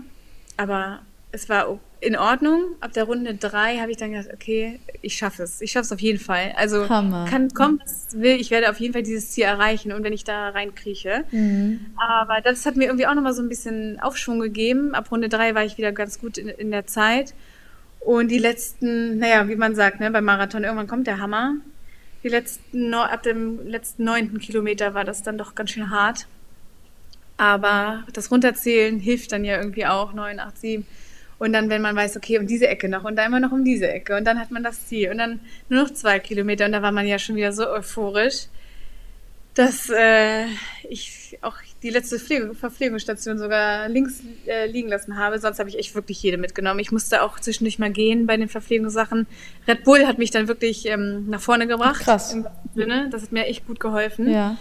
aber 0.57 1.01
es 1.31 1.49
war 1.49 1.79
in 2.03 2.17
Ordnung. 2.17 2.75
Ab 2.81 2.93
der 2.93 3.05
Runde 3.05 3.33
drei 3.35 3.77
habe 3.77 3.91
ich 3.91 3.97
dann 3.97 4.11
gedacht, 4.11 4.29
okay, 4.33 4.79
ich 5.01 5.15
schaffe 5.15 5.43
es. 5.43 5.61
Ich 5.61 5.71
schaffe 5.71 5.85
es 5.85 5.91
auf 5.91 6.01
jeden 6.01 6.19
Fall. 6.19 6.53
Also 6.57 6.87
Hammer. 6.89 7.25
kann 7.29 7.49
kommen, 7.49 7.79
was 7.81 8.19
will. 8.19 8.39
Ich 8.39 8.51
werde 8.51 8.69
auf 8.69 8.79
jeden 8.79 8.93
Fall 8.93 9.03
dieses 9.03 9.31
Ziel 9.31 9.45
erreichen 9.45 9.91
und 9.91 10.03
wenn 10.03 10.13
ich 10.13 10.23
da 10.23 10.49
reinkrieche. 10.49 11.23
Mhm. 11.31 11.85
Aber 11.97 12.41
das 12.41 12.65
hat 12.65 12.75
mir 12.75 12.85
irgendwie 12.85 13.07
auch 13.07 13.15
nochmal 13.15 13.33
so 13.33 13.41
ein 13.41 13.49
bisschen 13.49 13.99
Aufschwung 13.99 14.39
gegeben. 14.39 14.93
Ab 14.93 15.11
Runde 15.11 15.29
drei 15.29 15.55
war 15.55 15.63
ich 15.63 15.77
wieder 15.77 15.91
ganz 15.91 16.19
gut 16.19 16.37
in, 16.37 16.49
in 16.49 16.71
der 16.71 16.85
Zeit. 16.85 17.33
Und 17.99 18.29
die 18.29 18.39
letzten, 18.39 19.17
naja, 19.17 19.47
wie 19.47 19.55
man 19.55 19.75
sagt, 19.75 19.99
ne, 19.99 20.11
beim 20.11 20.25
Marathon, 20.25 20.63
irgendwann 20.63 20.87
kommt 20.87 21.07
der 21.07 21.19
Hammer. 21.19 21.55
Die 22.23 22.29
letzten, 22.29 22.93
ab 22.93 23.23
dem 23.23 23.65
letzten 23.67 24.03
neunten 24.03 24.39
Kilometer 24.39 24.93
war 24.93 25.05
das 25.05 25.23
dann 25.23 25.37
doch 25.37 25.55
ganz 25.55 25.71
schön 25.71 25.89
hart. 25.89 26.27
Aber 27.37 28.03
das 28.13 28.29
Runterzählen 28.29 28.99
hilft 28.99 29.31
dann 29.31 29.45
ja 29.45 29.57
irgendwie 29.57 29.85
auch. 29.85 30.13
Neun, 30.13 30.39
acht, 30.39 30.57
sieben 30.57 30.85
und 31.43 31.53
dann, 31.53 31.69
wenn 31.69 31.81
man 31.81 31.95
weiß, 31.95 32.15
okay, 32.17 32.39
um 32.39 32.47
diese 32.47 32.67
Ecke 32.67 32.87
noch 32.87 33.03
und 33.03 33.15
dann 33.17 33.27
immer 33.27 33.39
noch 33.39 33.51
um 33.51 33.65
diese 33.65 33.89
Ecke 33.89 34.15
und 34.15 34.25
dann 34.25 34.39
hat 34.39 34.51
man 34.51 34.63
das 34.63 34.87
Ziel 34.87 35.11
und 35.11 35.17
dann 35.17 35.39
nur 35.69 35.83
noch 35.83 35.93
zwei 35.93 36.19
Kilometer 36.19 36.65
und 36.65 36.71
da 36.71 36.81
war 36.81 36.91
man 36.91 37.05
ja 37.05 37.19
schon 37.19 37.35
wieder 37.35 37.51
so 37.51 37.69
euphorisch, 37.69 38.47
dass 39.53 39.89
äh, 39.89 40.45
ich 40.89 41.37
auch 41.41 41.57
die 41.83 41.89
letzte 41.89 42.17
Pflege, 42.17 42.55
Verpflegungsstation 42.55 43.37
sogar 43.37 43.89
links 43.89 44.21
äh, 44.47 44.67
liegen 44.67 44.87
lassen 44.87 45.17
habe. 45.17 45.37
Sonst 45.37 45.59
habe 45.59 45.69
ich 45.69 45.77
echt 45.77 45.93
wirklich 45.93 46.23
jede 46.23 46.37
mitgenommen. 46.37 46.79
Ich 46.79 46.91
musste 46.91 47.21
auch 47.21 47.39
zwischendurch 47.39 47.77
mal 47.77 47.91
gehen 47.91 48.25
bei 48.25 48.37
den 48.37 48.49
Verpflegungssachen. 48.49 49.27
Red 49.67 49.83
Bull 49.83 50.07
hat 50.07 50.17
mich 50.17 50.31
dann 50.31 50.47
wirklich 50.47 50.87
ähm, 50.87 51.29
nach 51.29 51.41
vorne 51.41 51.67
gebracht. 51.67 52.01
Krass. 52.01 52.33
Im 52.33 52.47
Sinne. 52.73 53.09
Das 53.11 53.21
hat 53.21 53.31
mir 53.31 53.45
echt 53.45 53.67
gut 53.67 53.79
geholfen. 53.79 54.31
Ja. 54.31 54.57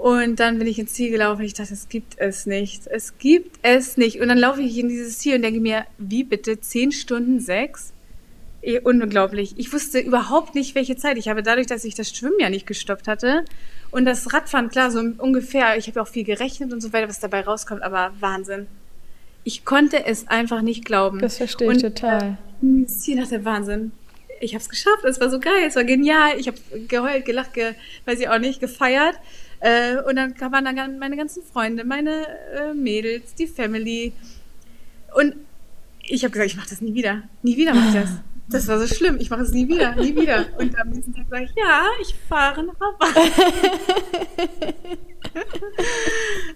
Und 0.00 0.40
dann 0.40 0.58
bin 0.58 0.66
ich 0.66 0.78
ins 0.78 0.94
Ziel 0.94 1.10
gelaufen 1.10 1.40
und 1.40 1.44
ich 1.44 1.52
dachte, 1.52 1.74
es 1.74 1.90
gibt 1.90 2.14
es 2.16 2.46
nicht. 2.46 2.86
Es 2.86 3.18
gibt 3.18 3.58
es 3.60 3.98
nicht. 3.98 4.18
Und 4.18 4.28
dann 4.28 4.38
laufe 4.38 4.62
ich 4.62 4.78
in 4.78 4.88
dieses 4.88 5.18
Ziel 5.18 5.36
und 5.36 5.42
denke 5.42 5.60
mir, 5.60 5.84
wie 5.98 6.24
bitte, 6.24 6.58
zehn 6.58 6.90
Stunden 6.90 7.38
sechs? 7.38 7.92
Eh, 8.62 8.80
unglaublich. 8.80 9.52
Ich 9.58 9.70
wusste 9.74 9.98
überhaupt 9.98 10.54
nicht, 10.54 10.74
welche 10.74 10.96
Zeit. 10.96 11.18
Ich 11.18 11.28
habe 11.28 11.42
dadurch, 11.42 11.66
dass 11.66 11.84
ich 11.84 11.94
das 11.96 12.08
Schwimmen 12.16 12.40
ja 12.40 12.48
nicht 12.48 12.66
gestoppt 12.66 13.08
hatte 13.08 13.44
und 13.90 14.06
das 14.06 14.32
Radfahren, 14.32 14.70
klar, 14.70 14.90
so 14.90 15.00
ungefähr, 15.18 15.76
ich 15.76 15.86
habe 15.88 16.00
auch 16.00 16.08
viel 16.08 16.24
gerechnet 16.24 16.72
und 16.72 16.80
so 16.80 16.94
weiter, 16.94 17.06
was 17.06 17.20
dabei 17.20 17.42
rauskommt, 17.42 17.82
aber 17.82 18.14
Wahnsinn. 18.20 18.68
Ich 19.44 19.66
konnte 19.66 20.06
es 20.06 20.28
einfach 20.28 20.62
nicht 20.62 20.86
glauben. 20.86 21.18
Das 21.18 21.36
verstehe 21.36 21.68
ich 21.72 21.84
und, 21.84 21.94
total. 21.94 22.38
Äh, 22.62 22.86
Ziel 22.86 23.16
nach 23.16 23.28
der 23.28 23.44
Wahnsinn. 23.44 23.92
Ich 24.40 24.54
habe 24.54 24.62
es 24.62 24.70
geschafft, 24.70 25.04
es 25.04 25.20
war 25.20 25.28
so 25.28 25.40
geil, 25.40 25.64
es 25.66 25.76
war 25.76 25.84
genial. 25.84 26.38
Ich 26.38 26.46
habe 26.46 26.56
geheult, 26.88 27.26
gelacht, 27.26 27.52
ge, 27.52 27.74
weiß 28.06 28.18
ich 28.18 28.30
auch 28.30 28.38
nicht, 28.38 28.60
gefeiert. 28.60 29.16
Äh, 29.60 29.98
und 30.02 30.16
dann 30.16 30.34
waren 30.40 30.64
dann 30.64 30.98
meine 30.98 31.16
ganzen 31.16 31.42
Freunde, 31.42 31.84
meine 31.84 32.26
äh, 32.54 32.74
Mädels, 32.74 33.34
die 33.34 33.46
Family. 33.46 34.12
Und 35.14 35.34
ich 36.02 36.24
habe 36.24 36.32
gesagt, 36.32 36.50
ich 36.50 36.56
mache 36.56 36.70
das 36.70 36.80
nie 36.80 36.94
wieder. 36.94 37.22
Nie 37.42 37.56
wieder 37.56 37.74
mache 37.74 37.88
ich 37.88 38.02
das. 38.02 38.10
Das 38.48 38.66
war 38.66 38.80
so 38.80 38.92
schlimm. 38.92 39.18
Ich 39.20 39.30
mache 39.30 39.42
es 39.42 39.52
nie 39.52 39.68
wieder, 39.68 39.94
nie 39.94 40.16
wieder. 40.16 40.46
Und 40.58 40.76
am 40.78 40.88
nächsten 40.88 41.14
Tag 41.14 41.26
sage 41.30 41.44
ich, 41.44 41.50
ja, 41.56 41.84
ich 42.00 42.14
fahre 42.28 42.64
nach 42.64 42.74
Hawaii. 42.80 43.30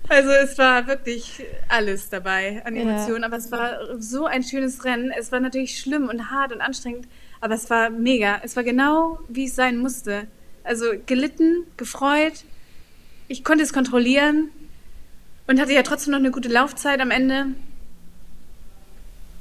also 0.08 0.30
es 0.30 0.58
war 0.58 0.88
wirklich 0.88 1.44
alles 1.68 2.08
dabei 2.08 2.62
an 2.64 2.74
Emotionen. 2.74 3.20
Ja. 3.20 3.26
Aber 3.28 3.36
es 3.36 3.52
war 3.52 4.00
so 4.00 4.24
ein 4.24 4.42
schönes 4.42 4.84
Rennen. 4.84 5.12
Es 5.16 5.30
war 5.30 5.38
natürlich 5.38 5.78
schlimm 5.78 6.08
und 6.08 6.30
hart 6.32 6.52
und 6.52 6.60
anstrengend. 6.60 7.06
Aber 7.40 7.54
es 7.54 7.70
war 7.70 7.90
mega. 7.90 8.40
Es 8.42 8.56
war 8.56 8.64
genau, 8.64 9.20
wie 9.28 9.44
es 9.44 9.54
sein 9.54 9.76
musste. 9.76 10.26
Also 10.64 10.86
gelitten, 11.06 11.64
gefreut, 11.76 12.44
ich 13.35 13.42
konnte 13.42 13.64
es 13.64 13.73
kontrollieren 13.73 14.49
und 15.49 15.61
hatte 15.61 15.73
ja 15.73 15.83
trotzdem 15.83 16.12
noch 16.12 16.20
eine 16.20 16.31
gute 16.31 16.49
Laufzeit 16.49 17.01
am 17.01 17.11
Ende. 17.11 17.47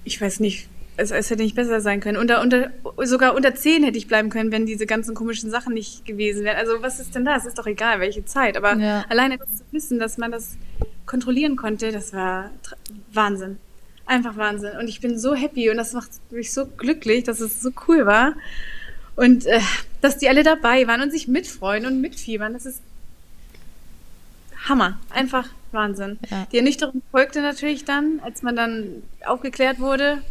Ich 0.04 0.20
weiß 0.20 0.40
nicht, 0.40 0.68
es, 0.98 1.12
es 1.12 1.30
hätte 1.30 1.44
nicht 1.44 1.56
besser 1.56 1.80
sein 1.80 2.00
können. 2.00 2.18
Unter, 2.18 2.42
unter, 2.42 2.72
sogar 3.04 3.36
unter 3.36 3.54
10 3.54 3.84
hätte 3.84 4.00
ich 4.00 4.08
bleiben 4.08 4.32
können, 4.32 4.52
wenn 4.52 4.66
diese 4.66 4.88
ganzen 4.88 5.14
komischen 5.14 5.52
Sachen 5.52 5.76
nicht 5.76 6.06
gewesen 6.06 6.44
wären. 6.44 6.58
Also 6.58 6.82
was 6.82 7.00
ist 7.00 7.14
denn 7.14 7.24
da? 7.24 7.36
Es 7.36 7.46
ist 7.46 7.60
doch 7.60 7.68
egal, 7.68 8.00
welche 8.00 8.26
Zeit. 8.26 8.58
Aber 8.58 8.76
ja. 8.78 9.06
alleine 9.10 9.38
das 9.38 9.60
zu 9.60 9.64
wissen, 9.70 10.00
dass 10.00 10.18
man 10.18 10.32
das 10.32 10.58
kontrollieren 11.06 11.56
konnte, 11.56 11.92
das 11.92 12.14
war 12.14 12.50
Wahnsinn. 13.12 13.60
Einfach 14.08 14.38
Wahnsinn. 14.38 14.76
Und 14.80 14.88
ich 14.88 15.02
bin 15.02 15.20
so 15.20 15.36
happy 15.36 15.70
und 15.70 15.78
das 15.78 15.94
macht 15.94 16.10
mich 16.32 16.52
so 16.52 16.66
glücklich, 16.66 17.26
dass 17.26 17.42
es 17.42 17.62
so 17.62 17.70
cool 17.88 18.08
war. 18.08 18.34
Und 19.16 19.46
äh, 19.46 19.60
dass 20.02 20.18
die 20.18 20.30
alle 20.30 20.42
dabei 20.42 20.88
waren 20.88 21.02
und 21.02 21.12
sich 21.12 21.28
mitfreuen 21.28 21.86
und 21.86 22.02
mitfiebern. 22.02 22.54
Das 22.54 22.66
ist 22.66 22.82
Hammer. 24.63 24.99
Einfach 25.10 25.49
Wahnsinn. 25.71 26.19
Ja. 26.30 26.47
Die 26.52 26.58
Ernüchterung 26.58 27.02
folgte 27.12 27.41
natürlich 27.41 27.86
dann, 27.86 28.19
als 28.23 28.43
man 28.43 28.56
dann 28.56 29.04
aufgeklärt 29.26 29.80
wurde, 29.80 30.21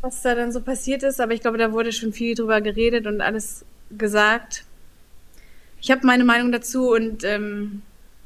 was 0.00 0.22
da 0.22 0.34
dann 0.34 0.52
so 0.52 0.60
passiert 0.60 1.02
ist. 1.02 1.20
Aber 1.20 1.32
ich 1.32 1.40
glaube, 1.40 1.58
da 1.58 1.72
wurde 1.72 1.92
schon 1.92 2.12
viel 2.12 2.34
drüber 2.34 2.60
geredet 2.60 3.06
und 3.06 3.20
alles 3.20 3.64
gesagt. 3.96 4.64
Ich 5.80 5.90
habe 5.90 6.06
meine 6.06 6.24
Meinung 6.24 6.52
dazu 6.52 6.90
und 6.90 7.24
ähm, 7.24 7.82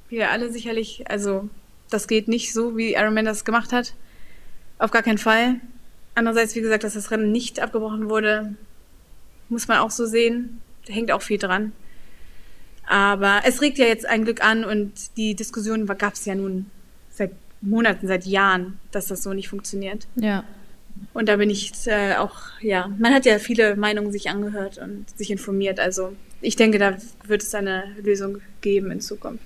wir 0.08 0.30
alle 0.30 0.50
sicherlich, 0.50 1.08
also 1.08 1.48
das 1.90 2.08
geht 2.08 2.26
nicht 2.26 2.52
so, 2.52 2.76
wie 2.76 2.94
Ironman 2.94 3.24
das 3.24 3.44
gemacht 3.44 3.72
hat. 3.72 3.94
Auf 4.78 4.90
gar 4.90 5.02
keinen 5.02 5.18
Fall. 5.18 5.60
Andererseits, 6.16 6.54
wie 6.56 6.60
gesagt, 6.60 6.84
dass 6.84 6.94
das 6.94 7.10
Rennen 7.10 7.30
nicht 7.30 7.60
abgebrochen 7.60 8.08
wurde, 8.08 8.54
muss 9.48 9.68
man 9.68 9.78
auch 9.78 9.90
so 9.90 10.06
sehen. 10.06 10.60
Da 10.86 10.92
hängt 10.92 11.12
auch 11.12 11.22
viel 11.22 11.38
dran. 11.38 11.72
Aber 12.86 13.42
es 13.44 13.60
regt 13.62 13.78
ja 13.78 13.86
jetzt 13.86 14.06
ein 14.06 14.24
Glück 14.24 14.44
an 14.44 14.64
und 14.64 14.92
die 15.16 15.34
Diskussion 15.34 15.86
gab 15.86 16.14
es 16.14 16.24
ja 16.24 16.34
nun 16.34 16.66
seit 17.10 17.32
Monaten, 17.60 18.06
seit 18.06 18.26
Jahren, 18.26 18.78
dass 18.90 19.06
das 19.06 19.22
so 19.22 19.32
nicht 19.32 19.48
funktioniert. 19.48 20.06
Ja. 20.16 20.44
Und 21.12 21.28
da 21.28 21.36
bin 21.36 21.50
ich 21.50 21.72
äh, 21.86 22.14
auch, 22.14 22.36
ja, 22.60 22.88
man 22.98 23.12
hat 23.12 23.24
ja 23.24 23.38
viele 23.38 23.76
Meinungen 23.76 24.12
sich 24.12 24.28
angehört 24.30 24.78
und 24.78 25.06
sich 25.16 25.30
informiert. 25.30 25.80
Also 25.80 26.14
ich 26.40 26.56
denke, 26.56 26.78
da 26.78 26.96
wird 27.26 27.42
es 27.42 27.54
eine 27.54 27.84
Lösung 28.02 28.38
geben 28.60 28.90
in 28.90 29.00
Zukunft. 29.00 29.44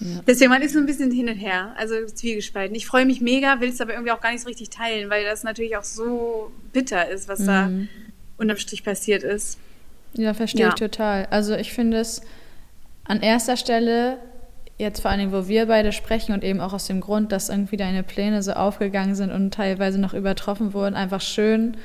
Ja. 0.00 0.20
Deswegen, 0.26 0.50
man 0.50 0.62
ist 0.62 0.74
so 0.74 0.78
ein 0.78 0.86
bisschen 0.86 1.10
hin 1.10 1.28
und 1.28 1.36
her, 1.36 1.74
also 1.76 1.94
zwiegespalten. 2.06 2.74
Ich 2.76 2.86
freue 2.86 3.04
mich 3.04 3.20
mega, 3.20 3.60
will 3.60 3.68
es 3.68 3.80
aber 3.80 3.92
irgendwie 3.94 4.12
auch 4.12 4.20
gar 4.20 4.30
nicht 4.30 4.42
so 4.42 4.48
richtig 4.48 4.70
teilen, 4.70 5.10
weil 5.10 5.24
das 5.24 5.42
natürlich 5.42 5.76
auch 5.76 5.84
so 5.84 6.52
bitter 6.72 7.08
ist, 7.08 7.28
was 7.28 7.40
mhm. 7.40 7.46
da 7.46 7.70
unterm 8.36 8.56
Strich 8.58 8.84
passiert 8.84 9.24
ist. 9.24 9.58
Ja, 10.14 10.34
verstehe 10.34 10.62
ja. 10.62 10.68
ich 10.68 10.74
total. 10.76 11.26
Also 11.26 11.54
ich 11.54 11.72
finde 11.72 11.98
es 11.98 12.22
an 13.08 13.20
erster 13.20 13.56
Stelle, 13.56 14.18
jetzt 14.78 15.00
vor 15.00 15.10
Dingen, 15.16 15.32
wo 15.32 15.48
wir 15.48 15.66
beide 15.66 15.92
sprechen 15.92 16.32
und 16.32 16.44
eben 16.44 16.60
auch 16.60 16.72
aus 16.72 16.86
dem 16.86 17.00
Grund, 17.00 17.32
dass 17.32 17.48
irgendwie 17.48 17.76
deine 17.76 18.04
Pläne 18.04 18.42
so 18.42 18.52
aufgegangen 18.52 19.14
sind 19.14 19.32
und 19.32 19.52
teilweise 19.52 19.98
noch 19.98 20.14
übertroffen 20.14 20.72
wurden, 20.72 20.94
einfach 20.94 21.20
schön 21.20 21.76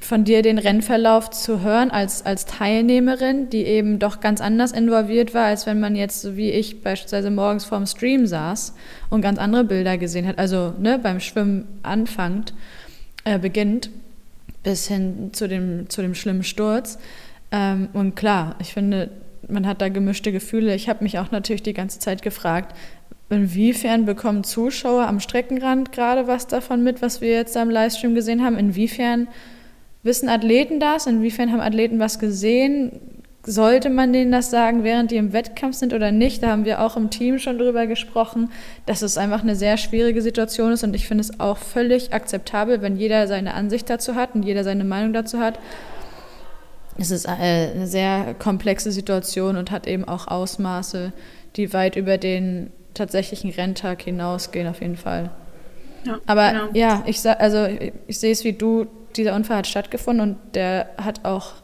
von 0.00 0.24
dir 0.24 0.42
den 0.42 0.58
Rennverlauf 0.58 1.30
zu 1.30 1.60
hören 1.60 1.90
als, 1.90 2.24
als 2.24 2.46
Teilnehmerin, 2.46 3.50
die 3.50 3.64
eben 3.64 3.98
doch 3.98 4.20
ganz 4.20 4.40
anders 4.40 4.72
involviert 4.72 5.34
war, 5.34 5.44
als 5.44 5.66
wenn 5.66 5.78
man 5.78 5.94
jetzt, 5.94 6.22
so 6.22 6.36
wie 6.36 6.50
ich, 6.50 6.82
beispielsweise 6.82 7.30
morgens 7.30 7.66
vorm 7.66 7.86
Stream 7.86 8.26
saß 8.26 8.74
und 9.10 9.20
ganz 9.20 9.38
andere 9.38 9.64
Bilder 9.64 9.98
gesehen 9.98 10.26
hat. 10.26 10.38
Also 10.38 10.74
ne, 10.78 10.98
beim 10.98 11.20
Schwimmen 11.20 11.68
anfangt, 11.82 12.54
äh, 13.24 13.38
beginnt, 13.38 13.90
bis 14.62 14.88
hin 14.88 15.30
zu 15.32 15.48
dem, 15.48 15.88
zu 15.90 16.00
dem 16.00 16.14
schlimmen 16.14 16.44
Sturz. 16.44 16.98
Ähm, 17.52 17.88
und 17.92 18.16
klar, 18.16 18.56
ich 18.58 18.72
finde, 18.72 19.10
man 19.50 19.66
hat 19.66 19.80
da 19.80 19.88
gemischte 19.88 20.32
Gefühle. 20.32 20.74
Ich 20.74 20.88
habe 20.88 21.02
mich 21.02 21.18
auch 21.18 21.30
natürlich 21.30 21.62
die 21.62 21.74
ganze 21.74 21.98
Zeit 21.98 22.22
gefragt, 22.22 22.74
inwiefern 23.30 24.04
bekommen 24.04 24.44
Zuschauer 24.44 25.06
am 25.06 25.20
Streckenrand 25.20 25.92
gerade 25.92 26.26
was 26.26 26.46
davon 26.46 26.82
mit, 26.82 27.00
was 27.00 27.20
wir 27.20 27.30
jetzt 27.30 27.56
da 27.56 27.62
im 27.62 27.70
Livestream 27.70 28.14
gesehen 28.14 28.44
haben? 28.44 28.58
Inwiefern 28.58 29.28
wissen 30.02 30.28
Athleten 30.28 30.80
das? 30.80 31.06
Inwiefern 31.06 31.52
haben 31.52 31.60
Athleten 31.60 31.98
was 31.98 32.18
gesehen? 32.18 32.92
Sollte 33.42 33.88
man 33.88 34.12
denen 34.12 34.32
das 34.32 34.50
sagen, 34.50 34.84
während 34.84 35.10
die 35.10 35.16
im 35.16 35.32
Wettkampf 35.32 35.74
sind 35.76 35.94
oder 35.94 36.12
nicht? 36.12 36.42
Da 36.42 36.48
haben 36.48 36.66
wir 36.66 36.82
auch 36.82 36.96
im 36.96 37.08
Team 37.08 37.38
schon 37.38 37.56
drüber 37.56 37.86
gesprochen, 37.86 38.50
dass 38.84 39.00
es 39.00 39.16
einfach 39.16 39.42
eine 39.42 39.56
sehr 39.56 39.78
schwierige 39.78 40.20
Situation 40.20 40.72
ist 40.72 40.84
und 40.84 40.94
ich 40.94 41.08
finde 41.08 41.22
es 41.22 41.40
auch 41.40 41.56
völlig 41.56 42.12
akzeptabel, 42.12 42.82
wenn 42.82 42.96
jeder 42.96 43.26
seine 43.28 43.54
Ansicht 43.54 43.88
dazu 43.88 44.14
hat 44.14 44.34
und 44.34 44.42
jeder 44.42 44.62
seine 44.62 44.84
Meinung 44.84 45.14
dazu 45.14 45.38
hat. 45.38 45.58
Es 47.00 47.10
ist 47.10 47.26
eine 47.26 47.86
sehr 47.86 48.34
komplexe 48.38 48.92
Situation 48.92 49.56
und 49.56 49.70
hat 49.70 49.86
eben 49.86 50.04
auch 50.04 50.28
Ausmaße, 50.28 51.12
die 51.56 51.72
weit 51.72 51.96
über 51.96 52.18
den 52.18 52.70
tatsächlichen 52.92 53.50
Renntag 53.50 54.02
hinausgehen, 54.02 54.68
auf 54.68 54.82
jeden 54.82 54.98
Fall. 54.98 55.30
Ja, 56.04 56.18
Aber 56.26 56.50
genau. 56.50 56.68
ja, 56.74 57.02
ich, 57.06 57.26
also, 57.26 57.64
ich, 57.64 57.92
ich 58.06 58.18
sehe 58.18 58.32
es 58.32 58.44
wie 58.44 58.52
du, 58.52 58.86
dieser 59.16 59.34
Unfall 59.34 59.58
hat 59.58 59.66
stattgefunden 59.66 60.30
und 60.30 60.54
der 60.54 60.90
hat 60.98 61.24
auch 61.24 61.54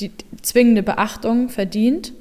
die 0.00 0.12
zwingende 0.40 0.82
Beachtung 0.82 1.50
verdient. 1.50 2.12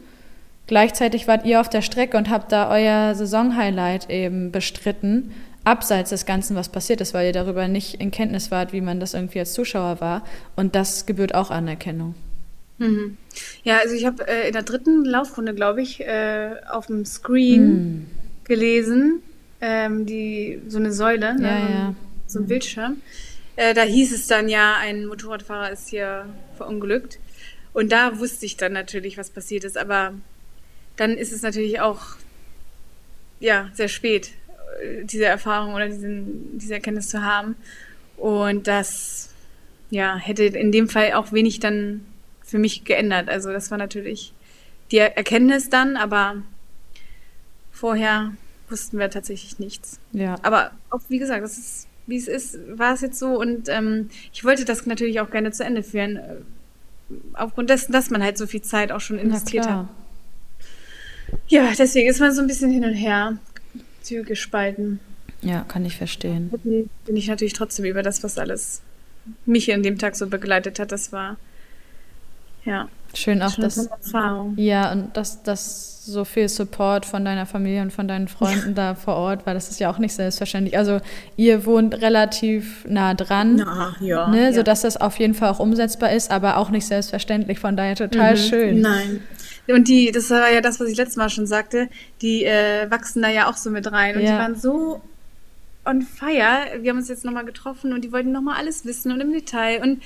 Gleichzeitig 0.67 1.27
wart 1.29 1.45
ihr 1.45 1.61
auf 1.61 1.69
der 1.69 1.81
Strecke 1.81 2.17
und 2.17 2.29
habt 2.29 2.51
da 2.51 2.69
euer 2.69 3.15
Saisonhighlight 3.15 4.09
eben 4.09 4.51
bestritten, 4.51 5.33
abseits 5.67 6.11
des 6.11 6.25
Ganzen, 6.25 6.55
was 6.55 6.69
passiert 6.69 7.01
ist, 7.01 7.13
weil 7.13 7.27
ihr 7.27 7.33
darüber 7.33 7.67
nicht 7.67 7.95
in 7.95 8.09
Kenntnis 8.09 8.51
wart, 8.51 8.71
wie 8.71 8.81
man 8.81 8.99
das 8.99 9.13
irgendwie 9.13 9.39
als 9.39 9.53
Zuschauer 9.53 9.99
war. 9.99 10.23
Und 10.55 10.75
das 10.75 11.05
gebührt 11.05 11.35
auch 11.35 11.51
Anerkennung. 11.51 12.15
Mhm. 12.77 13.17
Ja, 13.63 13.79
also 13.79 13.93
ich 13.93 14.05
habe 14.05 14.25
äh, 14.27 14.47
in 14.47 14.53
der 14.53 14.63
dritten 14.63 15.03
Laufrunde, 15.03 15.53
glaube 15.53 15.81
ich, 15.81 15.99
äh, 15.99 16.55
auf 16.69 16.87
dem 16.87 17.05
Screen 17.05 17.67
mhm. 17.67 18.05
gelesen, 18.45 19.21
ähm, 19.59 20.05
die 20.05 20.61
so 20.67 20.77
eine 20.77 20.93
Säule, 20.93 21.35
ne, 21.35 21.47
ja, 21.47 21.69
ja. 21.69 21.95
so 22.27 22.39
ein 22.39 22.47
Bildschirm. 22.47 23.01
Äh, 23.57 23.73
da 23.73 23.81
hieß 23.81 24.13
es 24.13 24.27
dann 24.27 24.47
ja, 24.47 24.75
ein 24.79 25.05
Motorradfahrer 25.05 25.71
ist 25.71 25.89
hier 25.89 26.27
verunglückt. 26.55 27.19
Und 27.73 27.91
da 27.91 28.19
wusste 28.19 28.45
ich 28.45 28.55
dann 28.55 28.71
natürlich, 28.71 29.17
was 29.17 29.31
passiert 29.31 29.65
ist. 29.65 29.77
Aber 29.77 30.13
dann 30.95 31.11
ist 31.17 31.33
es 31.33 31.41
natürlich 31.41 31.81
auch 31.81 32.15
ja 33.39 33.69
sehr 33.73 33.87
spät, 33.87 34.31
diese 35.03 35.25
Erfahrung 35.25 35.73
oder 35.73 35.87
diesen, 35.87 36.57
diese 36.57 36.75
Erkenntnis 36.75 37.09
zu 37.09 37.23
haben. 37.23 37.55
Und 38.17 38.67
das 38.67 39.29
ja 39.89 40.17
hätte 40.17 40.43
in 40.43 40.71
dem 40.71 40.89
Fall 40.89 41.13
auch 41.13 41.31
wenig 41.31 41.59
dann 41.59 42.05
für 42.43 42.59
mich 42.59 42.83
geändert. 42.83 43.29
Also 43.29 43.51
das 43.51 43.71
war 43.71 43.77
natürlich 43.77 44.33
die 44.91 44.97
Erkenntnis 44.97 45.69
dann, 45.69 45.97
aber 45.97 46.41
vorher 47.71 48.33
wussten 48.69 48.99
wir 48.99 49.09
tatsächlich 49.09 49.59
nichts. 49.59 49.99
Ja. 50.11 50.35
Aber 50.41 50.71
auch 50.89 51.01
wie 51.09 51.19
gesagt, 51.19 51.43
das 51.43 51.57
ist 51.57 51.87
wie 52.07 52.17
es 52.17 52.27
ist, 52.27 52.57
war 52.77 52.93
es 52.93 53.01
jetzt 53.01 53.19
so 53.19 53.37
und 53.39 53.67
ähm, 53.67 54.09
ich 54.33 54.43
wollte 54.45 54.65
das 54.65 54.85
natürlich 54.85 55.19
auch 55.19 55.29
gerne 55.29 55.51
zu 55.51 55.63
Ende 55.63 55.83
führen, 55.83 56.15
äh, 56.15 56.35
aufgrund 57.33 57.69
dessen, 57.69 57.91
dass 57.91 58.09
man 58.09 58.23
halt 58.23 58.37
so 58.37 58.47
viel 58.47 58.61
Zeit 58.61 58.91
auch 58.91 59.01
schon 59.01 59.19
investiert 59.19 59.69
hat. 59.69 59.87
Ja, 61.49 61.71
deswegen 61.77 62.09
ist 62.09 62.19
man 62.21 62.31
so 62.31 62.41
ein 62.41 62.47
bisschen 62.47 62.71
hin 62.71 62.85
und 62.85 62.93
her 62.93 63.37
gespalten. 64.09 64.99
Ja, 65.41 65.61
kann 65.67 65.85
ich 65.85 65.97
verstehen. 65.97 66.49
Bin 67.05 67.15
ich 67.15 67.27
natürlich 67.27 67.53
trotzdem 67.53 67.85
über 67.85 68.03
das, 68.03 68.23
was 68.23 68.37
alles 68.37 68.81
mich 69.45 69.69
in 69.69 69.83
dem 69.83 69.97
Tag 69.97 70.15
so 70.15 70.27
begleitet 70.27 70.79
hat. 70.79 70.91
Das 70.91 71.11
war 71.11 71.37
ja. 72.67 72.89
Schön 73.13 73.41
auch, 73.41 73.55
dass, 73.55 73.89
ja, 74.57 74.91
und 74.91 75.15
dass, 75.15 75.41
dass 75.41 76.05
so 76.05 76.25
viel 76.25 76.49
Support 76.49 77.05
von 77.05 77.23
deiner 77.23 77.45
Familie 77.45 77.81
und 77.81 77.93
von 77.93 78.07
deinen 78.07 78.27
Freunden 78.27 78.75
da 78.75 78.95
vor 78.95 79.15
Ort 79.15 79.45
war, 79.45 79.53
das 79.53 79.71
ist 79.71 79.79
ja 79.79 79.89
auch 79.89 79.97
nicht 79.97 80.13
selbstverständlich. 80.13 80.77
Also 80.77 80.99
ihr 81.37 81.65
wohnt 81.65 82.01
relativ 82.01 82.85
nah 82.87 83.13
dran, 83.13 83.55
Na, 83.65 83.95
ja, 84.01 84.27
ne, 84.27 84.47
ja. 84.47 84.53
sodass 84.53 84.81
das 84.81 84.97
auf 84.97 85.17
jeden 85.17 85.33
Fall 85.33 85.49
auch 85.49 85.59
umsetzbar 85.59 86.11
ist, 86.11 86.29
aber 86.29 86.57
auch 86.57 86.69
nicht 86.69 86.85
selbstverständlich. 86.85 87.59
Von 87.59 87.77
daher 87.77 87.95
total 87.95 88.33
mhm. 88.33 88.37
schön. 88.37 88.81
Nein. 88.81 89.21
Und 89.67 89.87
die, 89.87 90.11
das 90.11 90.29
war 90.29 90.51
ja 90.51 90.61
das, 90.61 90.79
was 90.79 90.89
ich 90.89 90.97
letztes 90.97 91.17
Mal 91.17 91.29
schon 91.29 91.47
sagte, 91.47 91.89
die 92.21 92.45
äh, 92.45 92.89
wachsen 92.89 93.21
da 93.21 93.29
ja 93.29 93.49
auch 93.49 93.57
so 93.57 93.69
mit 93.69 93.91
rein. 93.91 94.15
Und 94.15 94.21
ja. 94.21 94.31
die 94.31 94.37
waren 94.37 94.55
so 94.55 95.01
on 95.85 96.01
fire. 96.01 96.81
Wir 96.81 96.91
haben 96.91 96.97
uns 96.97 97.09
jetzt 97.09 97.25
nochmal 97.25 97.45
getroffen 97.45 97.93
und 97.93 98.03
die 98.03 98.11
wollten 98.11 98.31
nochmal 98.31 98.57
alles 98.57 98.85
wissen 98.85 99.11
und 99.11 99.21
im 99.21 99.31
Detail. 99.31 99.81
Und 99.81 100.01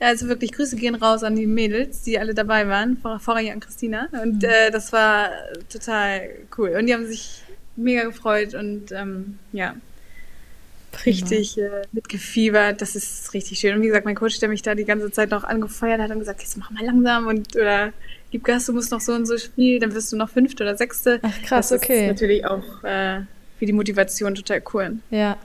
also 0.00 0.28
wirklich, 0.28 0.52
Grüße 0.52 0.76
gehen 0.76 0.94
raus 0.94 1.22
an 1.22 1.36
die 1.36 1.46
Mädels, 1.46 2.02
die 2.02 2.18
alle 2.18 2.34
dabei 2.34 2.68
waren, 2.68 2.98
vorher 3.20 3.52
an 3.52 3.60
Christina. 3.60 4.08
Und 4.22 4.42
mhm. 4.42 4.48
äh, 4.48 4.70
das 4.70 4.92
war 4.92 5.30
total 5.70 6.28
cool. 6.58 6.76
Und 6.78 6.86
die 6.86 6.94
haben 6.94 7.06
sich 7.06 7.42
mega 7.76 8.04
gefreut 8.04 8.54
und 8.54 8.92
ähm, 8.92 9.38
ja, 9.52 9.74
richtig 11.06 11.58
äh, 11.58 11.82
mitgefiebert. 11.92 12.80
Das 12.80 12.96
ist 12.96 13.32
richtig 13.34 13.58
schön. 13.58 13.74
Und 13.74 13.82
wie 13.82 13.88
gesagt, 13.88 14.04
mein 14.04 14.14
Coach, 14.14 14.38
der 14.38 14.48
mich 14.48 14.62
da 14.62 14.74
die 14.74 14.84
ganze 14.84 15.10
Zeit 15.10 15.30
noch 15.30 15.44
angefeuert 15.44 16.00
hat 16.00 16.10
und 16.10 16.18
gesagt, 16.18 16.40
jetzt 16.40 16.56
mach 16.56 16.70
mal 16.70 16.84
langsam 16.84 17.26
und 17.26 17.56
oder 17.56 17.92
gib 18.34 18.42
Gas, 18.42 18.66
du 18.66 18.72
musst 18.72 18.90
noch 18.90 19.00
so 19.00 19.12
und 19.12 19.26
so 19.26 19.38
spielen, 19.38 19.80
dann 19.80 19.94
wirst 19.94 20.10
du 20.10 20.16
noch 20.16 20.28
Fünfte 20.28 20.64
oder 20.64 20.76
Sechste. 20.76 21.20
Ach 21.22 21.42
krass, 21.42 21.68
das 21.68 21.80
okay. 21.80 22.08
Das 22.08 22.16
ist 22.16 22.22
natürlich 22.22 22.44
auch 22.44 22.82
äh, 22.82 23.20
für 23.60 23.64
die 23.64 23.72
Motivation 23.72 24.34
total 24.34 24.60
cool. 24.72 24.96
Ja. 25.10 25.36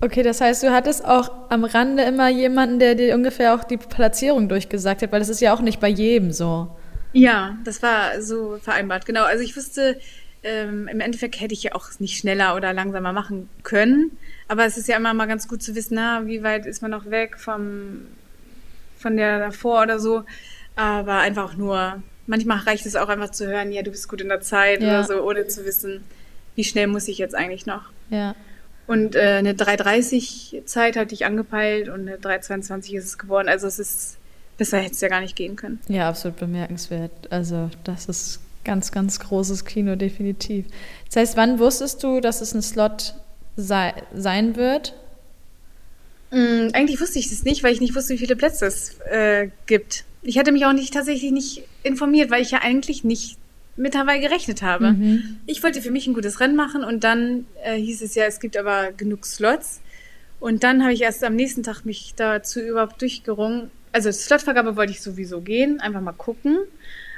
Okay, 0.00 0.24
das 0.24 0.40
heißt, 0.40 0.60
du 0.64 0.72
hattest 0.72 1.04
auch 1.04 1.30
am 1.50 1.62
Rande 1.62 2.02
immer 2.02 2.28
jemanden, 2.28 2.80
der 2.80 2.96
dir 2.96 3.14
ungefähr 3.14 3.54
auch 3.54 3.62
die 3.62 3.76
Platzierung 3.76 4.48
durchgesagt 4.48 5.02
hat, 5.02 5.12
weil 5.12 5.20
das 5.20 5.28
ist 5.28 5.40
ja 5.40 5.54
auch 5.54 5.60
nicht 5.60 5.78
bei 5.78 5.86
jedem 5.86 6.32
so. 6.32 6.76
Ja, 7.12 7.56
das 7.62 7.80
war 7.80 8.20
so 8.20 8.58
vereinbart, 8.60 9.06
genau. 9.06 9.22
Also 9.22 9.44
ich 9.44 9.56
wusste, 9.56 10.00
ähm, 10.42 10.88
im 10.88 10.98
Endeffekt 10.98 11.40
hätte 11.40 11.54
ich 11.54 11.62
ja 11.62 11.76
auch 11.76 11.90
nicht 12.00 12.18
schneller 12.18 12.56
oder 12.56 12.72
langsamer 12.72 13.12
machen 13.12 13.48
können. 13.62 14.18
Aber 14.48 14.64
es 14.66 14.76
ist 14.76 14.88
ja 14.88 14.96
immer 14.96 15.14
mal 15.14 15.26
ganz 15.26 15.46
gut 15.46 15.62
zu 15.62 15.76
wissen, 15.76 15.94
na, 15.94 16.26
wie 16.26 16.42
weit 16.42 16.66
ist 16.66 16.82
man 16.82 16.90
noch 16.90 17.08
weg 17.08 17.38
vom, 17.38 18.08
von 18.98 19.16
der 19.16 19.38
davor 19.38 19.82
oder 19.82 20.00
so. 20.00 20.24
Aber 20.76 21.18
einfach 21.18 21.56
nur, 21.56 22.02
manchmal 22.26 22.58
reicht 22.58 22.86
es 22.86 22.96
auch 22.96 23.08
einfach 23.08 23.30
zu 23.30 23.46
hören, 23.46 23.72
ja, 23.72 23.82
du 23.82 23.90
bist 23.90 24.08
gut 24.08 24.20
in 24.20 24.28
der 24.28 24.40
Zeit 24.40 24.82
ja. 24.82 24.88
oder 24.88 25.04
so, 25.04 25.22
ohne 25.22 25.46
zu 25.46 25.64
wissen, 25.64 26.04
wie 26.54 26.64
schnell 26.64 26.86
muss 26.86 27.08
ich 27.08 27.18
jetzt 27.18 27.34
eigentlich 27.34 27.66
noch. 27.66 27.90
Ja. 28.10 28.34
Und 28.86 29.14
äh, 29.14 29.36
eine 29.38 29.52
3,30 29.52 30.64
Zeit 30.64 30.96
hatte 30.96 31.14
ich 31.14 31.24
angepeilt 31.24 31.88
und 31.88 32.08
eine 32.08 32.16
3,22 32.16 32.96
ist 32.96 33.04
es 33.04 33.18
geworden. 33.18 33.48
Also 33.48 33.68
es 33.68 33.78
ist, 33.78 34.16
besser 34.58 34.78
hätte 34.78 34.92
es 34.92 35.00
ja 35.00 35.08
gar 35.08 35.20
nicht 35.20 35.36
gehen 35.36 35.54
können. 35.54 35.78
Ja, 35.88 36.08
absolut 36.08 36.38
bemerkenswert. 36.38 37.12
Also 37.30 37.70
das 37.84 38.06
ist 38.06 38.40
ganz, 38.64 38.90
ganz 38.90 39.20
großes 39.20 39.64
Kino, 39.64 39.96
definitiv. 39.96 40.66
Das 41.06 41.16
heißt, 41.16 41.36
wann 41.36 41.58
wusstest 41.58 42.02
du, 42.02 42.20
dass 42.20 42.40
es 42.40 42.52
ein 42.52 42.62
Slot 42.62 43.14
sei, 43.56 43.94
sein 44.12 44.56
wird? 44.56 44.94
Mm, 46.30 46.68
eigentlich 46.72 47.00
wusste 47.00 47.18
ich 47.18 47.30
das 47.30 47.44
nicht, 47.44 47.62
weil 47.62 47.72
ich 47.72 47.80
nicht 47.80 47.94
wusste, 47.94 48.14
wie 48.14 48.18
viele 48.18 48.36
Plätze 48.36 48.66
es 48.66 48.98
äh, 49.02 49.50
gibt. 49.66 50.04
Ich 50.22 50.38
hatte 50.38 50.52
mich 50.52 50.66
auch 50.66 50.72
nicht 50.72 50.92
tatsächlich 50.92 51.32
nicht 51.32 51.62
informiert, 51.82 52.30
weil 52.30 52.42
ich 52.42 52.50
ja 52.50 52.60
eigentlich 52.62 53.04
nicht 53.04 53.38
mit 53.76 53.96
Hawaii 53.96 54.20
gerechnet 54.20 54.62
habe. 54.62 54.92
Mhm. 54.92 55.38
Ich 55.46 55.62
wollte 55.62 55.80
für 55.80 55.90
mich 55.90 56.06
ein 56.06 56.14
gutes 56.14 56.40
Rennen 56.40 56.56
machen 56.56 56.84
und 56.84 57.02
dann 57.04 57.46
äh, 57.64 57.76
hieß 57.76 58.02
es 58.02 58.14
ja, 58.14 58.24
es 58.24 58.40
gibt 58.40 58.56
aber 58.56 58.92
genug 58.92 59.24
Slots. 59.24 59.80
Und 60.38 60.64
dann 60.64 60.82
habe 60.82 60.92
ich 60.92 61.02
erst 61.02 61.22
am 61.24 61.34
nächsten 61.34 61.62
Tag 61.62 61.84
mich 61.84 62.14
dazu 62.16 62.60
überhaupt 62.60 63.00
durchgerungen. 63.00 63.70
Also 63.92 64.10
Slotvergabe 64.10 64.76
wollte 64.76 64.92
ich 64.92 65.00
sowieso 65.00 65.40
gehen, 65.40 65.80
einfach 65.80 66.00
mal 66.00 66.12
gucken. 66.12 66.58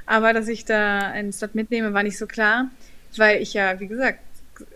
Aber 0.07 0.33
dass 0.33 0.49
ich 0.49 0.65
da 0.65 0.99
einen 0.99 1.33
Slot 1.33 1.55
mitnehme, 1.55 1.95
war 1.95 2.03
nicht 2.03 2.19
so 2.19 2.27
klar, 2.27 2.71
weil 3.17 3.41
ich 3.41 3.55
ja, 3.55 3.79
wie 3.79 3.87
gesagt, 3.87 4.21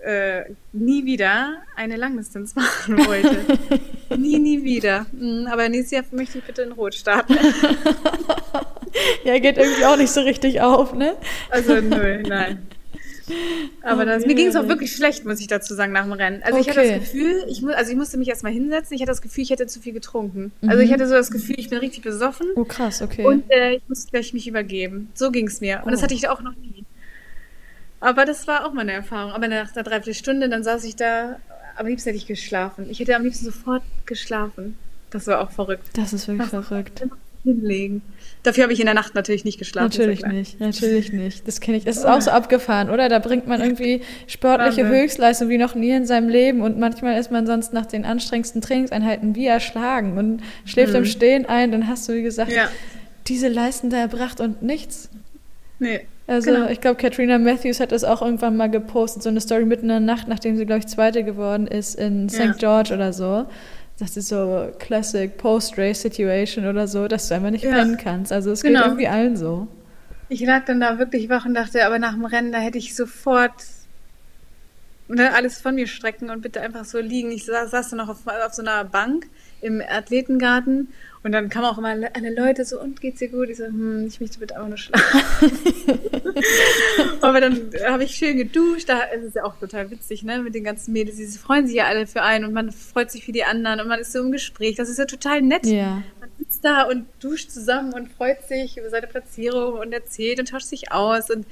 äh, 0.05 0.45
nie 0.73 1.05
wieder 1.05 1.59
eine 1.77 1.97
Langdistanz 1.97 2.55
machen 2.55 2.99
wollte. 3.07 3.39
nie, 4.17 4.39
nie 4.39 4.63
wieder. 4.65 5.07
Mhm, 5.13 5.47
aber 5.51 5.69
nächstes 5.69 5.93
Jahr 5.93 6.05
möchte 6.13 6.39
ich 6.39 6.45
bitte 6.45 6.63
in 6.63 6.73
Rot 6.73 6.95
starten. 6.95 7.35
ja, 9.25 9.39
geht 9.39 9.59
irgendwie 9.59 9.85
auch 9.85 9.97
nicht 9.97 10.11
so 10.11 10.21
richtig 10.21 10.61
auf, 10.61 10.95
ne? 10.95 11.17
Also 11.51 11.81
null, 11.81 12.23
nein. 12.23 12.67
Aber 13.83 14.05
das, 14.05 14.25
mir 14.25 14.35
ging 14.35 14.47
es 14.47 14.57
auch 14.57 14.69
wirklich 14.69 14.95
schlecht, 14.95 15.25
muss 15.25 15.41
ich 15.41 15.49
dazu 15.49 15.75
sagen, 15.75 15.93
nach 15.93 16.05
dem 16.05 16.13
Rennen. 16.13 16.43
Also 16.43 16.59
okay. 16.59 16.71
ich 16.71 16.77
hatte 16.77 16.89
das 16.89 16.99
Gefühl, 17.01 17.45
ich, 17.49 17.63
mu 17.63 17.71
also 17.71 17.91
ich 17.91 17.97
musste 17.97 18.19
mich 18.19 18.29
erstmal 18.29 18.53
hinsetzen, 18.53 18.95
ich 18.95 19.03
hatte 19.03 19.11
das 19.11 19.23
Gefühl, 19.23 19.43
ich 19.43 19.51
hätte 19.51 19.67
zu 19.67 19.81
viel 19.81 19.93
getrunken. 19.93 20.53
Mhm. 20.61 20.69
Also 20.69 20.83
ich 20.83 20.93
hatte 20.93 21.09
so 21.09 21.15
das 21.15 21.31
Gefühl, 21.31 21.57
ich 21.59 21.69
bin 21.69 21.79
richtig 21.79 22.03
besoffen. 22.03 22.47
Oh 22.55 22.65
krass, 22.65 23.03
okay. 23.03 23.25
Und 23.25 23.51
äh, 23.51 23.77
ich 23.77 23.83
musste 23.89 24.11
gleich 24.11 24.33
mich 24.33 24.47
übergeben. 24.47 25.11
So 25.15 25.31
ging 25.31 25.49
es 25.49 25.61
mir. 25.61 25.79
Und 25.79 25.89
oh. 25.89 25.91
das 25.91 26.03
hatte 26.03 26.15
ich 26.15 26.29
auch 26.29 26.41
noch 26.41 26.55
nie. 26.57 26.85
Aber 28.01 28.25
das 28.25 28.47
war 28.47 28.67
auch 28.67 28.73
meine 28.73 28.93
Erfahrung. 28.93 29.33
Aber 29.33 29.49
nach 29.49 29.75
einer 29.75 29.83
Dreiviertelstunde, 29.83 30.49
dann 30.49 30.63
saß 30.63 30.85
ich 30.85 30.97
da, 30.97 31.37
am 31.77 31.87
liebsten 31.87 32.09
hätte 32.09 32.19
ich 32.19 32.27
geschlafen. 32.27 32.87
Ich 32.91 33.01
hätte 33.01 33.17
am 33.17 33.23
liebsten 33.23 33.45
sofort 33.45 33.83
geschlafen. 34.05 34.77
Das 35.11 35.27
war 35.27 35.41
auch 35.41 35.51
verrückt. 35.51 35.89
Das 35.95 36.13
ist 36.13 36.29
wirklich 36.29 36.51
das 36.51 36.67
verrückt. 36.67 37.07
Hinlegen. 37.47 38.03
Dafür 38.43 38.65
habe 38.65 38.73
ich 38.73 38.81
in 38.81 38.87
der 38.87 38.95
Nacht 38.95 39.15
natürlich 39.15 39.45
nicht 39.45 39.59
geschlafen. 39.59 39.89
Natürlich 39.89 40.27
nicht, 40.27 40.61
natürlich 40.61 41.13
nicht. 41.13 41.47
Das 41.47 41.61
kenne 41.61 41.77
ich. 41.77 41.85
Das 41.85 41.97
ist 41.97 42.05
auch 42.05 42.21
so 42.21 42.33
abgefahren, 42.33 42.91
oder? 42.91 43.09
Da 43.09 43.21
bringt 43.21 43.47
man 43.47 43.61
irgendwie 43.61 44.03
sportliche 44.27 44.83
Wahnsinn. 44.83 45.01
Höchstleistung 45.01 45.49
wie 45.49 45.59
noch 45.59 45.75
nie 45.75 45.91
in 45.91 46.07
seinem 46.07 46.29
Leben 46.29 46.61
und 46.61 46.79
manchmal 46.79 47.19
ist 47.19 47.31
man 47.31 47.47
sonst 47.47 47.73
nach 47.73 47.87
den 47.87 48.05
anstrengendsten 48.05 48.61
Trainingseinheiten 48.61 49.37
wie 49.37 49.47
erschlagen 49.47 50.19
und 50.19 50.43
schläft 50.65 50.93
mhm. 50.93 50.99
im 50.99 51.05
Stehen 51.05 51.47
ein. 51.47 51.71
Dann 51.71 51.87
hast 51.87 52.09
du, 52.09 52.15
wie 52.15 52.23
gesagt, 52.23 52.53
ja. 52.53 52.69
diese 53.29 53.49
Leisten 53.49 53.91
da 53.91 53.99
erbracht 53.99 54.41
und 54.41 54.63
nichts. 54.63 55.09
Nee. 55.79 56.01
Also 56.29 56.51
genau. 56.53 56.69
ich 56.69 56.81
glaube, 56.81 56.97
Katrina 57.01 57.39
Matthews 57.39 57.79
hat 57.79 57.93
das 57.93 58.03
auch 58.03 58.21
irgendwann 58.21 58.57
mal 58.57 58.69
gepostet, 58.69 59.23
so 59.23 59.29
eine 59.29 59.41
Story 59.41 59.65
mitten 59.65 59.85
in 59.85 59.89
der 59.89 60.01
Nacht, 60.01 60.27
nachdem 60.27 60.57
sie, 60.57 60.67
glaube 60.67 60.81
ich, 60.81 60.87
Zweite 60.89 61.23
geworden 61.23 61.67
ist 61.69 61.95
in 61.95 62.29
St. 62.29 62.39
Ja. 62.39 62.53
George 62.53 62.95
oder 62.95 63.13
so. 63.13 63.47
Das 63.99 64.17
ist 64.17 64.29
so 64.29 64.69
Classic 64.79 65.37
Post-Race-Situation 65.39 66.67
oder 66.67 66.89
so, 66.89 67.07
dass 67.09 67.29
du 67.29 67.35
einfach 67.37 67.51
nicht 67.51 67.65
Ja. 67.65 67.71
pennen 67.73 67.97
kannst. 67.97 68.33
Also 68.33 68.51
es 68.51 68.63
Genau. 68.63 68.81
geht 68.81 68.87
irgendwie 68.89 69.09
allen 69.09 69.37
so. 69.37 69.69
Ich 70.29 70.41
lag 70.41 70.65
dann 70.65 70.81
da 70.81 70.99
wirklich 70.99 71.29
wach 71.29 71.47
und 71.47 71.55
dachte, 71.55 71.87
aber 71.87 71.99
nach 72.01 72.15
dem 72.15 72.25
Rennen, 72.25 72.51
da 72.51 72.59
hätte 72.59 72.79
ich 72.79 72.97
sofort 72.97 73.53
ne, 75.09 75.33
alles 75.35 75.61
von 75.61 75.77
mir 75.77 75.87
strecken 75.87 76.31
und 76.31 76.43
bitte 76.43 76.61
einfach 76.61 76.85
so 76.85 76.99
liegen. 76.99 77.31
Ich 77.31 77.45
saß, 77.47 77.71
saß 77.71 77.91
dann 77.91 77.99
noch 77.99 78.09
auf, 78.09 78.27
auf 78.27 78.53
so 78.55 78.63
einer 78.63 78.85
Bank 78.85 79.27
im 79.61 79.81
Athletengarten 79.89 80.89
und 81.27 81.33
dann 81.33 81.49
kamen 81.49 81.67
auch 81.67 81.77
immer 81.77 81.89
alle 81.89 82.15
alle 82.15 82.33
Leute 82.33 82.65
so, 82.65 82.81
und 82.81 83.01
geht's 83.01 83.19
dir 83.19 83.29
gut? 83.29 83.49
Ich 83.49 83.57
so, 83.57 83.65
hm, 83.65 84.07
ich 84.07 84.21
möchte 84.21 84.39
bitte 84.39 84.55
einfach 84.55 84.69
nur 84.69 84.79
schlafen. 84.79 85.51
aber 87.21 87.41
dann 87.41 87.73
habe 87.85 88.05
ich 88.05 88.13
schön 88.13 88.37
geduscht, 88.37 88.89
da 88.89 89.01
ist 89.01 89.25
es 89.25 89.35
ja 89.35 89.43
auch 89.43 89.59
total 89.59 89.91
witzig, 89.91 90.23
ne, 90.23 90.39
mit 90.39 90.55
den 90.55 90.63
ganzen 90.63 90.93
Mädels, 90.93 91.17
die 91.17 91.27
freuen 91.27 91.67
sich 91.67 91.77
ja 91.77 91.87
alle 91.87 92.07
für 92.07 92.23
einen 92.23 92.45
und 92.45 92.53
man 92.53 92.71
freut 92.71 93.11
sich 93.11 93.25
für 93.25 93.33
die 93.33 93.43
anderen 93.43 93.81
und 93.81 93.89
man 93.89 93.99
ist 93.99 94.13
so 94.13 94.21
im 94.21 94.31
Gespräch, 94.31 94.77
das 94.77 94.89
ist 94.89 95.01
ja 95.01 95.07
total 95.07 95.43
nett. 95.43 95.67
Ja. 95.67 96.05
Man 96.21 96.31
sitzt 96.39 96.65
da 96.65 96.85
und 96.85 97.07
duscht 97.21 97.51
zusammen 97.51 97.93
und 97.93 98.09
freut 98.13 98.47
sich 98.47 98.79
über 98.79 98.89
seine 98.89 99.09
Platzierung 99.09 99.81
und 99.81 99.93
erzählt 99.93 100.39
und 100.39 100.49
tauscht 100.49 100.67
sich 100.67 100.93
aus. 100.93 101.29
Und 101.29 101.45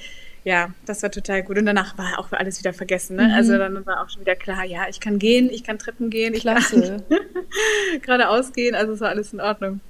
ja, 0.45 0.73
das 0.87 1.03
war 1.03 1.11
total 1.11 1.43
gut. 1.43 1.57
Und 1.59 1.67
danach 1.67 1.97
war 1.97 2.19
auch 2.19 2.31
alles 2.33 2.59
wieder 2.59 2.73
vergessen. 2.75 3.17
Ne? 3.17 3.29
Mhm. 3.29 3.35
Also 3.35 3.57
dann 3.59 3.87
war 3.87 4.03
auch 4.03 4.11
schon 4.11 4.21
wieder 4.21 4.37
klar, 4.37 4.65
ja, 4.65 4.87
ich 4.89 5.01
kann 5.01 5.19
gehen, 5.19 5.49
ich 5.51 5.65
kann 5.65 5.79
Treppen 5.79 6.11
gehen, 6.11 6.35
ich 6.35 6.43
Klasse. 6.43 7.03
kann 7.09 7.21
geradeaus 8.03 8.53
gehen. 8.53 8.75
Also 8.75 8.93
es 8.93 9.01
war 9.01 9.09
alles 9.09 9.33
in 9.33 9.41
Ordnung. 9.41 9.81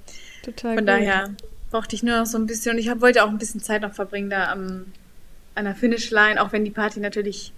Total 0.43 0.75
Von 0.75 0.85
gut. 0.85 0.87
daher 0.87 1.29
brauchte 1.71 1.95
ich 1.95 2.03
nur 2.03 2.17
noch 2.19 2.25
so 2.25 2.37
ein 2.37 2.45
bisschen. 2.45 2.73
Und 2.73 2.77
ich 2.79 2.89
hab, 2.89 3.01
wollte 3.01 3.23
auch 3.23 3.29
ein 3.29 3.37
bisschen 3.37 3.61
Zeit 3.61 3.81
noch 3.81 3.93
verbringen 3.93 4.29
da 4.29 4.51
am, 4.51 4.85
an 5.55 5.65
der 5.65 5.75
Finishline, 5.75 6.41
auch 6.41 6.51
wenn 6.53 6.63
die 6.63 6.71
Party 6.71 6.99
natürlich 7.01 7.51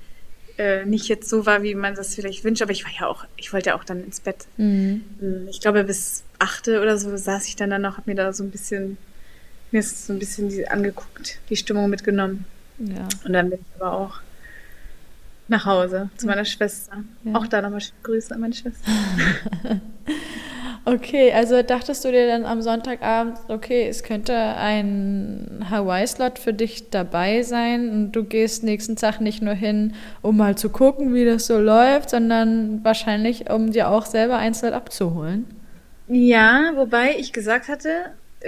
äh, 0.58 0.84
nicht 0.86 1.08
jetzt 1.08 1.30
so 1.30 1.46
war, 1.46 1.62
wie 1.62 1.76
man 1.76 1.94
das 1.94 2.16
vielleicht 2.16 2.44
wünscht. 2.44 2.64
Aber 2.64 2.72
ich 2.72 2.84
war 2.84 2.92
ja 3.00 3.06
auch, 3.08 3.26
ich 3.36 3.54
wollte 3.54 3.70
ja 3.70 3.76
auch 3.76 3.84
dann 3.84 4.04
ins 4.04 4.20
Bett. 4.22 4.48
Mhm. 4.58 5.04
Hm, 5.20 5.48
Ich 5.50 5.62
glaube, 5.62 5.84
bis 5.84 6.24
achte 6.40 6.82
oder 6.82 6.98
so 6.98 7.16
saß 7.16 7.48
ich 7.48 7.56
dann 7.56 7.70
da 7.70 7.78
noch, 7.78 7.98
hab 7.98 8.08
mir 8.08 8.16
da 8.16 8.34
so 8.34 8.44
ein 8.44 8.50
bisschen, 8.50 8.98
mir 9.72 9.80
ist 9.82 10.08
so 10.08 10.14
ein 10.14 10.20
bisschen 10.20 10.50
die, 10.50 10.68
angeguckt, 10.68 11.40
die 11.50 11.56
Stimmung 11.56 11.90
mitgenommen. 11.92 12.46
Ja. 12.80 13.08
Und 13.26 13.34
dann 13.34 13.50
bin 13.50 13.60
ich 13.60 13.82
aber 13.82 13.94
auch 13.94 14.20
nach 15.48 15.66
Hause 15.66 16.10
zu 16.18 16.28
meiner 16.28 16.46
Schwester. 16.46 17.04
Ja. 17.24 17.36
Auch 17.36 17.48
da 17.48 17.62
nochmal 17.62 17.82
schöne 17.82 18.02
Grüße 18.04 18.34
an 18.34 18.42
meine 18.42 18.54
Schwester. 18.54 18.92
Okay, 20.90 21.34
also 21.34 21.62
dachtest 21.64 22.06
du 22.06 22.14
dir 22.14 22.28
dann 22.28 22.46
am 22.46 22.62
Sonntagabend, 22.62 23.38
okay, 23.50 23.90
es 23.90 24.04
könnte 24.04 24.34
ein 24.34 25.66
Hawaii-Slot 25.70 26.40
für 26.40 26.54
dich 26.54 26.90
dabei 26.90 27.44
sein 27.44 27.90
und 27.90 28.12
du 28.14 28.24
gehst 28.24 28.64
nächsten 28.64 28.96
Tag 28.96 29.20
nicht 29.20 29.42
nur 29.42 29.54
hin, 29.54 29.96
um 30.22 30.38
mal 30.38 30.58
zu 30.58 30.70
gucken, 30.70 31.14
wie 31.14 31.26
das 31.26 31.46
so 31.46 31.60
läuft, 31.60 32.12
sondern 32.12 32.86
wahrscheinlich, 32.86 33.50
um 33.50 33.72
dir 33.72 33.90
auch 33.90 34.06
selber 34.06 34.38
ein 34.38 34.54
Slot 34.54 34.72
abzuholen. 34.72 35.44
Ja, 36.08 36.72
wobei 36.76 37.18
ich 37.18 37.34
gesagt 37.34 37.68
hatte, 37.68 37.90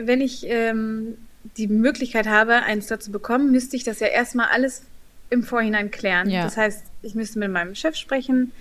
wenn 0.01 0.21
ich 0.21 0.45
ähm, 0.47 1.17
die 1.59 1.67
Möglichkeit 1.67 2.27
habe, 2.27 2.63
einen 2.63 2.81
Slot 2.81 3.03
zu 3.03 3.11
bekommen, 3.11 3.51
müsste 3.51 3.75
ich 3.75 3.83
das 3.83 3.99
ja 3.99 4.07
erstmal 4.07 4.47
alles 4.47 4.83
im 5.29 5.43
Vorhinein 5.43 5.91
klären. 5.91 6.29
Ja. 6.29 6.43
Das 6.43 6.55
heißt, 6.55 6.83
ich 7.01 7.15
müsste 7.15 7.39
mit 7.39 7.51
meinem 7.51 7.75
Chef 7.75 7.95
sprechen, 7.95 8.51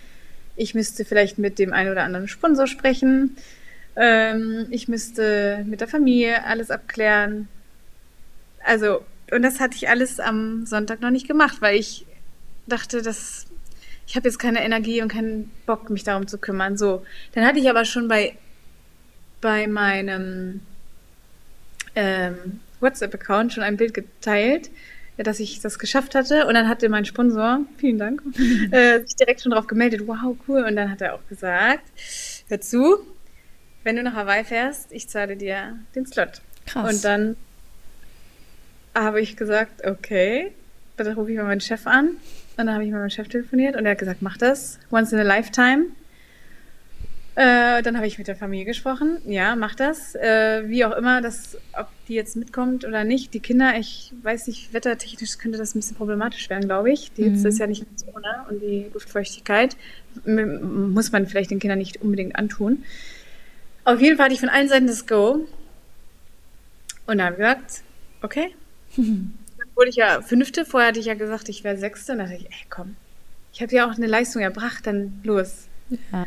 ich 0.56 0.74
müsste 0.74 1.04
vielleicht 1.04 1.38
mit 1.38 1.58
dem 1.58 1.72
einen 1.72 1.92
oder 1.92 2.02
anderen 2.02 2.26
Sponsor 2.26 2.66
sprechen, 2.66 3.36
ähm, 3.94 4.66
ich 4.70 4.88
müsste 4.88 5.64
mit 5.66 5.80
der 5.80 5.88
Familie 5.88 6.44
alles 6.44 6.70
abklären. 6.70 7.48
Also, 8.64 9.04
und 9.30 9.42
das 9.42 9.60
hatte 9.60 9.76
ich 9.76 9.88
alles 9.88 10.18
am 10.18 10.66
Sonntag 10.66 11.00
noch 11.00 11.10
nicht 11.10 11.28
gemacht, 11.28 11.58
weil 11.60 11.78
ich 11.78 12.04
dachte, 12.66 13.00
dass 13.02 13.46
ich 14.08 14.16
habe 14.16 14.26
jetzt 14.26 14.38
keine 14.38 14.64
Energie 14.64 15.02
und 15.02 15.08
keinen 15.08 15.50
Bock, 15.66 15.90
mich 15.90 16.02
darum 16.02 16.26
zu 16.26 16.38
kümmern. 16.38 16.76
So, 16.76 17.04
dann 17.32 17.44
hatte 17.44 17.60
ich 17.60 17.70
aber 17.70 17.84
schon 17.84 18.08
bei 18.08 18.36
bei 19.40 19.68
meinem 19.68 20.60
ähm, 21.94 22.60
WhatsApp-Account 22.80 23.52
schon 23.52 23.62
ein 23.62 23.76
Bild 23.76 23.94
geteilt, 23.94 24.70
ja, 25.16 25.24
dass 25.24 25.40
ich 25.40 25.60
das 25.60 25.78
geschafft 25.78 26.14
hatte. 26.14 26.46
Und 26.46 26.54
dann 26.54 26.68
hatte 26.68 26.88
mein 26.88 27.04
Sponsor, 27.04 27.60
vielen 27.76 27.98
Dank, 27.98 28.22
äh, 28.70 29.00
sich 29.00 29.16
direkt 29.16 29.42
schon 29.42 29.52
drauf 29.52 29.66
gemeldet. 29.66 30.06
Wow, 30.06 30.36
cool. 30.46 30.64
Und 30.64 30.76
dann 30.76 30.90
hat 30.90 31.00
er 31.00 31.14
auch 31.14 31.26
gesagt, 31.28 31.84
hör 32.48 32.60
zu, 32.60 32.98
wenn 33.84 33.96
du 33.96 34.02
nach 34.02 34.14
Hawaii 34.14 34.44
fährst, 34.44 34.92
ich 34.92 35.08
zahle 35.08 35.36
dir 35.36 35.78
den 35.94 36.06
Slot. 36.06 36.40
Krass. 36.66 36.94
Und 36.94 37.04
dann 37.04 37.36
habe 38.94 39.20
ich 39.20 39.36
gesagt, 39.36 39.86
okay, 39.86 40.52
dann 40.96 41.14
rufe 41.14 41.30
ich 41.30 41.36
mal 41.36 41.44
meinen 41.44 41.60
Chef 41.60 41.86
an. 41.86 42.08
Und 42.08 42.18
dann 42.66 42.72
habe 42.72 42.84
ich 42.84 42.90
mit 42.90 42.98
meinem 42.98 43.10
Chef 43.10 43.28
telefoniert 43.28 43.76
und 43.76 43.86
er 43.86 43.92
hat 43.92 43.98
gesagt, 43.98 44.20
mach 44.20 44.36
das, 44.36 44.78
once 44.90 45.12
in 45.12 45.18
a 45.18 45.22
lifetime. 45.22 45.86
Äh, 47.40 47.82
dann 47.82 47.96
habe 47.96 48.08
ich 48.08 48.18
mit 48.18 48.26
der 48.26 48.34
Familie 48.34 48.64
gesprochen. 48.64 49.18
Ja, 49.24 49.54
mach 49.54 49.76
das. 49.76 50.16
Äh, 50.16 50.64
wie 50.68 50.84
auch 50.84 50.90
immer, 50.96 51.22
das, 51.22 51.56
ob 51.72 51.86
die 52.08 52.14
jetzt 52.14 52.34
mitkommt 52.34 52.84
oder 52.84 53.04
nicht. 53.04 53.32
Die 53.32 53.38
Kinder, 53.38 53.78
ich 53.78 54.12
weiß 54.24 54.48
nicht, 54.48 54.72
wettertechnisch 54.72 55.38
könnte 55.38 55.56
das 55.56 55.72
ein 55.72 55.78
bisschen 55.78 55.96
problematisch 55.96 56.50
werden, 56.50 56.64
glaube 56.66 56.90
ich. 56.90 57.12
Die 57.12 57.22
Hitze 57.22 57.42
Mhm. 57.42 57.46
ist 57.46 57.58
ja 57.60 57.68
nicht 57.68 57.84
ganz 57.86 58.04
ohne 58.12 58.44
und 58.50 58.60
die 58.60 58.86
Luftfeuchtigkeit 58.92 59.76
muss 60.24 61.12
man 61.12 61.28
vielleicht 61.28 61.52
den 61.52 61.60
Kindern 61.60 61.78
nicht 61.78 62.02
unbedingt 62.02 62.34
antun. 62.34 62.82
Auf 63.84 64.00
jeden 64.00 64.16
Fall 64.16 64.24
hatte 64.24 64.34
ich 64.34 64.40
von 64.40 64.48
allen 64.48 64.68
Seiten 64.68 64.88
das 64.88 65.06
Go. 65.06 65.46
Und 67.06 67.18
dann 67.18 67.20
habe 67.22 67.34
ich 67.34 67.38
gesagt, 67.38 67.82
okay. 68.22 68.54
Dann 68.96 69.68
wurde 69.76 69.90
ich 69.90 69.96
ja 69.96 70.22
Fünfte. 70.22 70.64
Vorher 70.64 70.88
hatte 70.88 70.98
ich 70.98 71.06
ja 71.06 71.14
gesagt, 71.14 71.48
ich 71.48 71.62
wäre 71.62 71.76
Sechste. 71.78 72.12
Und 72.12 72.18
dann 72.18 72.30
dachte 72.30 72.40
ich, 72.42 72.46
ey, 72.50 72.64
komm. 72.68 72.96
Ich 73.52 73.62
habe 73.62 73.72
ja 73.76 73.88
auch 73.88 73.94
eine 73.96 74.08
Leistung 74.08 74.42
erbracht, 74.42 74.88
dann 74.88 75.20
los. 75.22 75.68
Ja. 76.12 76.26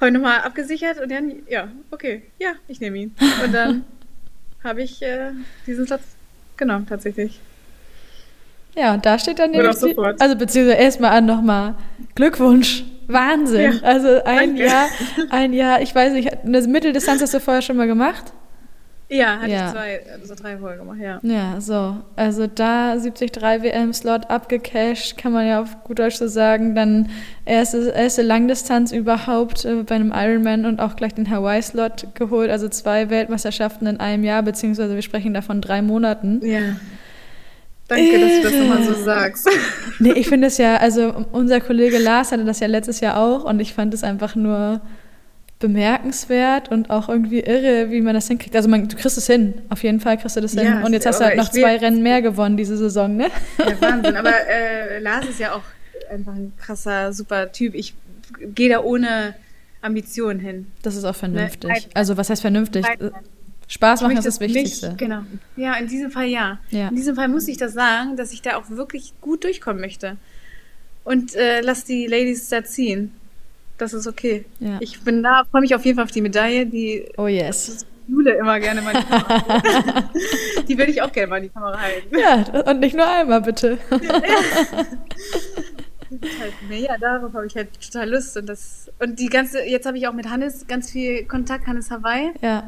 Habe 0.00 0.08
ich 0.08 0.14
nochmal 0.14 0.40
abgesichert 0.40 1.00
und 1.00 1.10
dann, 1.10 1.42
ja, 1.48 1.68
okay, 1.90 2.22
ja, 2.38 2.52
ich 2.68 2.80
nehme 2.80 2.98
ihn. 2.98 3.14
Und 3.44 3.52
dann 3.52 3.84
habe 4.64 4.82
ich 4.82 5.02
äh, 5.02 5.30
diesen 5.66 5.86
Satz 5.86 6.02
genommen, 6.56 6.86
tatsächlich. 6.86 7.40
Ja, 8.76 8.94
und 8.94 9.06
da 9.06 9.18
steht 9.18 9.38
dann 9.38 9.52
nämlich, 9.52 9.78
die, 9.78 9.96
also 9.96 10.36
beziehungsweise 10.36 10.78
erstmal 10.78 11.12
an 11.12 11.26
nochmal 11.26 11.76
Glückwunsch, 12.16 12.84
Wahnsinn. 13.06 13.72
Ja, 13.72 13.82
also 13.82 14.22
ein 14.24 14.56
danke. 14.56 14.66
Jahr, 14.66 14.88
ein 15.30 15.52
Jahr, 15.52 15.80
ich 15.80 15.94
weiß 15.94 16.12
nicht, 16.12 16.32
eine 16.44 16.60
Mitteldistanz 16.62 17.22
hast 17.22 17.34
du 17.34 17.40
vorher 17.40 17.62
schon 17.62 17.76
mal 17.76 17.86
gemacht? 17.86 18.32
Ja, 19.10 19.38
hatte 19.38 19.50
Ja. 19.50 19.66
ich 19.66 19.72
zwei, 19.72 20.00
also 20.20 20.34
drei 20.34 20.56
Folgen 20.56 20.78
gemacht, 20.80 20.98
ja. 21.00 21.18
Ja, 21.22 21.60
so. 21.60 21.96
Also 22.16 22.46
da 22.46 22.96
73 22.96 23.30
WM-Slot 23.42 24.30
abgecasht, 24.30 25.18
kann 25.18 25.32
man 25.32 25.46
ja 25.46 25.60
auf 25.60 25.84
gut 25.84 25.98
Deutsch 25.98 26.16
so 26.16 26.26
sagen. 26.26 26.74
Dann 26.74 27.10
erste, 27.44 27.90
erste 27.90 28.22
Langdistanz 28.22 28.92
überhaupt 28.92 29.64
äh, 29.66 29.82
bei 29.82 29.94
einem 29.96 30.12
Ironman 30.14 30.64
und 30.64 30.80
auch 30.80 30.96
gleich 30.96 31.14
den 31.14 31.28
Hawaii-Slot 31.30 32.14
geholt. 32.14 32.50
Also 32.50 32.68
zwei 32.68 33.10
Weltmeisterschaften 33.10 33.86
in 33.86 34.00
einem 34.00 34.24
Jahr, 34.24 34.42
beziehungsweise 34.42 34.94
wir 34.94 35.02
sprechen 35.02 35.34
davon 35.34 35.60
drei 35.60 35.82
Monaten. 35.82 36.40
Ja. 36.44 36.60
Danke, 37.86 38.18
dass 38.18 38.32
du 38.36 38.42
das 38.42 38.52
nochmal 38.54 38.82
so 38.82 38.94
sagst. 38.94 39.46
Nee, 39.98 40.12
ich 40.12 40.26
finde 40.26 40.46
es 40.46 40.56
ja, 40.56 40.76
also 40.76 41.26
unser 41.32 41.60
Kollege 41.60 41.98
Lars 41.98 42.32
hatte 42.32 42.44
das 42.46 42.58
ja 42.60 42.66
letztes 42.66 43.00
Jahr 43.00 43.18
auch 43.18 43.44
und 43.44 43.60
ich 43.60 43.74
fand 43.74 43.92
es 43.92 44.02
einfach 44.02 44.34
nur 44.34 44.80
bemerkenswert 45.58 46.70
und 46.70 46.90
auch 46.90 47.08
irgendwie 47.08 47.40
irre, 47.40 47.90
wie 47.90 48.00
man 48.00 48.14
das 48.14 48.28
hinkriegt. 48.28 48.54
Also 48.54 48.68
man, 48.68 48.88
du 48.88 48.96
kriegst 48.96 49.16
es 49.16 49.26
hin, 49.26 49.54
auf 49.70 49.82
jeden 49.82 50.00
Fall 50.00 50.18
kriegst 50.18 50.36
du 50.36 50.40
das 50.40 50.52
hin. 50.52 50.64
Ja, 50.64 50.84
Und 50.84 50.92
jetzt 50.92 51.06
hast 51.06 51.20
du 51.20 51.24
halt 51.24 51.36
noch 51.36 51.50
zwei 51.50 51.76
Rennen 51.76 52.02
mehr 52.02 52.22
gewonnen 52.22 52.56
diese 52.56 52.76
Saison, 52.76 53.16
ne? 53.16 53.28
Ja, 53.58 53.80
Wahnsinn. 53.80 54.16
Aber 54.16 54.32
äh, 54.48 54.98
Lars 54.98 55.26
ist 55.26 55.38
ja 55.40 55.54
auch 55.54 55.62
einfach 56.10 56.34
ein 56.34 56.52
krasser, 56.58 57.12
super 57.12 57.50
Typ. 57.52 57.74
Ich 57.74 57.94
gehe 58.54 58.68
da 58.68 58.80
ohne 58.80 59.34
Ambition 59.80 60.38
hin. 60.38 60.66
Das 60.82 60.96
ist 60.96 61.04
auch 61.04 61.16
vernünftig. 61.16 61.70
Nein. 61.70 61.82
Also 61.94 62.16
was 62.16 62.30
heißt 62.30 62.42
vernünftig? 62.42 62.84
Nein. 62.84 63.12
Spaß 63.68 64.02
machen 64.02 64.16
ist 64.16 64.26
das 64.26 64.40
möchte 64.40 64.56
Wichtigste. 64.56 64.88
Nicht, 64.88 64.98
genau. 64.98 65.22
Ja, 65.56 65.74
in 65.74 65.86
diesem 65.86 66.10
Fall 66.10 66.26
ja. 66.26 66.58
Ja. 66.70 66.88
In 66.88 66.96
diesem 66.96 67.16
Fall 67.16 67.28
muss 67.28 67.48
ich 67.48 67.56
das 67.56 67.72
sagen, 67.72 68.16
dass 68.16 68.32
ich 68.32 68.42
da 68.42 68.56
auch 68.56 68.68
wirklich 68.68 69.14
gut 69.20 69.44
durchkommen 69.44 69.80
möchte. 69.80 70.16
Und 71.04 71.34
äh, 71.34 71.60
lass 71.60 71.84
die 71.84 72.06
Ladies 72.06 72.48
da 72.48 72.64
ziehen. 72.64 73.12
Das 73.78 73.92
ist 73.92 74.06
okay. 74.06 74.44
Ja. 74.60 74.76
Ich 74.80 75.00
bin 75.02 75.22
da, 75.22 75.44
freue 75.50 75.62
mich 75.62 75.74
auf 75.74 75.84
jeden 75.84 75.96
Fall 75.96 76.04
auf 76.04 76.10
die 76.12 76.20
Medaille, 76.20 76.66
die 76.66 77.06
Oh 77.16 77.26
yes. 77.26 77.84
Jule 78.06 78.32
immer 78.32 78.60
gerne 78.60 78.82
mal 78.82 78.92
in 78.94 79.00
die 79.00 79.06
Kamera 79.06 80.10
Die 80.68 80.78
würde 80.78 80.90
ich 80.92 81.00
auch 81.02 81.10
gerne 81.10 81.28
mal 81.28 81.36
in 81.38 81.44
die 81.44 81.48
Kamera 81.48 81.80
halten. 81.80 82.16
Ja, 82.18 82.62
und 82.70 82.80
nicht 82.80 82.94
nur 82.94 83.08
einmal, 83.08 83.40
bitte. 83.40 83.78
Halt, 86.40 86.52
ja, 86.70 86.96
darauf 86.98 87.32
habe 87.32 87.46
ich 87.46 87.56
halt 87.56 87.68
total 87.80 88.10
Lust. 88.10 88.36
Und, 88.36 88.46
das, 88.48 88.90
und 89.00 89.18
die 89.18 89.28
ganze, 89.28 89.64
jetzt 89.64 89.86
habe 89.86 89.98
ich 89.98 90.06
auch 90.06 90.12
mit 90.12 90.28
Hannes 90.30 90.66
ganz 90.68 90.92
viel 90.92 91.24
Kontakt, 91.24 91.66
Hannes 91.66 91.90
Hawaii. 91.90 92.30
Ja. 92.40 92.64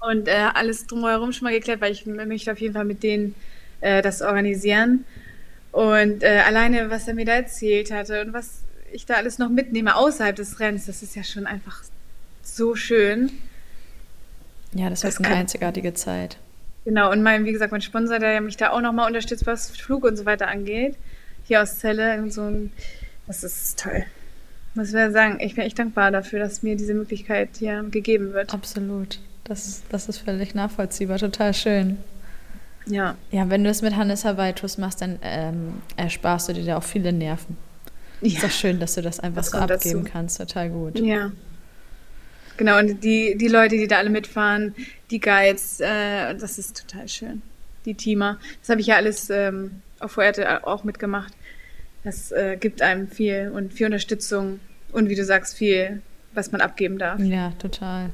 und 0.00 0.28
äh, 0.28 0.48
alles 0.52 0.86
drumherum 0.86 1.32
schon 1.32 1.46
mal 1.46 1.54
geklärt, 1.54 1.80
weil 1.80 1.92
ich 1.92 2.04
möchte 2.04 2.52
auf 2.52 2.58
jeden 2.58 2.74
Fall 2.74 2.84
mit 2.84 3.02
denen 3.02 3.34
äh, 3.80 4.02
das 4.02 4.20
organisieren. 4.20 5.04
Und 5.72 6.22
äh, 6.22 6.42
alleine, 6.46 6.90
was 6.90 7.08
er 7.08 7.14
mir 7.14 7.24
da 7.24 7.32
erzählt 7.32 7.90
hatte 7.90 8.20
und 8.22 8.32
was 8.34 8.62
ich 8.94 9.06
da 9.06 9.14
alles 9.14 9.38
noch 9.38 9.48
mitnehme 9.50 9.96
außerhalb 9.96 10.34
des 10.36 10.60
Rennens, 10.60 10.86
das 10.86 11.02
ist 11.02 11.14
ja 11.16 11.24
schon 11.24 11.46
einfach 11.46 11.82
so 12.42 12.74
schön. 12.76 13.30
Ja, 14.72 14.90
das 14.90 15.00
Das 15.00 15.18
eine 15.18 15.28
kann- 15.28 15.38
einzigartige 15.38 15.94
Zeit. 15.94 16.36
Genau, 16.84 17.10
und 17.10 17.22
mein, 17.22 17.44
wie 17.44 17.52
gesagt, 17.52 17.72
mein 17.72 17.80
Sponsor, 17.80 18.18
der 18.18 18.40
mich 18.40 18.56
da 18.56 18.70
auch 18.70 18.80
nochmal 18.80 19.06
unterstützt, 19.06 19.46
was 19.46 19.70
Flug 19.70 20.04
und 20.04 20.16
so 20.16 20.26
weiter 20.26 20.48
angeht, 20.48 20.96
hier 21.44 21.62
aus 21.62 21.78
Celle, 21.78 22.30
so 22.30 22.42
ein, 22.42 22.72
das 23.26 23.42
ist 23.42 23.78
toll. 23.80 24.04
Muss 24.74 24.88
ich 24.88 24.92
sagen, 25.12 25.38
ich 25.40 25.54
bin 25.54 25.64
echt 25.64 25.78
dankbar 25.78 26.10
dafür, 26.10 26.40
dass 26.40 26.62
mir 26.62 26.76
diese 26.76 26.94
Möglichkeit 26.94 27.50
hier 27.58 27.84
gegeben 27.90 28.32
wird. 28.32 28.52
Absolut. 28.52 29.20
Das, 29.44 29.82
das 29.90 30.08
ist 30.08 30.18
völlig 30.18 30.54
nachvollziehbar, 30.54 31.18
total 31.18 31.54
schön. 31.54 31.96
Ja. 32.86 33.16
Ja, 33.30 33.48
wenn 33.48 33.64
du 33.64 33.70
es 33.70 33.80
mit 33.82 33.96
Hannes 33.96 34.24
Havaitus 34.24 34.76
machst, 34.78 35.00
dann 35.00 35.18
ähm, 35.22 35.74
ersparst 35.96 36.48
du 36.48 36.52
dir 36.54 36.64
da 36.64 36.76
auch 36.78 36.82
viele 36.82 37.12
Nerven. 37.12 37.56
Ja. 38.24 38.36
Ist 38.36 38.42
doch 38.42 38.50
schön, 38.50 38.80
dass 38.80 38.94
du 38.94 39.02
das 39.02 39.20
einfach 39.20 39.42
das 39.42 39.50
so 39.50 39.58
abgeben 39.58 40.02
dazu. 40.04 40.12
kannst. 40.12 40.38
Total 40.38 40.70
gut. 40.70 40.98
Ja. 40.98 41.30
Genau, 42.56 42.78
und 42.78 43.02
die, 43.04 43.36
die 43.36 43.48
Leute, 43.48 43.76
die 43.76 43.86
da 43.86 43.98
alle 43.98 44.10
mitfahren, 44.10 44.74
die 45.10 45.20
Guides, 45.20 45.80
äh, 45.80 46.34
das 46.34 46.58
ist 46.58 46.88
total 46.88 47.08
schön. 47.08 47.42
Die 47.84 47.94
Teamer. 47.94 48.38
Das 48.60 48.70
habe 48.70 48.80
ich 48.80 48.86
ja 48.86 48.96
alles 48.96 49.28
ähm, 49.28 49.82
auf 50.00 50.12
Fuerte 50.12 50.66
auch 50.66 50.84
mitgemacht. 50.84 51.34
Das 52.02 52.32
äh, 52.32 52.56
gibt 52.58 52.80
einem 52.80 53.08
viel 53.08 53.50
und 53.54 53.72
viel 53.74 53.86
Unterstützung 53.86 54.60
und 54.92 55.08
wie 55.08 55.14
du 55.16 55.24
sagst, 55.24 55.56
viel, 55.56 56.00
was 56.32 56.52
man 56.52 56.60
abgeben 56.60 56.98
darf. 56.98 57.18
Ja, 57.20 57.50
total 57.58 58.10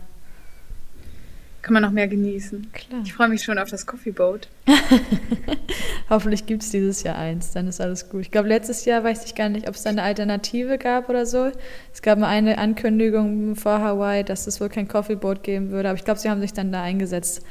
kann 1.62 1.74
man 1.74 1.82
noch 1.82 1.90
mehr 1.90 2.08
genießen. 2.08 2.72
Klar. 2.72 3.02
Ich 3.04 3.12
freue 3.12 3.28
mich 3.28 3.42
schon 3.42 3.58
auf 3.58 3.68
das 3.68 3.86
Coffee 3.86 4.12
Boat. 4.12 4.48
Hoffentlich 6.10 6.46
gibt 6.46 6.62
es 6.62 6.70
dieses 6.70 7.02
Jahr 7.02 7.16
eins, 7.16 7.52
dann 7.52 7.68
ist 7.68 7.80
alles 7.80 8.08
gut. 8.08 8.22
Ich 8.22 8.30
glaube, 8.30 8.48
letztes 8.48 8.84
Jahr 8.84 9.04
weiß 9.04 9.24
ich 9.26 9.34
gar 9.34 9.48
nicht, 9.48 9.68
ob 9.68 9.74
es 9.74 9.82
da 9.82 9.90
eine 9.90 10.02
Alternative 10.02 10.78
gab 10.78 11.08
oder 11.08 11.26
so. 11.26 11.52
Es 11.92 12.02
gab 12.02 12.18
mal 12.18 12.28
eine 12.28 12.58
Ankündigung 12.58 13.56
vor 13.56 13.80
Hawaii, 13.80 14.24
dass 14.24 14.46
es 14.46 14.60
wohl 14.60 14.68
kein 14.68 14.88
Coffee 14.88 15.16
Boat 15.16 15.42
geben 15.42 15.70
würde, 15.70 15.90
aber 15.90 15.98
ich 15.98 16.04
glaube, 16.04 16.18
sie 16.18 16.30
haben 16.30 16.40
sich 16.40 16.52
dann 16.52 16.72
da 16.72 16.82
eingesetzt. 16.82 17.42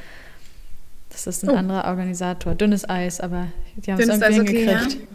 Das 1.10 1.28
ist 1.28 1.44
ein 1.44 1.50
oh. 1.50 1.56
anderer 1.56 1.86
Organisator. 1.86 2.56
Dünnes 2.56 2.88
Eis, 2.88 3.20
aber 3.20 3.48
die 3.76 3.92
haben 3.92 4.00
es 4.00 4.08
irgendwie 4.08 4.26
Eis, 4.26 4.36
hingekriegt. 4.36 4.70
Okay, 4.70 4.98
ja? 5.02 5.08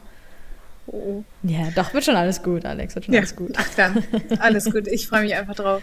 Oh. 0.86 1.24
Ja, 1.42 1.70
doch, 1.74 1.94
wird 1.94 2.04
schon 2.04 2.16
alles 2.16 2.42
gut, 2.42 2.64
Alex, 2.66 2.94
wird 2.94 3.06
schon 3.06 3.14
ja. 3.14 3.20
alles 3.20 3.34
gut. 3.34 3.52
Ach 3.56 3.68
dann, 3.76 4.04
alles 4.38 4.70
gut. 4.70 4.86
Ich 4.86 5.08
freue 5.08 5.22
mich 5.22 5.34
einfach 5.34 5.54
drauf. 5.54 5.82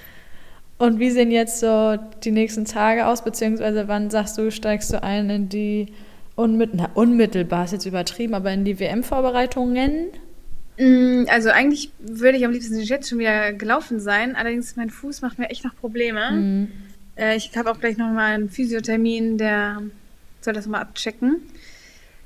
Und 0.82 0.98
wie 0.98 1.12
sehen 1.12 1.30
jetzt 1.30 1.60
so 1.60 1.96
die 2.24 2.32
nächsten 2.32 2.66
Tage 2.66 3.06
aus, 3.06 3.24
beziehungsweise 3.24 3.88
wann 3.88 4.10
sagst 4.10 4.40
du, 4.40 4.50
steigst 4.50 4.92
du 4.92 5.04
ein 5.04 5.30
in 5.30 5.48
die 5.48 5.94
unmittelbar, 6.34 6.90
unmittelbar 6.96 7.66
ist 7.66 7.74
jetzt 7.74 7.86
übertrieben, 7.86 8.34
aber 8.34 8.52
in 8.52 8.66
die 8.66 8.80
WM-Vorbereitungen? 8.80 10.08
Mm, 10.80 11.26
also 11.28 11.52
eigentlich 11.52 11.92
würde 12.00 12.40
ich 12.40 12.46
am 12.46 12.52
liebsten 12.52 12.80
jetzt 12.80 13.10
schon 13.10 13.20
wieder 13.20 13.54
gelaufen 13.54 14.00
sein, 14.00 14.36
allerdings 14.36 14.76
mein 14.76 14.90
Fuß 14.90 15.22
macht 15.22 15.38
mir 15.38 15.52
echt 15.52 15.64
noch 15.64 15.76
Probleme. 15.76 16.32
Mhm. 16.32 16.68
Ich 17.36 17.56
habe 17.56 17.70
auch 17.70 17.80
gleich 17.80 17.98
noch 17.98 18.10
mal 18.10 18.34
einen 18.34 18.50
Physiothermin, 18.50 19.38
der 19.38 19.84
soll 20.40 20.56
das 20.56 20.66
mal 20.66 20.82
abchecken. 20.82 21.44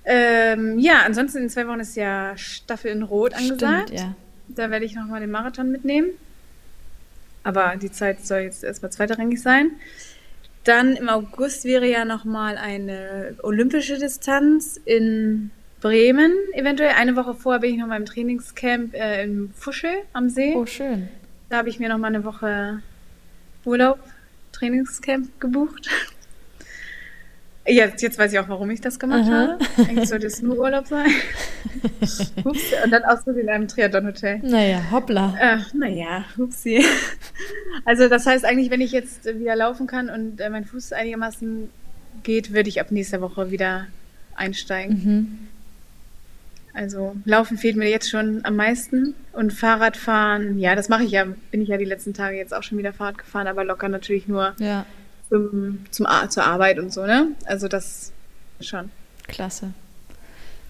Ähm, 0.06 0.80
ja, 0.80 1.02
ansonsten 1.06 1.40
in 1.40 1.50
zwei 1.50 1.68
Wochen 1.68 1.82
ist 1.82 1.98
ja 1.98 2.38
Staffel 2.38 2.92
in 2.92 3.04
Rot 3.04 3.34
angesagt. 3.34 3.90
Stimmt, 3.90 4.00
ja. 4.00 4.16
Da 4.48 4.70
werde 4.72 4.86
ich 4.86 4.96
noch 4.96 5.08
mal 5.08 5.20
den 5.20 5.32
Marathon 5.32 5.74
mitnehmen. 5.74 6.12
Aber 7.46 7.76
die 7.76 7.92
Zeit 7.92 8.26
soll 8.26 8.40
jetzt 8.40 8.64
erstmal 8.64 8.92
zweitrangig 8.92 9.40
sein. 9.40 9.72
Dann 10.64 10.96
im 10.96 11.10
August 11.10 11.64
wäre 11.64 11.88
ja 11.88 12.04
nochmal 12.04 12.58
eine 12.58 13.36
olympische 13.44 14.00
Distanz 14.00 14.82
in 14.84 15.52
Bremen 15.80 16.34
eventuell. 16.54 16.94
Eine 16.98 17.16
Woche 17.16 17.36
vorher 17.36 17.60
bin 17.62 17.76
ich 17.76 17.80
noch 17.80 17.86
mal 17.86 17.98
im 17.98 18.06
Trainingscamp 18.08 18.96
äh, 18.96 19.24
in 19.24 19.52
Fuschel 19.54 19.94
am 20.12 20.28
See. 20.30 20.56
Oh, 20.56 20.66
schön. 20.66 21.08
Da 21.50 21.58
habe 21.58 21.70
ich 21.70 21.80
mir 21.80 21.88
noch 21.88 22.00
mal 22.00 22.08
eine 22.08 22.24
Woche 22.24 22.82
Urlaub, 23.64 24.00
Trainingscamp 24.52 25.40
gebucht. 25.40 25.88
Jetzt, 27.68 28.04
jetzt 28.04 28.20
weiß 28.20 28.32
ich 28.32 28.40
auch, 28.40 28.48
warum 28.48 28.70
ich 28.70 28.80
das 28.80 29.00
gemacht 29.00 29.28
Aha. 29.28 29.58
habe. 29.60 29.90
Eigentlich 29.90 30.10
sollte 30.10 30.28
es 30.28 30.42
nur 30.42 30.60
Urlaub 30.60 30.86
sein. 30.86 31.08
Ups, 32.44 32.74
und 32.84 32.92
dann 32.92 33.04
ausgesucht 33.04 33.42
in 33.42 33.50
einem 33.50 33.68
Triathlon-Hotel. 33.68 34.40
Naja, 34.44 34.84
hoppla. 34.92 35.36
Äh, 35.40 35.58
naja, 35.74 36.26
upsi. 36.38 36.84
Also 37.84 38.08
das 38.08 38.28
heißt 38.28 38.46
eigentlich, 38.46 38.70
wenn 38.70 38.82
ich 38.82 38.92
jetzt 38.92 39.26
wieder 39.26 39.56
laufen 39.56 39.88
kann 39.88 40.10
und 40.10 40.40
äh, 40.42 40.50
mein 40.50 40.66
Fuß 40.66 40.94
einigermaßen 40.94 41.70
geht, 42.24 42.54
würde 42.54 42.70
ich 42.70 42.80
ab 42.80 42.92
nächster 42.92 43.20
Woche 43.22 43.50
wieder 43.50 43.88
einsteigen. 44.36 45.02
Mhm. 45.04 45.40
Also 46.74 47.16
Laufen 47.26 47.58
fehlt 47.58 47.78
mir 47.78 47.90
jetzt 47.90 48.10
schon 48.10 48.42
am 48.44 48.58
meisten 48.58 49.16
und 49.32 49.54
Fahrradfahren, 49.54 50.60
ja, 50.60 50.76
das 50.76 50.90
mache 50.90 51.04
ich 51.04 51.12
ja, 51.12 51.26
bin 51.50 51.62
ich 51.62 51.70
ja 51.70 51.78
die 51.78 51.86
letzten 51.86 52.14
Tage 52.14 52.38
jetzt 52.38 52.54
auch 52.54 52.64
schon 52.64 52.78
wieder 52.78 52.94
Fahrrad 52.94 53.18
gefahren, 53.18 53.48
aber 53.48 53.64
locker 53.64 53.88
natürlich 53.88 54.28
nur 54.28 54.54
ja 54.60 54.86
zum, 55.30 55.86
zum, 55.92 56.08
zur 56.30 56.44
Arbeit 56.44 56.80
und 56.80 56.92
so, 56.94 57.06
ne? 57.06 57.32
Also 57.46 57.68
das 57.68 58.12
schon. 58.62 58.92
Klasse. 59.28 59.74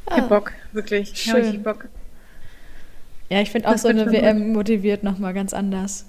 Ich 0.08 0.14
hab 0.14 0.24
ah, 0.24 0.28
Bock, 0.28 0.52
wirklich. 0.72 1.16
Schön. 1.16 1.56
Ich 1.56 1.64
Bock. 1.64 1.88
Ja, 3.30 3.42
ich 3.42 3.52
finde 3.52 3.68
auch 3.68 3.74
das 3.74 3.82
so 3.82 3.88
eine 3.88 4.12
WM 4.12 4.46
gut. 4.46 4.54
motiviert 4.54 5.04
nochmal 5.04 5.34
ganz 5.34 5.54
anders. 5.54 6.06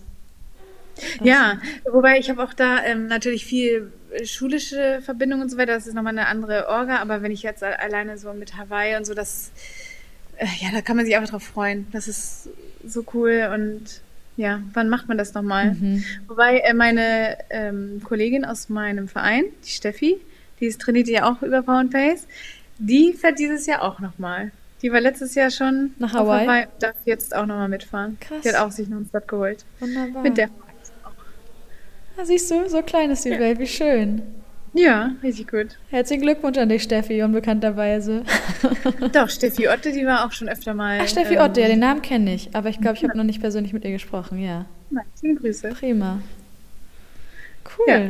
Das 0.97 1.26
ja, 1.26 1.61
wobei 1.90 2.18
ich 2.18 2.30
habe 2.30 2.42
auch 2.42 2.55
da 2.55 2.82
ähm, 2.84 3.07
natürlich 3.07 3.44
viel 3.44 3.92
schulische 4.24 5.01
Verbindung 5.03 5.40
und 5.40 5.51
so 5.51 5.59
weiter. 5.59 5.74
Das 5.74 5.86
ist 5.86 5.94
nochmal 5.94 6.12
eine 6.12 6.26
andere 6.26 6.68
Orga. 6.68 6.99
Aber 6.99 7.22
wenn 7.22 7.32
ich 7.32 7.42
jetzt 7.42 7.62
alleine 7.62 8.18
so 8.18 8.32
mit 8.32 8.57
Hawaii 8.57 8.97
und 8.97 9.05
so, 9.05 9.14
das, 9.14 9.51
äh, 10.36 10.47
ja, 10.61 10.70
da 10.72 10.80
kann 10.80 10.97
man 10.97 11.07
sich 11.07 11.16
einfach 11.16 11.30
drauf 11.30 11.42
freuen. 11.42 11.86
Das 11.92 12.09
ist 12.09 12.49
so 12.84 13.05
cool 13.14 13.51
und 13.53 14.01
ja, 14.37 14.61
wann 14.74 14.89
macht 14.89 15.09
man 15.09 15.18
das 15.18 15.34
nochmal? 15.34 15.74
Mhm. 15.74 16.05
Wobei 16.28 16.59
äh, 16.59 16.74
meine 16.74 17.39
ähm, 17.51 18.01
Kollegin 18.05 18.45
aus 18.45 18.68
meinem 18.68 19.09
Verein, 19.09 19.45
die 19.64 19.70
Steffi, 19.70 20.20
die 20.61 20.66
ist, 20.66 20.80
trainiert 20.80 21.09
ja 21.09 21.30
auch 21.30 21.43
über 21.43 21.62
Power 21.62 21.84
Pace, 21.91 22.26
die 22.78 23.14
fährt 23.14 23.39
dieses 23.39 23.66
Jahr 23.66 23.82
auch 23.82 24.01
nochmal. 24.01 24.53
Die 24.82 24.93
war 24.93 25.01
letztes 25.01 25.34
Jahr 25.34 25.51
schon 25.51 25.95
nach 25.99 26.12
Hawaii. 26.12 26.45
Hawaii 26.45 26.64
und 26.66 26.82
darf 26.82 26.97
jetzt 27.07 27.34
auch 27.34 27.47
nochmal 27.47 27.68
mitfahren. 27.68 28.18
Krass. 28.20 28.43
Die 28.43 28.49
hat 28.51 28.57
auch 28.57 28.70
sich 28.70 28.89
noch 28.89 28.99
einen 28.99 29.07
Start 29.07 29.26
geholt. 29.26 29.64
Wunderbar. 29.80 30.22
Mit 30.22 30.37
der 30.37 30.49
auch. 31.03 31.12
Ah, 32.18 32.24
siehst 32.24 32.51
du, 32.51 32.68
so 32.68 32.82
klein 32.82 33.11
ist 33.11 33.24
die 33.24 33.30
ja. 33.30 33.39
Welt, 33.39 33.59
wie 33.59 33.66
schön. 33.66 34.22
Ja, 34.77 35.12
richtig 35.22 35.49
gut. 35.49 35.79
Herzlichen 35.89 36.22
Glückwunsch 36.22 36.59
an 36.59 36.68
dich, 36.68 36.83
Steffi, 36.83 37.22
unbekannterweise. 37.22 38.24
Doch, 39.12 39.31
Steffi 39.31 39.68
Otte, 39.68 39.91
die 39.91 40.05
war 40.05 40.27
auch 40.27 40.33
schon 40.33 40.51
öfter 40.51 40.74
mal. 40.74 40.99
Ach, 41.01 41.09
Steffi 41.09 41.35
ähm, 41.35 41.41
Otte, 41.41 41.62
ja, 41.62 41.68
den 41.68 41.79
Namen 41.79 42.03
kenne 42.03 42.35
ich. 42.35 42.55
Aber 42.55 42.68
ich 42.68 42.79
glaube, 42.79 42.97
ich 42.99 43.05
habe 43.05 43.16
noch 43.16 43.24
nicht 43.24 43.41
persönlich 43.41 43.72
mit 43.72 43.85
ihr 43.87 43.93
gesprochen, 43.93 44.39
ja. 44.39 44.66
Nein, 44.91 45.05
schöne 45.18 45.37
Grüße. 45.37 45.70
Prima. 45.70 46.20
Cool. 47.79 47.87
Ja. 47.89 48.01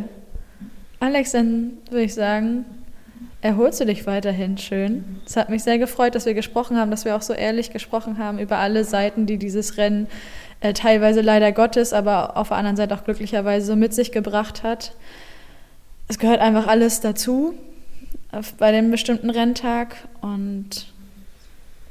Alex, 0.99 1.33
dann 1.33 1.79
würde 1.89 2.05
ich 2.05 2.15
sagen, 2.15 2.65
erholst 3.43 3.81
du 3.81 3.85
dich 3.85 4.05
weiterhin 4.07 4.59
schön. 4.59 5.05
Es 5.25 5.37
hat 5.37 5.51
mich 5.51 5.63
sehr 5.63 5.79
gefreut, 5.79 6.17
dass 6.17 6.27
wir 6.27 6.35
gesprochen 6.35 6.77
haben, 6.77 6.91
dass 6.91 7.05
wir 7.05 7.15
auch 7.15 7.23
so 7.23 7.33
ehrlich 7.33 7.71
gesprochen 7.71 8.19
haben 8.19 8.41
über 8.41 8.59
alle 8.59 8.83
Seiten, 8.83 9.27
die 9.27 9.37
dieses 9.37 9.77
Rennen 9.77 10.09
äh, 10.61 10.73
teilweise 10.73 11.21
leider 11.21 11.53
Gottes, 11.53 11.93
aber 11.93 12.37
auf 12.37 12.49
der 12.49 12.57
anderen 12.57 12.77
Seite 12.77 12.95
auch 12.97 13.05
glücklicherweise 13.05 13.67
so 13.67 13.77
mit 13.77 13.95
sich 13.95 14.11
gebracht 14.11 14.65
hat 14.65 14.95
es 16.09 16.19
gehört 16.19 16.41
einfach 16.41 16.67
alles 16.67 17.01
dazu 17.01 17.55
bei 18.59 18.73
dem 18.73 18.91
bestimmten 18.91 19.31
Renntag 19.31 19.97
und 20.21 20.93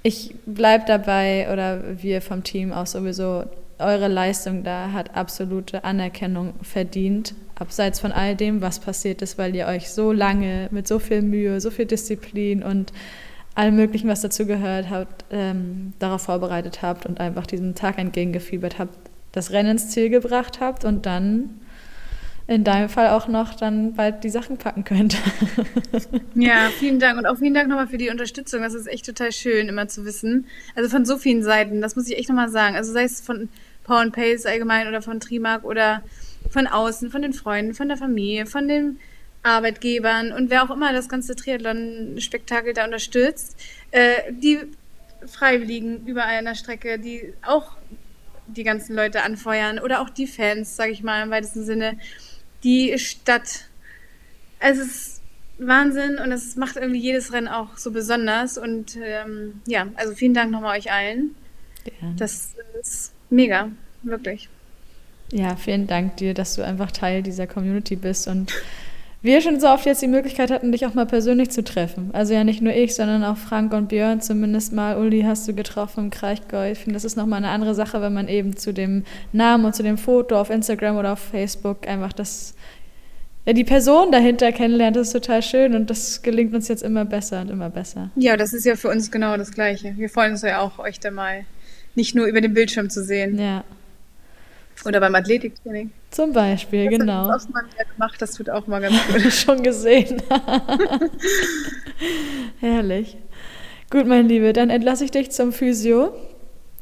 ich 0.04 0.36
bleibe 0.46 0.86
dabei 0.86 1.52
oder 1.52 2.02
wir 2.02 2.22
vom 2.22 2.44
Team 2.44 2.72
auch 2.72 2.86
sowieso, 2.86 3.46
eure 3.80 4.08
Leistung 4.08 4.64
da 4.64 4.92
hat 4.92 5.16
absolute 5.16 5.84
Anerkennung 5.84 6.54
verdient, 6.62 7.34
abseits 7.56 8.00
von 8.00 8.12
all 8.12 8.36
dem, 8.36 8.62
was 8.62 8.80
passiert 8.80 9.22
ist, 9.22 9.38
weil 9.38 9.56
ihr 9.56 9.66
euch 9.66 9.90
so 9.90 10.12
lange 10.12 10.68
mit 10.72 10.88
so 10.88 11.00
viel 11.00 11.22
Mühe, 11.22 11.60
so 11.60 11.72
viel 11.72 11.86
Disziplin 11.86 12.64
und 12.64 12.94
allem 13.56 13.76
Möglichen, 13.76 14.08
was 14.08 14.22
dazu 14.22 14.46
gehört 14.46 14.90
habt, 14.90 15.26
ähm, 15.32 15.94
darauf 16.00 16.22
vorbereitet 16.22 16.82
habt 16.82 17.06
und 17.06 17.20
einfach 17.20 17.48
diesem 17.48 17.74
Tag 17.74 17.98
entgegengefiebert 17.98 18.78
habt, 18.80 18.98
das 19.32 19.52
Rennen 19.52 19.72
ins 19.72 19.90
Ziel 19.90 20.10
gebracht 20.10 20.60
habt 20.62 20.86
und 20.86 21.06
dann 21.06 21.62
in 22.48 22.64
deinem 22.64 22.90
Fall 22.90 23.10
auch 23.10 23.28
noch 23.28 23.56
dann 23.56 23.94
bald 23.96 24.24
die 24.24 24.30
Sachen 24.30 24.58
packen 24.58 24.84
könnt. 24.84 25.18
ja, 26.36 26.70
vielen 26.80 27.00
Dank 27.00 27.18
und 27.18 27.26
auch 27.26 27.38
vielen 27.38 27.56
Dank 27.56 27.68
nochmal 27.68 27.88
für 27.88 27.98
die 27.98 28.10
Unterstützung. 28.10 28.62
Das 28.62 28.76
ist 28.76 28.88
echt 28.88 29.06
total 29.06 29.32
schön, 29.32 29.68
immer 29.68 29.88
zu 29.88 30.06
wissen. 30.06 30.46
Also 30.76 30.90
von 30.90 31.06
so 31.06 31.18
vielen 31.18 31.44
Seiten, 31.44 31.82
das 31.82 31.96
muss 31.96 32.08
ich 32.08 32.18
echt 32.18 32.30
nochmal 32.30 32.50
sagen. 32.50 32.76
Also 32.76 32.94
sei 32.94 33.04
es 33.04 33.20
von 33.20 33.50
Power 33.84 34.00
and 34.00 34.14
Pace 34.14 34.46
allgemein 34.46 34.88
oder 34.88 35.02
von 35.02 35.20
Trimark 35.20 35.64
oder 35.64 36.04
von 36.52 36.68
außen, 36.68 37.10
von 37.10 37.24
den 37.24 37.34
Freunden, 37.34 37.74
von 37.74 37.88
der 37.88 37.98
Familie, 37.98 38.46
von 38.46 38.68
den 38.68 39.00
Arbeitgebern 39.42 40.32
und 40.32 40.50
wer 40.50 40.64
auch 40.64 40.72
immer 40.72 40.92
das 40.92 41.10
ganze 41.10 41.36
Triathlon-Spektakel 41.36 42.74
da 42.74 42.86
unterstützt. 42.86 43.58
Äh, 43.92 44.32
die 44.32 44.60
Freiwilligen 45.26 46.06
überall 46.06 46.38
an 46.38 46.46
der 46.46 46.56
Strecke, 46.56 47.00
die 47.00 47.34
auch 47.44 47.72
die 48.48 48.64
ganzen 48.64 48.96
Leute 48.96 49.24
anfeuern 49.24 49.80
oder 49.80 50.02
auch 50.02 50.10
die 50.10 50.28
Fans, 50.28 50.76
sage 50.76 50.92
ich 50.92 51.02
mal 51.02 51.24
im 51.24 51.32
weitesten 51.32 51.64
Sinne 51.64 51.98
die 52.66 52.98
Stadt. 53.00 53.70
Es 54.60 54.78
ist 54.78 55.22
Wahnsinn 55.58 56.18
und 56.18 56.34
es 56.34 56.58
macht 56.58 56.76
irgendwie 56.76 57.00
jedes 57.00 57.32
Rennen 57.32 57.48
auch 57.48 57.78
so 57.78 57.92
besonders. 57.92 58.58
Und 58.58 58.98
ähm, 59.02 59.62
ja, 59.66 59.88
also 59.96 60.14
vielen 60.14 60.34
Dank 60.34 60.52
nochmal 60.52 60.78
euch 60.78 60.92
allen. 60.92 61.36
Ja. 61.86 62.12
Das 62.18 62.56
ist 62.82 63.14
mega, 63.30 63.70
wirklich. 64.04 64.50
Ja, 65.32 65.56
vielen 65.56 65.88
Dank 65.88 66.18
dir, 66.18 66.34
dass 66.34 66.56
du 66.56 66.64
einfach 66.64 66.92
Teil 66.92 67.24
dieser 67.24 67.48
Community 67.48 67.96
bist 67.96 68.28
und 68.28 68.52
wir 69.26 69.42
schon 69.42 69.60
so 69.60 69.68
oft 69.68 69.86
jetzt 69.86 70.02
die 70.02 70.08
Möglichkeit 70.08 70.52
hatten, 70.52 70.72
dich 70.72 70.86
auch 70.86 70.94
mal 70.94 71.06
persönlich 71.06 71.50
zu 71.50 71.64
treffen. 71.64 72.10
Also 72.14 72.34
ja 72.34 72.44
nicht 72.44 72.62
nur 72.62 72.74
ich, 72.74 72.96
sondern 72.96 73.24
auch 73.24 73.38
Frank 73.38 73.74
und 73.74 73.90
Björn 73.90 74.22
zumindest 74.22 74.74
mal. 74.74 74.98
Uli 74.98 75.24
hast 75.24 75.48
du 75.48 75.54
getroffen 75.54 76.06
im 76.06 76.10
Kraichgau. 76.10 76.64
Ich 76.64 76.80
finde, 76.80 76.94
das 76.94 77.06
ist 77.06 77.16
nochmal 77.16 77.38
eine 77.38 77.50
andere 77.50 77.76
Sache, 77.76 78.02
wenn 78.02 78.14
man 78.14 78.28
eben 78.28 78.56
zu 78.56 78.74
dem 78.74 79.04
Namen 79.32 79.66
und 79.66 79.76
zu 79.76 79.84
dem 79.84 79.98
Foto 79.98 80.40
auf 80.40 80.50
Instagram 80.50 80.98
oder 80.98 81.14
auf 81.14 81.20
Facebook 81.20 81.88
einfach 81.88 82.14
das, 82.14 82.56
ja, 83.46 83.54
die 83.54 83.64
Person 83.64 84.12
dahinter 84.12 84.52
kennenlernt. 84.52 84.96
Das 84.96 85.08
ist 85.08 85.14
total 85.14 85.42
schön 85.42 85.76
und 85.76 85.90
das 85.90 86.22
gelingt 86.22 86.54
uns 86.54 86.68
jetzt 86.68 86.84
immer 86.84 87.06
besser 87.06 87.42
und 87.42 87.50
immer 87.50 87.70
besser. 87.70 88.12
Ja, 88.16 88.38
das 88.38 88.54
ist 88.54 88.66
ja 88.66 88.76
für 88.76 88.90
uns 88.90 89.12
genau 89.12 89.38
das 89.38 89.52
Gleiche. 89.52 89.94
Wir 89.98 90.10
freuen 90.10 90.34
uns 90.34 90.42
ja 90.42 90.60
auch, 90.60 90.80
euch 90.80 91.00
da 91.00 91.12
mal 91.12 91.46
nicht 91.96 92.16
nur 92.16 92.26
über 92.26 92.42
den 92.42 92.54
Bildschirm 92.54 92.90
zu 92.90 93.04
sehen. 93.04 93.40
Ja. 93.40 93.64
Oder 94.86 95.00
beim 95.00 95.16
Athletiktraining. 95.16 95.92
Zum 96.12 96.34
Beispiel, 96.34 96.86
das 96.86 97.00
genau. 97.00 97.28
Das 97.28 97.44
hat 97.44 97.54
mal 97.54 97.64
gemacht, 97.94 98.22
das 98.22 98.32
tut 98.34 98.50
auch 98.50 98.68
mal 98.68 98.82
ganz 98.82 98.96
gut. 99.08 99.22
Schon 99.34 99.64
gesehen. 99.64 100.22
Herrlich. 102.60 103.18
Gut, 103.90 104.08
mein 104.08 104.28
Liebe, 104.28 104.54
dann 104.54 104.70
entlasse 104.70 105.06
ich 105.06 105.12
dich 105.12 105.32
zum 105.32 105.54
Physio. 105.54 106.14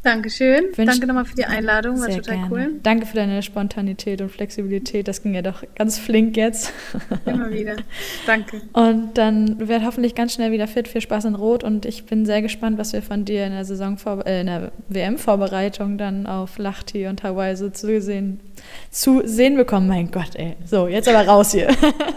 Dankeschön. 0.04 0.66
Wünsch 0.76 0.92
Danke 0.92 1.08
nochmal 1.08 1.24
für 1.24 1.36
die 1.36 1.46
Einladung, 1.46 2.00
war 2.00 2.10
total 2.10 2.36
gerne. 2.36 2.48
cool. 2.52 2.80
Danke 2.84 3.06
für 3.06 3.16
deine 3.16 3.42
Spontanität 3.42 4.22
und 4.22 4.30
Flexibilität. 4.30 5.08
Das 5.08 5.24
ging 5.24 5.34
ja 5.34 5.42
doch 5.42 5.64
ganz 5.76 5.98
flink 5.98 6.36
jetzt. 6.36 6.74
Immer 7.26 7.50
wieder. 7.52 7.78
Danke. 8.26 8.62
Und 8.74 9.18
dann 9.18 9.68
wird 9.68 9.84
hoffentlich 9.86 10.14
ganz 10.14 10.34
schnell 10.34 10.52
wieder 10.52 10.68
fit. 10.68 10.90
Viel 10.90 11.00
Spaß 11.00 11.26
in 11.26 11.36
Rot 11.36 11.64
und 11.64 11.86
ich 11.86 12.06
bin 12.06 12.26
sehr 12.26 12.42
gespannt, 12.42 12.78
was 12.78 12.92
wir 12.92 13.02
von 13.02 13.24
dir 13.24 13.46
in 13.46 13.54
der 13.54 13.64
Saison 13.64 13.98
äh, 14.26 14.42
in 14.42 14.48
der 14.48 14.74
WM-Vorbereitung 14.90 15.98
dann 15.98 16.28
auf 16.28 16.58
Lachti 16.58 17.08
und 17.08 17.24
Hawaii 17.24 17.56
so 17.56 17.70
zu 17.70 18.02
sehen, 18.02 18.42
zu 18.92 19.22
sehen 19.24 19.56
bekommen. 19.56 19.88
Mein 19.88 20.12
Gott, 20.12 20.36
ey. 20.36 20.58
So, 20.66 20.90
jetzt 20.90 21.08
aber 21.08 21.26
raus 21.26 21.54
hier. 21.54 21.70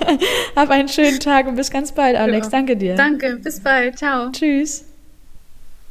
Hab 0.57 0.71
einen 0.71 0.89
schönen 0.89 1.21
Tag 1.21 1.47
und 1.47 1.55
bis 1.55 1.71
ganz 1.71 1.93
bald, 1.93 2.17
Alex. 2.17 2.49
Ja. 2.49 2.51
Danke 2.51 2.77
dir. 2.77 2.97
Danke, 2.97 3.37
bis 3.37 3.61
bald. 3.61 3.97
Ciao. 3.97 4.33
Tschüss. 4.33 4.96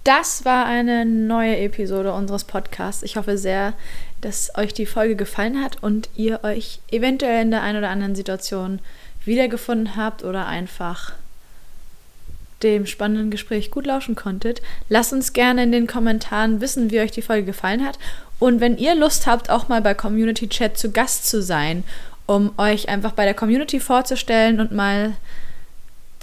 Das 0.06 0.46
war 0.46 0.68
eine 0.68 1.04
neue 1.04 1.58
Episode 1.58 2.14
unseres 2.14 2.44
Podcasts. 2.44 3.02
Ich 3.02 3.18
hoffe 3.18 3.40
sehr, 3.40 3.74
dass 4.22 4.56
euch 4.56 4.72
die 4.72 4.86
Folge 4.86 5.16
gefallen 5.16 5.64
hat 5.64 5.82
und 5.82 6.10
ihr 6.16 6.44
euch 6.44 6.80
eventuell 6.92 7.42
in 7.42 7.50
der 7.50 7.64
einen 7.64 7.80
oder 7.80 7.90
anderen 7.90 8.14
Situation 8.14 8.78
wiedergefunden 9.26 9.96
habt 9.96 10.24
oder 10.24 10.46
einfach 10.46 11.14
dem 12.62 12.86
spannenden 12.86 13.32
Gespräch 13.32 13.72
gut 13.72 13.88
lauschen 13.88 14.14
konntet. 14.14 14.62
Lasst 14.90 15.12
uns 15.12 15.34
gerne 15.34 15.64
in 15.64 15.72
den 15.72 15.88
Kommentaren 15.88 16.62
wissen, 16.62 16.92
wie 16.92 17.00
euch 17.00 17.12
die 17.12 17.24
Folge 17.24 17.48
gefallen 17.48 17.84
hat. 17.84 17.98
Und 18.38 18.60
wenn 18.60 18.78
ihr 18.78 18.94
Lust 18.94 19.26
habt, 19.26 19.50
auch 19.50 19.70
mal 19.70 19.82
bei 19.82 19.96
Community 19.96 20.48
Chat 20.48 20.78
zu 20.78 20.92
Gast 20.92 21.28
zu 21.28 21.42
sein, 21.42 21.84
um 22.28 22.54
euch 22.60 22.90
einfach 22.90 23.14
bei 23.14 23.26
der 23.26 23.34
Community 23.34 23.80
vorzustellen 23.80 24.60
und 24.60 24.72
mal 24.72 25.16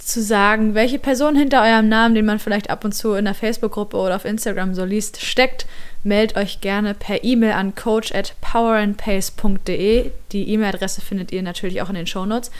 zu 0.05 0.21
sagen, 0.21 0.75
welche 0.75 0.99
Person 0.99 1.35
hinter 1.35 1.61
eurem 1.61 1.89
Namen, 1.89 2.15
den 2.15 2.25
man 2.25 2.39
vielleicht 2.39 2.69
ab 2.69 2.83
und 2.85 2.93
zu 2.93 3.13
in 3.13 3.25
der 3.25 3.33
Facebook-Gruppe 3.33 3.97
oder 3.97 4.15
auf 4.15 4.25
Instagram 4.25 4.73
so 4.73 4.85
liest, 4.85 5.21
steckt, 5.21 5.65
meldet 6.03 6.37
euch 6.37 6.61
gerne 6.61 6.93
per 6.93 7.23
E-Mail 7.23 7.53
an 7.53 7.75
coach 7.75 8.13
at 8.13 8.35
powerandpace.de. 8.41 10.11
Die 10.31 10.49
E-Mail-Adresse 10.49 11.01
findet 11.01 11.31
ihr 11.31 11.41
natürlich 11.41 11.81
auch 11.81 11.89
in 11.89 11.95
den 11.95 12.07
Shownotes. 12.07 12.51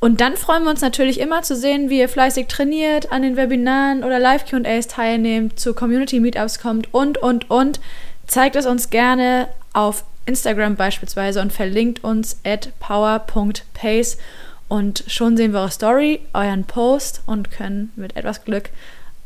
Und 0.00 0.20
dann 0.20 0.36
freuen 0.36 0.64
wir 0.64 0.70
uns 0.70 0.80
natürlich 0.80 1.20
immer 1.20 1.42
zu 1.42 1.54
sehen, 1.54 1.88
wie 1.88 2.00
ihr 2.00 2.08
fleißig 2.08 2.48
trainiert, 2.48 3.12
an 3.12 3.22
den 3.22 3.36
Webinaren 3.36 4.02
oder 4.02 4.18
Live-QAs 4.18 4.88
teilnehmt, 4.88 5.60
zu 5.60 5.74
Community-Meetups 5.74 6.58
kommt 6.58 6.92
und, 6.92 7.18
und, 7.18 7.48
und. 7.50 7.78
Zeigt 8.26 8.56
es 8.56 8.66
uns 8.66 8.90
gerne 8.90 9.46
auf 9.72 10.04
Instagram 10.26 10.74
beispielsweise 10.74 11.40
und 11.40 11.52
verlinkt 11.52 12.02
uns 12.02 12.40
at 12.44 12.70
power.pace. 12.80 14.18
Und 14.72 15.04
schon 15.06 15.36
sehen 15.36 15.52
wir 15.52 15.60
eure 15.60 15.70
Story, 15.70 16.20
euren 16.32 16.64
Post 16.64 17.20
und 17.26 17.50
können 17.50 17.92
mit 17.94 18.16
etwas 18.16 18.42
Glück 18.46 18.70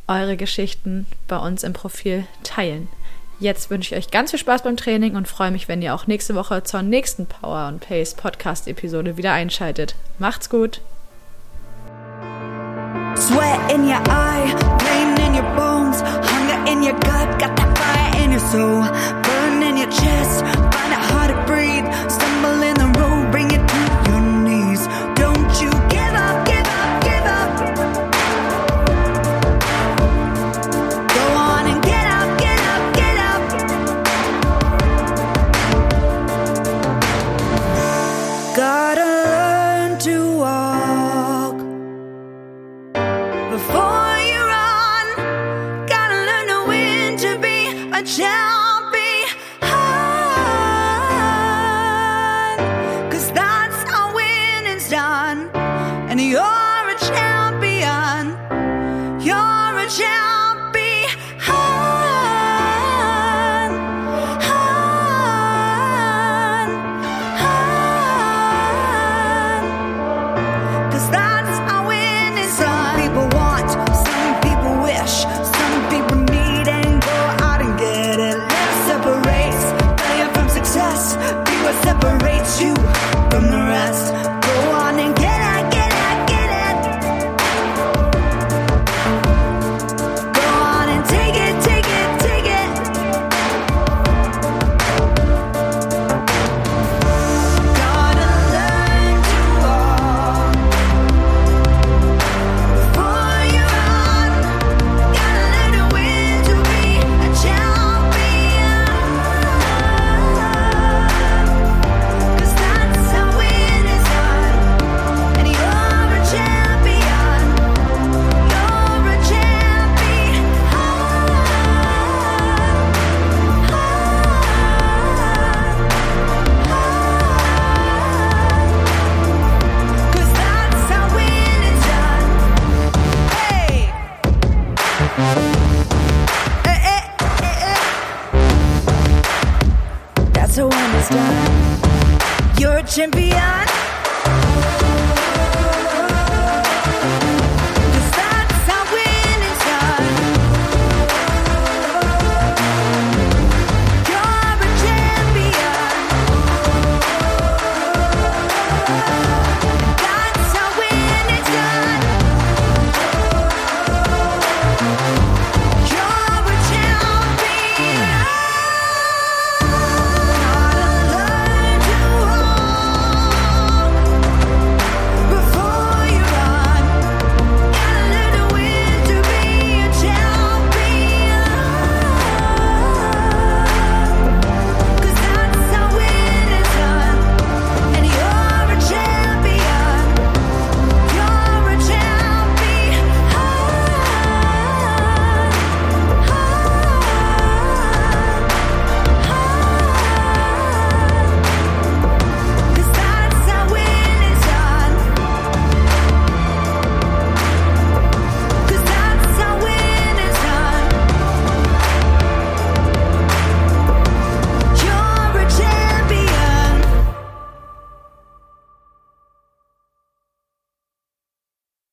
eure 0.09 0.37
Geschichten 0.37 1.07
bei 1.29 1.37
uns 1.37 1.63
im 1.63 1.73
Profil 1.73 2.27
teilen. 2.43 2.89
Jetzt 3.39 3.71
wünsche 3.71 3.95
ich 3.95 4.07
euch 4.07 4.11
ganz 4.11 4.33
viel 4.33 4.41
Spaß 4.41 4.65
beim 4.65 4.77
Training 4.77 5.15
und 5.15 5.29
freue 5.29 5.53
mich, 5.53 5.69
wenn 5.69 5.83
ihr 5.83 5.95
auch 5.95 6.09
nächste 6.09 6.35
Woche 6.35 6.65
zur 6.65 6.83
nächsten 6.83 7.27
Power 7.27 7.69
und 7.69 7.79
Pace 7.79 8.15
Podcast 8.15 8.67
Episode 8.67 9.19
wieder 9.19 9.35
einschaltet. 9.35 9.95
Macht's 10.19 10.51
gut. 10.51 10.81
Sweat 13.15 13.73
in 13.73 13.85
your 13.85 14.03
eye, 14.09 14.53
pain 14.79 15.15
in 15.29 15.33
your 15.37 15.49
bones, 15.55 16.03
hunger 16.03 16.73
in 16.73 16.83
your 16.83 16.95
gut, 16.95 17.39
got 17.39 17.55
that 17.55 17.79
fire 17.79 18.25
in 18.25 18.33
your 18.33 18.41
soul, 18.41 18.83